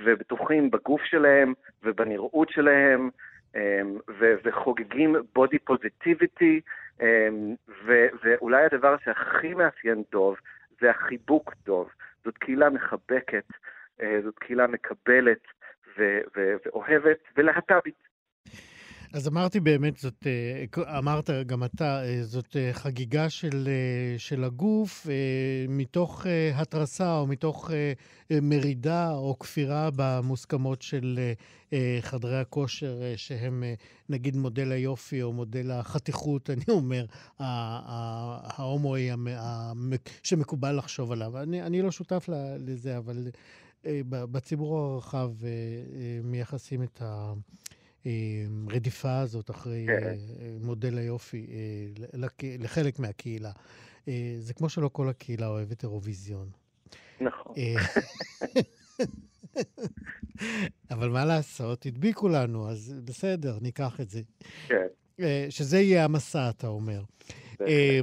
ובטוחים 0.04 0.70
בגוף 0.70 1.04
שלהם 1.04 1.54
ובנראות 1.82 2.50
שלהם, 2.50 3.10
אמ, 3.56 3.98
ו- 4.18 4.34
וחוגגים 4.44 5.16
בודי 5.34 5.58
פוזיטיביטי, 5.58 6.60
אמ, 7.00 7.54
ו- 7.84 8.06
ואולי 8.22 8.64
הדבר 8.64 8.96
שהכי 9.04 9.54
מאפיין 9.54 10.02
דוב 10.12 10.36
זה 10.80 10.90
החיבוק 10.90 11.54
דוב. 11.64 11.90
זאת 12.24 12.38
קהילה 12.38 12.70
מחבקת, 12.70 13.44
אה, 14.02 14.20
זאת 14.24 14.38
קהילה 14.38 14.66
מקבלת 14.66 15.42
ו- 15.98 16.20
ו- 16.36 16.54
ואוהבת 16.64 17.18
ולהט"בית. 17.36 18.09
אז 19.12 19.28
אמרתי 19.28 19.60
באמת, 19.60 19.96
זאת, 19.96 20.26
אה, 20.26 20.98
אמרת 20.98 21.30
גם 21.46 21.64
אתה, 21.64 22.04
אה, 22.04 22.24
זאת 22.24 22.56
אה, 22.56 22.72
חגיגה 22.72 23.30
של, 23.30 23.68
של 24.18 24.44
הגוף 24.44 25.06
מתוך 25.68 26.26
התרסה 26.54 27.18
או 27.18 27.26
מתוך 27.26 27.70
מרידה 28.42 29.10
או 29.10 29.38
כפירה 29.38 29.88
במוסכמות 29.96 30.82
של 30.82 31.18
חדרי 32.00 32.40
הכושר, 32.40 33.00
שהם 33.16 33.64
נגיד 34.08 34.36
מודל 34.36 34.72
היופי 34.72 35.22
או 35.22 35.32
מודל 35.32 35.70
החתיכות, 35.70 36.50
אני 36.54 36.64
אומר, 36.68 37.04
ההומואי 37.38 39.10
שמקובל 40.22 40.76
לחשוב 40.78 41.12
עליו. 41.12 41.38
אני, 41.38 41.62
אני 41.62 41.82
לא 41.82 41.90
שותף 41.90 42.28
לזה, 42.58 42.98
אבל 42.98 43.28
בציבור 44.04 44.78
הרחב 44.78 45.30
מייחסים 46.22 46.82
את 46.82 47.02
ה... 47.02 47.32
הרדיפה 48.04 49.18
הזאת 49.18 49.50
אחרי 49.50 49.86
כן. 49.86 50.06
אה, 50.06 50.16
מודל 50.60 50.98
היופי 50.98 51.46
אה, 51.50 51.56
לק- 52.18 52.44
לחלק 52.58 52.98
מהקהילה. 52.98 53.52
אה, 54.08 54.36
זה 54.38 54.54
כמו 54.54 54.68
שלא 54.68 54.90
כל 54.92 55.08
הקהילה 55.08 55.46
אוהבת 55.46 55.82
אירוויזיון. 55.82 56.48
נכון. 57.20 57.54
אבל 60.90 61.08
מה 61.08 61.24
לעשות, 61.24 61.86
הדביקו 61.86 62.28
לנו, 62.28 62.70
אז 62.70 62.94
בסדר, 63.04 63.58
ניקח 63.62 64.00
את 64.00 64.10
זה. 64.10 64.20
כן. 64.68 64.86
שזה 65.50 65.80
יהיה 65.80 66.04
המסע, 66.04 66.50
אתה 66.50 66.66
אומר. 66.66 67.02
אה, 67.66 68.00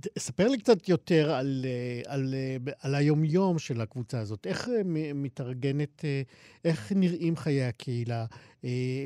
ת- 0.00 0.18
ספר 0.18 0.48
לי 0.48 0.58
קצת 0.58 0.88
יותר 0.88 1.30
על, 1.30 1.62
אה, 1.64 2.14
על, 2.14 2.34
אה, 2.34 2.56
על 2.82 2.94
היומיום 2.94 3.58
של 3.58 3.80
הקבוצה 3.80 4.20
הזאת. 4.20 4.46
איך 4.46 4.68
אה, 4.68 4.80
מתארגנת, 5.14 6.04
איך 6.64 6.92
נראים 6.96 7.36
חיי 7.36 7.64
הקהילה? 7.64 8.24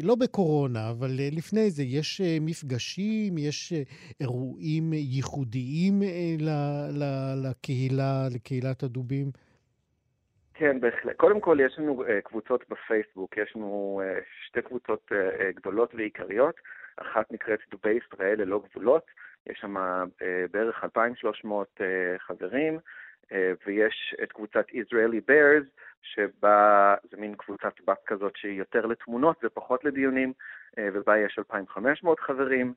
לא 0.02 0.14
בקורונה, 0.14 0.90
אבל 0.90 1.10
לפני 1.32 1.70
זה, 1.70 1.82
יש 1.82 2.20
מפגשים, 2.40 3.38
יש 3.38 3.72
אירועים 4.20 4.92
ייחודיים 4.92 6.02
לקהילה, 7.36 8.28
לקהילת 8.34 8.82
הדובים? 8.82 9.30
כן, 10.54 10.80
בהחלט. 10.80 11.16
קודם 11.16 11.40
כל, 11.40 11.58
יש 11.66 11.78
לנו 11.78 12.02
קבוצות 12.24 12.64
בפייסבוק, 12.68 13.36
יש 13.36 13.52
לנו 13.56 14.00
שתי 14.48 14.62
קבוצות 14.62 15.12
גדולות 15.56 15.94
ועיקריות. 15.94 16.54
אחת 16.96 17.32
נקראת 17.32 17.58
דובי 17.70 17.90
ישראל 18.06 18.42
ללא 18.42 18.62
גבולות, 18.70 19.06
יש 19.46 19.58
שם 19.58 19.76
uh, 19.76 20.20
בערך 20.50 20.84
2,300 20.84 21.68
uh, 21.78 21.82
חברים, 22.18 22.78
uh, 23.24 23.34
ויש 23.66 24.14
את 24.22 24.32
קבוצת 24.32 24.66
Israeli 24.70 25.30
Bears, 25.30 25.66
שבה 26.02 26.94
זה 27.10 27.16
מין 27.16 27.34
קבוצת 27.34 27.72
בת 27.86 27.98
כזאת 28.06 28.36
שהיא 28.36 28.58
יותר 28.58 28.86
לתמונות 28.86 29.36
ופחות 29.44 29.84
לדיונים, 29.84 30.32
ובה 30.80 31.18
יש 31.18 31.38
2,500 31.38 32.20
חברים. 32.20 32.74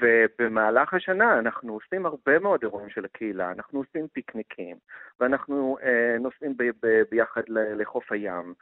ובמהלך 0.00 0.94
השנה 0.94 1.38
אנחנו 1.38 1.72
עושים 1.72 2.06
הרבה 2.06 2.38
מאוד 2.38 2.60
אירועים 2.62 2.90
של 2.90 3.04
הקהילה, 3.04 3.50
אנחנו 3.50 3.78
עושים 3.78 4.08
פיקניקים, 4.12 4.76
ואנחנו 5.20 5.78
נוסעים 6.20 6.56
ב- 6.56 6.86
ב- 6.86 7.02
ביחד 7.10 7.42
לחוף 7.48 8.12
הים. 8.12 8.54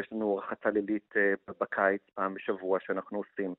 יש 0.00 0.12
לנו 0.12 0.36
רחצה 0.36 0.70
לילית 0.70 1.14
בקיץ 1.60 2.02
פעם 2.14 2.34
בשבוע 2.34 2.78
שאנחנו 2.80 3.18
עושים 3.18 3.54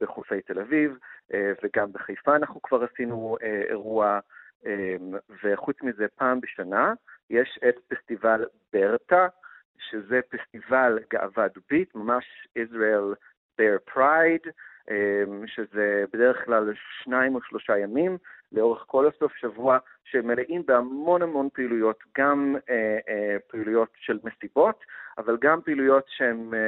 בחופי 0.00 0.40
תל 0.40 0.60
אביב, 0.60 0.98
uh, 1.32 1.34
וגם 1.64 1.92
בחיפה 1.92 2.36
אנחנו 2.36 2.62
כבר 2.62 2.84
עשינו 2.84 3.36
uh, 3.40 3.44
אירוע, 3.70 4.20
וחוץ 5.44 5.82
מזה 5.82 6.06
פעם 6.14 6.40
בשנה 6.40 6.94
יש 7.30 7.58
את 7.68 7.74
פסטיבל 7.88 8.44
ברטה, 8.72 9.26
שזה 9.78 10.20
פסטיבל 10.28 10.98
גאווה 11.12 11.48
דובית, 11.48 11.94
ממש 11.94 12.48
Israel 12.58 13.14
Bear 13.60 13.94
Pride, 13.94 14.50
שזה 15.46 16.04
בדרך 16.12 16.44
כלל 16.44 16.72
שניים 17.02 17.34
או 17.34 17.42
שלושה 17.42 17.78
ימים, 17.78 18.18
לאורך 18.54 18.84
כל 18.86 19.08
הסוף 19.08 19.32
שבוע, 19.36 19.78
שמלאים 20.04 20.62
בהמון 20.66 21.22
המון 21.22 21.48
פעילויות, 21.52 21.98
גם 22.18 22.56
אה, 22.70 22.98
אה, 23.08 23.36
פעילויות 23.48 23.88
של 23.96 24.18
מסיבות, 24.24 24.84
אבל 25.18 25.36
גם 25.40 25.60
פעילויות 25.64 26.04
שהן 26.08 26.54
אה, 26.54 26.58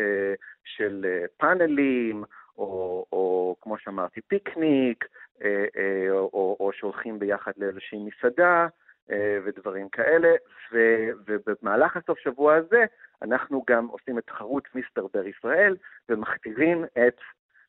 אה, 0.00 0.34
של 0.64 1.06
אה, 1.08 1.24
פאנלים, 1.36 2.24
או, 2.58 3.06
או 3.12 3.56
כמו 3.60 3.78
שאמרתי, 3.78 4.20
פיקניק, 4.20 5.04
אה, 5.44 5.64
אה, 5.76 6.10
או, 6.10 6.56
או, 6.60 6.70
שהולכים 6.72 7.18
ביחד 7.18 7.52
לאיזושהי 7.56 7.98
מסעדה, 7.98 8.66
אה, 9.10 9.38
ודברים 9.44 9.88
כאלה, 9.88 10.32
ו, 10.72 10.78
ובמהלך 11.26 11.96
הסוף 11.96 12.18
שבוע 12.18 12.54
הזה 12.54 12.84
אנחנו 13.22 13.64
גם 13.70 13.86
עושים 13.86 14.18
את 14.18 14.26
תחרות 14.26 14.68
מיסטר 14.74 15.06
בר 15.14 15.26
ישראל, 15.26 15.76
ומכתירים 16.08 16.84
את 16.84 17.16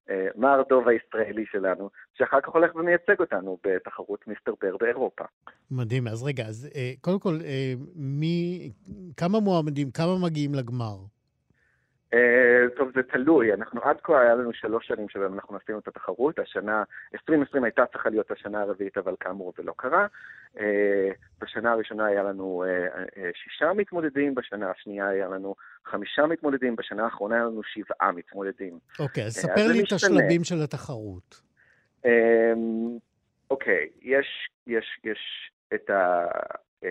אה, 0.10 0.28
מר 0.36 0.62
דוב 0.70 0.88
הישראלי 0.88 1.46
שלנו, 1.52 1.90
שאחר 2.14 2.42
כך 2.42 2.50
הולך 2.50 2.76
ומייצג 2.76 3.20
אותנו 3.20 3.58
בתחרות 3.64 4.28
מיסטר 4.28 4.54
בר 4.62 4.78
באירופה. 4.78 5.24
מדהים. 5.72 6.08
אז 6.08 6.24
רגע, 6.24 6.44
אז 6.46 6.70
אה, 6.76 6.92
קודם 7.02 7.20
כל, 7.20 7.38
אה, 7.46 7.74
מי, 7.96 8.72
כמה 9.18 9.40
מועמדים, 9.40 9.92
כמה 9.92 10.18
מגיעים 10.24 10.56
לגמר? 10.56 10.96
אה, 12.16 12.70
טוב, 12.78 12.92
זה 12.96 13.04
תלוי. 13.04 13.54
אנחנו 13.54 13.82
עד 13.84 13.98
כה 14.04 14.22
היה 14.22 14.36
לנו 14.36 14.54
שלוש 14.54 14.88
שנים 14.88 15.10
שבהם 15.10 15.34
אנחנו 15.34 15.58
עשינו 15.64 15.80
את 15.80 15.88
התחרות. 15.88 16.40
השנה, 16.40 16.84
2020 17.14 17.64
הייתה 17.64 17.86
צריכה 17.86 18.10
להיות 18.10 18.32
השנה 18.32 18.62
הרביעית, 18.62 18.98
אבל 18.98 19.16
כאמור 19.20 19.54
זה 19.58 19.64
לא 19.64 19.74
קרה. 19.78 20.08
אה, 20.60 21.10
בשנה 21.42 21.72
הראשונה 21.72 22.06
היה 22.06 22.24
לנו 22.24 22.64
אה, 22.68 23.30
שישה 23.34 23.74
מתמודדים, 23.74 24.36
בשנה 24.36 24.72
השנייה 24.72 25.08
היה 25.08 25.28
לנו 25.28 25.56
חמישה 25.86 26.26
מתמודדים, 26.26 26.76
בשנה 26.76 27.04
האחרונה 27.04 27.36
היה 27.36 27.46
לנו 27.46 27.62
שבעה 27.64 28.12
מתמודדים. 28.12 28.80
אוקיי, 29.00 29.24
אז 29.26 29.34
ספר 29.34 29.68
לי 29.72 29.84
את. 29.84 29.92
השלבים 29.92 30.44
של 30.44 30.56
התחרות. 30.64 31.42
אמ, 32.06 32.98
אוקיי, 33.50 33.90
יש, 34.02 34.50
יש, 34.68 35.00
יש 35.04 35.52
את, 35.74 35.90
ה, 35.90 36.26
אמ, 36.84 36.88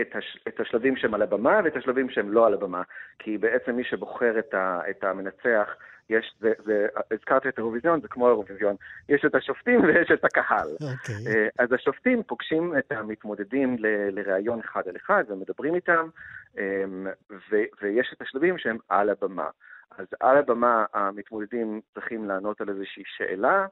את, 0.00 0.16
הש, 0.16 0.38
את 0.48 0.60
השלבים 0.60 0.96
שהם 0.96 1.14
על 1.14 1.22
הבמה 1.22 1.60
ואת 1.64 1.76
השלבים 1.76 2.10
שהם 2.10 2.32
לא 2.32 2.46
על 2.46 2.54
הבמה, 2.54 2.82
כי 3.18 3.38
בעצם 3.38 3.76
מי 3.76 3.84
שבוחר 3.84 4.38
את, 4.38 4.54
ה, 4.54 4.80
את 4.90 5.04
המנצח, 5.04 5.68
יש, 6.10 6.34
זה, 6.40 6.52
זה, 6.64 6.86
הזכרת 7.10 7.46
את 7.46 7.58
האירוויזיון, 7.58 8.00
זה 8.00 8.08
כמו 8.08 8.26
האירוויזיון, 8.26 8.76
יש 9.08 9.24
את 9.24 9.34
השופטים 9.34 9.80
ויש 9.84 10.10
את 10.10 10.24
הקהל. 10.24 10.68
אוקיי. 10.72 11.26
אה, 11.26 11.48
אז 11.58 11.72
השופטים 11.72 12.22
פוגשים 12.22 12.78
את 12.78 12.92
המתמודדים 12.92 13.76
ל- 13.78 14.18
לראיון 14.20 14.60
אחד 14.60 14.88
על 14.88 14.96
אחד 14.96 15.24
ומדברים 15.28 15.74
איתם, 15.74 16.08
אמ, 16.58 17.06
ו- 17.30 17.70
ויש 17.82 18.12
את 18.16 18.22
השלבים 18.22 18.58
שהם 18.58 18.78
על 18.88 19.10
הבמה. 19.10 19.48
אז 19.98 20.06
על 20.20 20.36
הבמה 20.36 20.84
המתמודדים 20.94 21.80
צריכים 21.94 22.28
לענות 22.28 22.60
על 22.60 22.68
איזושהי 22.68 23.02
שאלה 23.06 23.66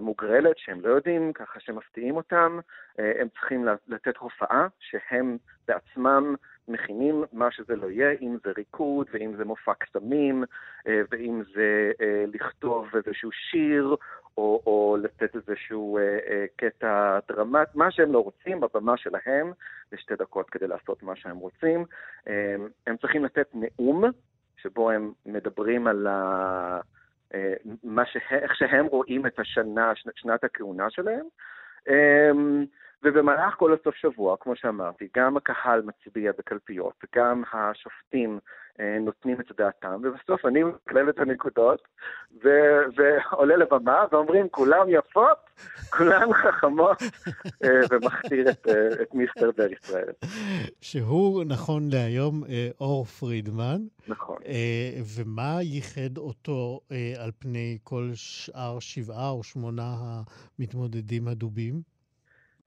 מוגרלת 0.00 0.58
שהם 0.58 0.80
לא 0.80 0.88
יודעים, 0.88 1.32
ככה 1.32 1.60
שמפתיעים 1.60 2.16
אותם. 2.16 2.58
אה, 2.98 3.12
הם 3.20 3.28
צריכים 3.28 3.66
לתת 3.88 4.16
הופעה 4.16 4.66
שהם 4.78 5.36
בעצמם 5.68 6.34
מכינים 6.68 7.24
מה 7.32 7.50
שזה 7.50 7.76
לא 7.76 7.90
יהיה, 7.90 8.10
אם 8.20 8.36
זה 8.44 8.52
ריקוד, 8.56 9.06
ואם 9.12 9.36
זה 9.36 9.44
מופע 9.44 9.74
קסמים, 9.74 10.44
אה, 10.86 11.00
ואם 11.10 11.42
זה 11.54 11.92
אה, 12.00 12.24
לכתוב 12.32 12.88
איזשהו 12.96 13.32
שיר, 13.32 13.96
או, 14.38 14.62
או 14.66 14.96
לתת 15.02 15.36
איזשהו 15.36 15.98
אה, 15.98 16.18
אה, 16.28 16.44
קטע 16.56 17.18
דרמט, 17.28 17.74
מה 17.74 17.90
שהם 17.90 18.12
לא 18.12 18.18
רוצים, 18.18 18.60
בבמה 18.60 18.96
שלהם, 18.96 19.52
זה 19.90 19.96
שתי 19.96 20.16
דקות 20.16 20.50
כדי 20.50 20.66
לעשות 20.66 21.02
מה 21.02 21.16
שהם 21.16 21.36
רוצים. 21.36 21.84
אה, 22.28 22.56
הם 22.86 22.96
צריכים 22.96 23.24
לתת 23.24 23.48
נאום, 23.54 24.04
שבו 24.56 24.90
הם 24.90 25.12
מדברים 25.26 25.86
על 25.86 26.06
ה... 26.06 26.80
אה, 27.36 27.52
מה 27.84 28.06
שה... 28.06 28.18
איך 28.30 28.54
שהם 28.56 28.86
רואים 28.86 29.26
את 29.26 29.38
השנה, 29.38 29.92
שנת, 30.14 30.44
הכהונה 30.44 30.90
שלהם. 30.90 31.26
ובמהלך 33.06 33.54
כל 33.54 33.74
הסוף 33.74 33.94
שבוע, 33.94 34.36
כמו 34.40 34.56
שאמרתי, 34.56 35.08
גם 35.16 35.36
הקהל 35.36 35.82
מצביע 35.82 36.32
בקלפיות, 36.38 37.04
גם 37.16 37.42
השופטים 37.52 38.38
אה, 38.80 38.98
נותנים 39.00 39.40
את 39.40 39.52
דעתם, 39.58 40.00
ובסוף 40.02 40.46
אני 40.46 40.62
מקלל 40.62 41.10
את 41.10 41.18
הנקודות, 41.18 41.82
ו- 42.44 42.82
ועולה 42.96 43.56
לבמה 43.56 44.04
ואומרים, 44.12 44.48
כולם 44.48 44.86
יפות, 44.88 45.38
כולן 45.96 46.32
חכמות, 46.32 47.02
אה, 47.64 47.80
ומכתיר 47.90 48.50
את, 48.50 48.68
אה, 48.68 49.02
את 49.02 49.14
מיסטר 49.14 49.50
דר 49.56 49.72
ישראל. 49.72 50.12
שהוא, 50.80 51.44
נכון 51.44 51.88
להיום, 51.92 52.44
אה, 52.48 52.68
אור 52.80 53.04
פרידמן. 53.04 53.80
נכון. 54.08 54.36
אה, 54.46 54.90
ומה 55.16 55.58
ייחד 55.62 56.18
אותו 56.18 56.80
אה, 56.92 57.12
על 57.18 57.30
פני 57.38 57.78
כל 57.84 58.10
שאר 58.14 58.78
שבעה 58.80 59.30
או 59.30 59.42
שמונה 59.42 59.94
המתמודדים 60.58 61.28
הדובים? 61.28 61.95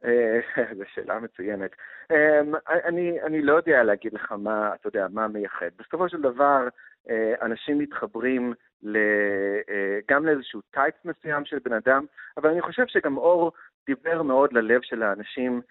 אה, 0.05 0.39
זו 0.77 0.83
שאלה 0.93 1.19
מצוינת. 1.19 1.71
אה, 2.11 2.41
אני, 2.85 3.21
אני 3.21 3.41
לא 3.41 3.53
יודע 3.53 3.83
להגיד 3.83 4.13
לך 4.13 4.31
מה, 4.31 4.75
אתה 4.75 4.87
יודע, 4.87 5.07
מה 5.11 5.27
מייחד. 5.27 5.69
בסופו 5.79 6.09
של 6.09 6.21
דבר, 6.21 6.67
אה, 7.09 7.33
אנשים 7.41 7.77
מתחברים 7.77 8.53
אה, 8.87 9.99
גם 10.09 10.25
לאיזשהו 10.25 10.61
טייפ 10.71 10.95
מסוים 11.05 11.45
של 11.45 11.57
בן 11.65 11.73
אדם, 11.73 12.05
אבל 12.37 12.49
אני 12.49 12.61
חושב 12.61 12.83
שגם 12.87 13.17
אור 13.17 13.51
דיבר 13.87 14.21
מאוד 14.21 14.53
ללב 14.53 14.81
של 14.83 15.03
האנשים 15.03 15.61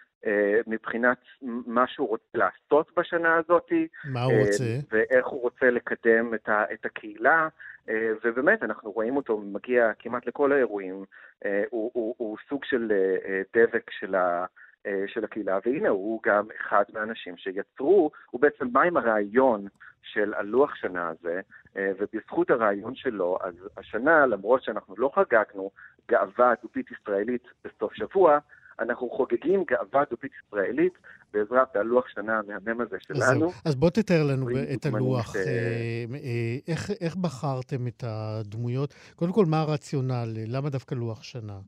מבחינת 0.67 1.19
מה 1.43 1.87
שהוא 1.87 2.09
רוצה 2.09 2.25
לעשות 2.35 2.91
בשנה 2.97 3.37
הזאת. 3.37 3.73
מה 4.05 4.23
הוא 4.23 4.33
רוצה? 4.41 4.65
ואיך 4.91 5.27
הוא 5.27 5.43
רוצה 5.43 5.71
לקדם 5.71 6.35
את, 6.35 6.49
ה, 6.49 6.65
את 6.73 6.85
הקהילה, 6.85 7.49
ובאמת, 8.25 8.63
אנחנו 8.63 8.91
רואים 8.91 9.17
אותו 9.17 9.39
מגיע 9.39 9.93
כמעט 9.99 10.27
לכל 10.27 10.53
האירועים. 10.53 11.05
אה, 11.45 11.63
הוא, 11.71 11.91
הוא, 11.95 12.15
הוא 12.19 12.37
סוג 12.49 12.65
של 12.65 12.93
אה, 12.93 13.17
אה, 13.31 13.43
דבק 13.57 13.91
של, 13.91 14.15
ה, 14.15 14.47
אה, 14.87 15.05
של 15.07 15.25
הקהילה, 15.25 15.59
והנה 15.67 15.89
הוא 15.89 16.21
גם 16.25 16.47
אחד 16.61 16.85
מהאנשים 16.93 17.37
שיצרו, 17.37 18.11
הוא 18.31 18.41
בעצם 18.41 18.73
בא 18.73 18.81
עם 18.83 18.97
הרעיון 18.97 19.67
של 20.03 20.35
הלוח 20.35 20.75
שנה 20.75 21.09
הזה, 21.09 21.41
אה, 21.77 21.91
ובזכות 21.99 22.51
הרעיון 22.51 22.95
שלו, 22.95 23.39
אז 23.41 23.55
השנה, 23.77 24.27
למרות 24.27 24.63
שאנחנו 24.63 24.95
לא 24.99 25.11
חגגנו 25.15 25.71
גאווה 26.09 26.55
דובית 26.63 26.91
ישראלית 26.91 27.45
בסוף 27.65 27.95
שבוע, 27.95 28.39
אנחנו 28.81 29.11
חוגגים 29.11 29.65
גאווה 29.65 30.05
דובית 30.11 30.33
ישראלית 30.47 30.93
בעזרת 31.33 31.77
הלוח 31.77 32.09
שנה 32.09 32.39
המהמם 32.39 32.81
הזה 32.81 32.97
אז 32.97 33.03
שלנו. 33.03 33.39
זהו. 33.39 33.51
אז 33.65 33.77
בוא 33.77 33.91
תתאר 33.91 34.23
לנו 34.31 34.49
את 34.51 34.87
הלוח. 34.87 35.37
אה, 35.37 35.43
אה, 35.43 36.05
אה, 36.15 36.57
איך, 36.69 36.91
איך 37.01 37.17
בחרתם 37.17 37.87
את 37.87 38.05
הדמויות? 38.07 38.95
קודם 39.17 39.33
כל, 39.33 39.45
מה 39.47 39.61
הרציונל? 39.61 40.29
למה 40.47 40.71
דווקא 40.71 40.95
לוח 40.95 41.23
שנה? 41.23 41.59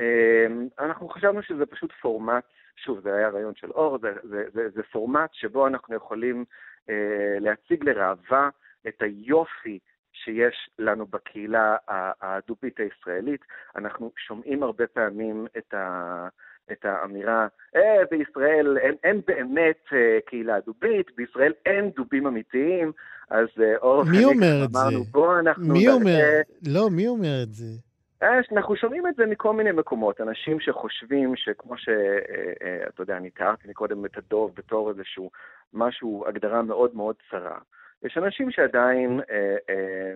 אמ, 0.00 0.68
אנחנו 0.78 1.08
חשבנו 1.08 1.42
שזה 1.42 1.66
פשוט 1.66 1.92
פורמט, 2.02 2.44
שוב, 2.76 3.00
זה 3.00 3.14
היה 3.14 3.28
רעיון 3.28 3.54
של 3.54 3.70
אור, 3.70 3.98
זה, 3.98 4.12
זה, 4.22 4.44
זה, 4.54 4.68
זה 4.74 4.82
פורמט 4.92 5.30
שבו 5.32 5.66
אנחנו 5.66 5.94
יכולים 5.94 6.44
אה, 6.90 7.36
להציג 7.40 7.84
לראווה 7.84 8.48
את 8.88 9.02
היופי 9.02 9.78
שיש 10.24 10.70
לנו 10.78 11.06
בקהילה 11.06 11.76
הדובית 12.22 12.80
הישראלית. 12.80 13.40
אנחנו 13.76 14.12
שומעים 14.26 14.62
הרבה 14.62 14.86
פעמים 14.86 15.46
את, 15.58 15.74
ה, 15.74 16.28
את 16.72 16.84
האמירה, 16.84 17.46
אה, 17.76 18.02
בישראל 18.10 18.78
אין, 18.78 18.94
אין 19.04 19.20
באמת 19.26 19.84
אה, 19.92 20.18
קהילה 20.26 20.60
דובית, 20.60 21.06
בישראל 21.16 21.52
אין 21.66 21.90
דובים 21.96 22.26
אמיתיים, 22.26 22.92
אז 23.30 23.48
אה, 23.60 23.76
אור 23.76 24.04
מי 24.04 24.24
אומר 24.24 24.64
את 24.64 24.70
אמרנו, 24.74 25.04
זה? 25.04 25.10
בוא 25.10 25.38
אנחנו 25.38 25.72
מי 25.72 25.88
אומר? 25.88 26.40
לא, 26.66 26.90
מי 26.90 27.08
אומר 27.08 27.42
את 27.42 27.52
זה? 27.52 27.88
אה, 28.22 28.40
אנחנו 28.52 28.76
שומעים 28.76 29.06
את 29.06 29.14
זה 29.16 29.26
מכל 29.26 29.52
מיני 29.52 29.72
מקומות. 29.72 30.20
אנשים 30.20 30.60
שחושבים 30.60 31.36
שכמו 31.36 31.74
שאתה 31.78 33.02
יודע, 33.02 33.16
אני 33.16 33.30
תיארתי 33.30 33.68
מקודם 33.68 34.04
את 34.04 34.18
הדוב 34.18 34.52
בתור 34.56 34.90
איזשהו 34.90 35.30
משהו, 35.72 36.24
הגדרה 36.28 36.62
מאוד 36.62 36.96
מאוד 36.96 37.16
צרה. 37.30 37.58
יש 38.02 38.18
אנשים 38.18 38.50
שעדיין 38.50 39.20
אה, 39.30 39.56
אה, 39.70 40.12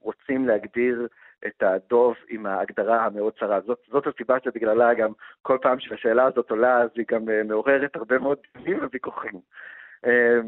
רוצים 0.00 0.48
להגדיר 0.48 1.08
את 1.46 1.62
הדוב 1.62 2.14
עם 2.28 2.46
ההגדרה 2.46 3.04
המאוד 3.04 3.32
צרה. 3.38 3.60
זאת, 3.60 3.78
זאת 3.88 4.06
הסיבה 4.06 4.36
שבגללה 4.44 4.94
גם 4.94 5.12
כל 5.42 5.58
פעם 5.62 5.80
שהשאלה 5.80 6.24
הזאת 6.24 6.50
עולה, 6.50 6.78
אז 6.78 6.90
היא 6.94 7.04
גם 7.10 7.28
אה, 7.28 7.42
מעוררת 7.42 7.96
הרבה 7.96 8.18
מאוד 8.18 8.38
דיונים 8.56 8.84
וויכוחים. 8.84 9.40
אה, 10.06 10.40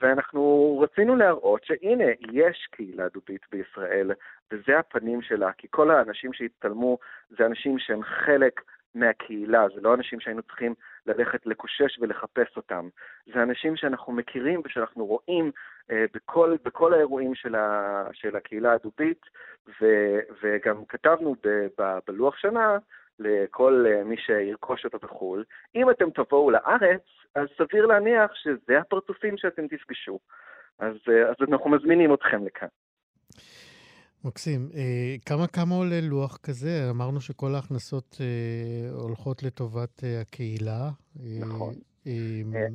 ואנחנו 0.00 0.78
רצינו 0.82 1.16
להראות 1.16 1.64
שהנה, 1.64 2.10
יש 2.32 2.68
קהילה 2.70 3.08
דובית 3.08 3.42
בישראל, 3.52 4.10
וזה 4.52 4.78
הפנים 4.78 5.22
שלה, 5.22 5.52
כי 5.52 5.66
כל 5.70 5.90
האנשים 5.90 6.32
שהצטלמו 6.32 6.98
זה 7.30 7.46
אנשים 7.46 7.78
שהם 7.78 8.02
חלק 8.02 8.60
מהקהילה, 8.94 9.66
זה 9.74 9.80
לא 9.80 9.94
אנשים 9.94 10.20
שהיינו 10.20 10.42
צריכים 10.42 10.74
ללכת 11.06 11.46
לקושש 11.46 11.98
ולחפש 12.00 12.56
אותם. 12.56 12.88
זה 13.34 13.42
אנשים 13.42 13.76
שאנחנו 13.76 14.12
מכירים 14.12 14.62
ושאנחנו 14.64 15.06
רואים 15.06 15.50
בכל, 15.90 16.56
בכל 16.64 16.94
האירועים 16.94 17.34
של, 17.34 17.54
ה, 17.54 18.04
של 18.12 18.36
הקהילה 18.36 18.72
הדובית, 18.72 19.20
ו, 19.80 19.84
וגם 20.42 20.84
כתבנו 20.88 21.34
ב, 21.44 21.48
ב, 21.78 21.98
בלוח 22.06 22.36
שנה 22.36 22.78
לכל 23.18 23.84
אה, 23.88 24.04
מי 24.04 24.16
שירכוש 24.16 24.84
אותו 24.84 24.98
בחו"ל, 24.98 25.44
אם 25.74 25.90
אתם 25.90 26.10
תבואו 26.10 26.50
לארץ, 26.50 27.02
אז 27.34 27.48
סביר 27.58 27.86
להניח 27.86 28.30
שזה 28.34 28.78
הפרצופים 28.78 29.36
שאתם 29.36 29.66
תפגשו. 29.68 30.18
אז, 30.78 30.94
אה, 31.08 31.28
אז 31.28 31.34
אנחנו 31.52 31.70
מזמינים 31.70 32.14
אתכם 32.14 32.46
לכאן. 32.46 32.68
מקסים. 34.24 34.68
אה, 34.74 35.16
כמה 35.26 35.46
כמה 35.46 35.74
עולה 35.74 36.00
לוח 36.02 36.36
כזה? 36.36 36.90
אמרנו 36.90 37.20
שכל 37.20 37.54
ההכנסות 37.54 38.16
אה, 38.20 38.90
הולכות 38.90 39.42
לטובת 39.42 40.04
אה, 40.04 40.20
הקהילה. 40.20 40.90
אה, 41.20 41.38
נכון. 41.40 41.74
אה, 42.06 42.12
אה, 42.54 42.66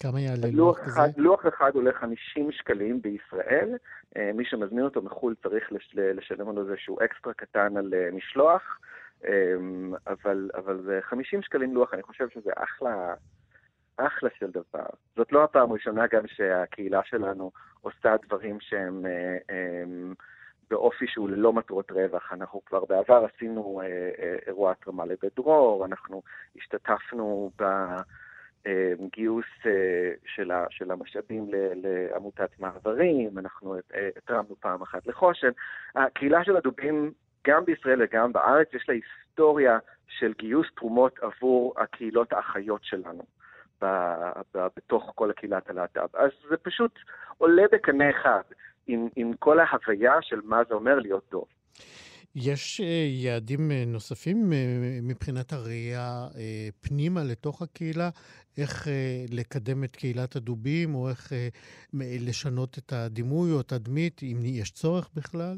כמה 0.00 0.20
יעלה 0.20 0.46
לוח 0.52 0.78
לוח 0.78 0.88
אחד, 0.88 1.08
כזה? 1.12 1.22
לוח 1.22 1.46
אחד 1.46 1.74
עולה 1.74 1.92
50 1.92 2.52
שקלים 2.52 3.02
בישראל, 3.02 3.76
אה, 4.16 4.30
מי 4.34 4.44
שמזמין 4.44 4.84
אותו 4.84 5.02
מחו"ל 5.02 5.34
צריך 5.42 5.72
לש, 5.72 5.94
לשלם 5.94 6.56
לו 6.56 6.62
איזשהו 6.62 6.98
אקסטרה 7.04 7.34
קטן 7.34 7.76
על 7.76 7.94
אה, 7.94 8.08
משלוח, 8.12 8.78
אה, 9.24 9.54
אבל, 10.06 10.50
אבל 10.54 10.82
זה 10.82 10.98
50 11.02 11.42
שקלים 11.42 11.74
לוח, 11.74 11.94
אני 11.94 12.02
חושב 12.02 12.28
שזה 12.28 12.50
אחלה, 12.56 13.14
אחלה 13.96 14.30
של 14.38 14.50
דבר. 14.50 14.86
זאת 15.16 15.32
לא 15.32 15.44
הפעם 15.44 15.70
הראשונה 15.70 16.06
גם 16.06 16.26
שהקהילה 16.26 17.00
שלנו 17.04 17.50
עושה 17.80 18.16
דברים 18.26 18.60
שהם 18.60 19.06
אה, 19.06 19.36
אה, 19.50 19.84
באופי 20.70 21.06
שהוא 21.08 21.28
ללא 21.28 21.52
מטרות 21.52 21.90
רווח. 21.90 22.32
אנחנו 22.32 22.64
כבר 22.64 22.84
בעבר 22.84 23.26
עשינו 23.34 23.80
אה, 23.80 23.86
אה, 24.18 24.36
אירוע 24.46 24.72
התרמה 24.72 25.04
לבית 25.04 25.34
דרור, 25.36 25.86
אנחנו 25.86 26.22
השתתפנו 26.56 27.50
ב... 27.58 27.64
אה, 28.66 28.92
גיוס 29.12 29.44
אה, 29.66 29.70
של, 30.34 30.50
ה, 30.50 30.66
של 30.70 30.90
המשאבים 30.90 31.46
לעמותת 31.74 32.50
מעברים, 32.58 33.38
אנחנו 33.38 33.74
אה, 33.74 34.08
התרמנו 34.16 34.56
פעם 34.60 34.82
אחת 34.82 35.06
לחושן. 35.06 35.50
הקהילה 35.94 36.44
של 36.44 36.56
הדובים, 36.56 37.12
גם 37.46 37.64
בישראל 37.64 38.02
וגם 38.02 38.32
בארץ, 38.32 38.68
יש 38.74 38.88
לה 38.88 38.94
היסטוריה 38.94 39.78
של 40.08 40.32
גיוס 40.38 40.66
תרומות 40.76 41.18
עבור 41.18 41.74
הקהילות 41.76 42.32
האחיות 42.32 42.84
שלנו. 42.84 43.22
בתוך 44.76 45.12
כל 45.14 45.30
הקהילת 45.30 45.70
הלהט"ב. 45.70 46.16
אז 46.16 46.30
זה 46.48 46.56
פשוט 46.56 46.98
עולה 47.38 47.62
בקנה 47.72 48.10
אחד 48.10 48.42
עם, 48.86 49.08
עם 49.16 49.32
כל 49.38 49.58
ההוויה 49.60 50.12
של 50.22 50.40
מה 50.44 50.62
זה 50.68 50.74
אומר 50.74 50.98
להיות 50.98 51.24
דוב. 51.30 51.44
יש 52.36 52.80
אה, 52.80 53.06
יעדים 53.24 53.70
אה, 53.70 53.84
נוספים 53.86 54.52
אה, 54.52 54.58
מבחינת 55.02 55.52
הראייה 55.52 56.26
פנימה 56.80 57.20
לתוך 57.30 57.62
הקהילה? 57.62 58.10
איך 58.58 58.88
לקדם 59.30 59.84
את 59.84 59.96
קהילת 59.96 60.36
הדובים, 60.36 60.94
או 60.94 61.08
איך 61.08 61.32
לשנות 62.28 62.78
את 62.78 62.92
הדימוי 62.92 63.52
או 63.52 63.60
התדמית, 63.60 64.20
אם 64.22 64.36
יש 64.44 64.70
צורך 64.70 65.10
בכלל? 65.16 65.56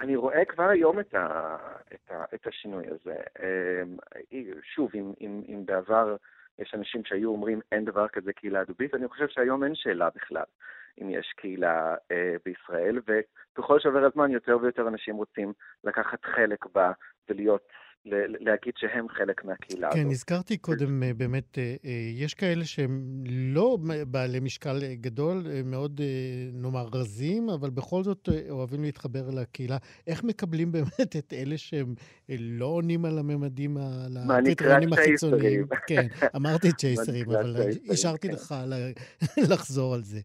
אני 0.00 0.16
רואה 0.16 0.44
כבר 0.44 0.68
היום 0.68 1.00
את, 1.00 1.14
ה, 1.14 1.56
את, 1.94 2.10
ה, 2.10 2.24
את 2.34 2.46
השינוי 2.46 2.84
הזה. 2.86 3.16
אמ, 3.42 3.96
שוב, 4.74 4.90
אם, 4.94 5.12
אם, 5.20 5.42
אם 5.48 5.66
בעבר 5.66 6.16
יש 6.58 6.74
אנשים 6.74 7.04
שהיו 7.04 7.30
אומרים 7.30 7.60
אין 7.72 7.84
דבר 7.84 8.08
כזה 8.08 8.32
קהילה 8.32 8.64
דובית, 8.64 8.94
אני 8.94 9.08
חושב 9.08 9.28
שהיום 9.28 9.64
אין 9.64 9.74
שאלה 9.74 10.08
בכלל 10.14 10.44
אם 11.02 11.10
יש 11.10 11.32
קהילה 11.36 11.94
אה, 12.12 12.34
בישראל, 12.44 13.00
וככל 13.06 13.80
שעובר 13.80 14.04
הזמן 14.04 14.30
יותר 14.30 14.58
ויותר 14.62 14.88
אנשים 14.88 15.16
רוצים 15.16 15.52
לקחת 15.84 16.24
חלק 16.24 16.66
בה 16.74 16.92
ולהיות, 17.28 17.62
להגיד 18.40 18.72
שהם 18.76 19.08
חלק 19.08 19.44
מהקהילה 19.44 19.90
כן, 19.92 19.98
הזאת. 19.98 20.12
הזכרתי 20.12 20.56
קודם, 20.56 21.02
אה, 21.02 21.14
באמת, 21.14 21.58
אה, 21.58 21.74
אה, 21.84 21.90
יש 22.14 22.34
כאלה 22.34 22.64
שהם 22.64 23.22
לא 23.26 23.78
בעלי 24.06 24.40
משקל 24.40 24.94
גדול, 24.94 25.42
מאוד, 25.64 26.00
אה, 26.00 26.06
נאמר, 26.52 26.86
רזים, 26.92 27.50
אבל 27.50 27.70
בכל 27.70 28.02
זאת 28.02 28.28
אוהבים 28.50 28.82
להתחבר 28.82 29.30
לקהילה. 29.30 29.76
איך 30.06 30.24
מקבלים 30.24 30.72
באמת 30.72 31.16
את 31.18 31.32
אלה 31.32 31.58
שהם 31.58 31.94
אה, 32.30 32.36
לא 32.38 32.66
עונים 32.66 33.04
על 33.04 33.18
הממדים, 33.18 33.76
על 33.76 34.16
הקריטריונים 34.16 34.92
החיצוניים? 34.92 35.66
כן, 35.86 36.06
אמרתי 36.36 36.72
צ'ייסרים, 36.72 37.30
אבל 37.30 37.56
השארתי 37.90 38.28
כן. 38.28 38.34
לך 38.34 38.54
לחזור 39.52 39.94
על 39.94 40.02
זה. 40.02 40.20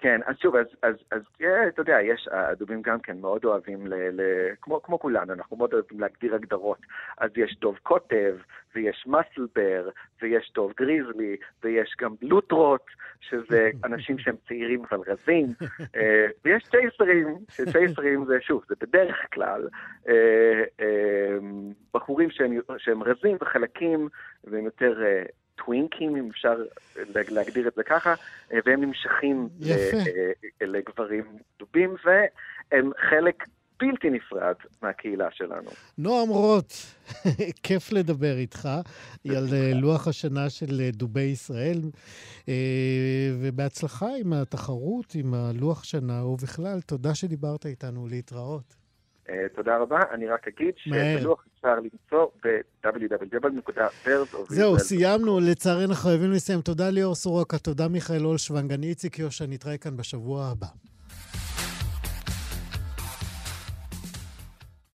כן, 0.00 0.20
אז 0.26 0.36
שוב, 0.42 0.56
אז, 0.56 0.66
אז, 0.82 0.94
אז 1.10 1.22
אה, 1.42 1.68
אתה 1.68 1.80
יודע, 1.80 1.98
יש, 2.02 2.28
הדובים 2.32 2.82
גם 2.82 3.00
כן 3.00 3.18
מאוד 3.20 3.44
אוהבים, 3.44 3.86
ל, 3.86 3.94
ל, 3.94 4.20
כמו, 4.60 4.82
כמו 4.82 4.98
כולנו, 4.98 5.32
אנחנו 5.32 5.56
מאוד 5.56 5.72
אוהבים 5.72 6.00
להגדיר 6.00 6.34
הגדרות. 6.34 6.78
אז 7.18 7.30
יש 7.36 7.56
דוב 7.60 7.78
קוטב, 7.82 8.36
ויש 8.74 9.06
מסלבר, 9.06 9.88
ויש 10.22 10.52
דוב 10.54 10.72
גריזלי, 10.76 11.36
ויש 11.62 11.94
גם 12.00 12.14
לוטרוט, 12.22 12.82
שזה 13.20 13.70
אנשים 13.84 14.18
שהם 14.18 14.36
צעירים 14.48 14.82
אבל 14.90 15.00
רזים, 15.06 15.46
אה, 15.96 16.26
ויש 16.44 16.64
צ'ייסרים, 16.64 17.38
שצ'ייסרים 17.50 18.24
זה, 18.24 18.38
שוב, 18.40 18.64
זה 18.68 18.74
בדרך 18.80 19.16
כלל 19.32 19.68
אה, 20.08 20.64
בחורים 21.94 22.30
שהם, 22.30 22.60
שהם 22.78 23.02
רזים 23.02 23.36
וחלקים, 23.40 24.08
והם 24.44 24.64
יותר... 24.64 25.02
אה, 25.60 25.64
טווינקים, 25.64 26.16
אם 26.16 26.28
אפשר 26.30 26.54
להגדיר 27.30 27.68
את 27.68 27.74
זה 27.76 27.82
ככה, 27.82 28.14
אה, 28.52 28.58
והם 28.66 28.80
נמשכים. 28.80 29.48
ל- 29.60 29.72
אה, 29.72 30.66
לגברים 30.66 31.24
דובים, 31.58 31.94
והם 32.04 32.90
חלק 33.10 33.44
בלתי 33.80 34.10
נפרד 34.10 34.54
מהקהילה 34.82 35.28
שלנו. 35.32 35.70
נועם 35.98 36.28
רוט, 36.28 36.72
כיף 37.62 37.92
לדבר 37.92 38.36
איתך 38.36 38.68
על 39.28 39.46
אה, 39.52 39.70
לוח 39.74 40.08
השנה 40.08 40.50
של 40.50 40.80
אה, 40.80 40.90
דובי 40.92 41.20
ישראל, 41.20 41.80
אה, 42.48 42.54
ובהצלחה 43.40 44.06
עם 44.20 44.32
התחרות, 44.32 45.14
עם 45.14 45.34
הלוח 45.34 45.84
שנה, 45.84 46.24
ובכלל, 46.24 46.80
תודה 46.80 47.14
שדיברת 47.14 47.66
איתנו, 47.66 48.06
להתראות. 48.10 48.79
אה, 49.30 49.46
תודה 49.56 49.78
רבה. 49.78 50.00
אני 50.10 50.26
רק 50.26 50.48
אגיד. 50.48 50.74
שבלוח 50.76 51.44
אפשר 51.54 51.74
למצוא 51.74 52.26
ב-www.birds 52.44 54.34
of 54.34 54.54
זהו. 54.54 54.78
סיימנו, 54.78 55.40
לצערנו 55.40 55.94
חייבים 55.94 56.30
לסיים. 56.32 56.60
תודה 56.60 56.90
ליאור 56.90 57.14
סורוקה, 57.14 57.58
תודה 57.58 57.88
מיכאל 57.88 58.24
אולשוונג, 58.26 58.72
אני 58.72 58.86
איציק 58.86 59.18
יושע, 59.18 59.44
נתראה 59.48 59.76
כאן 59.78 59.96
בשבוע 59.96 60.46
הבא. 60.46 60.66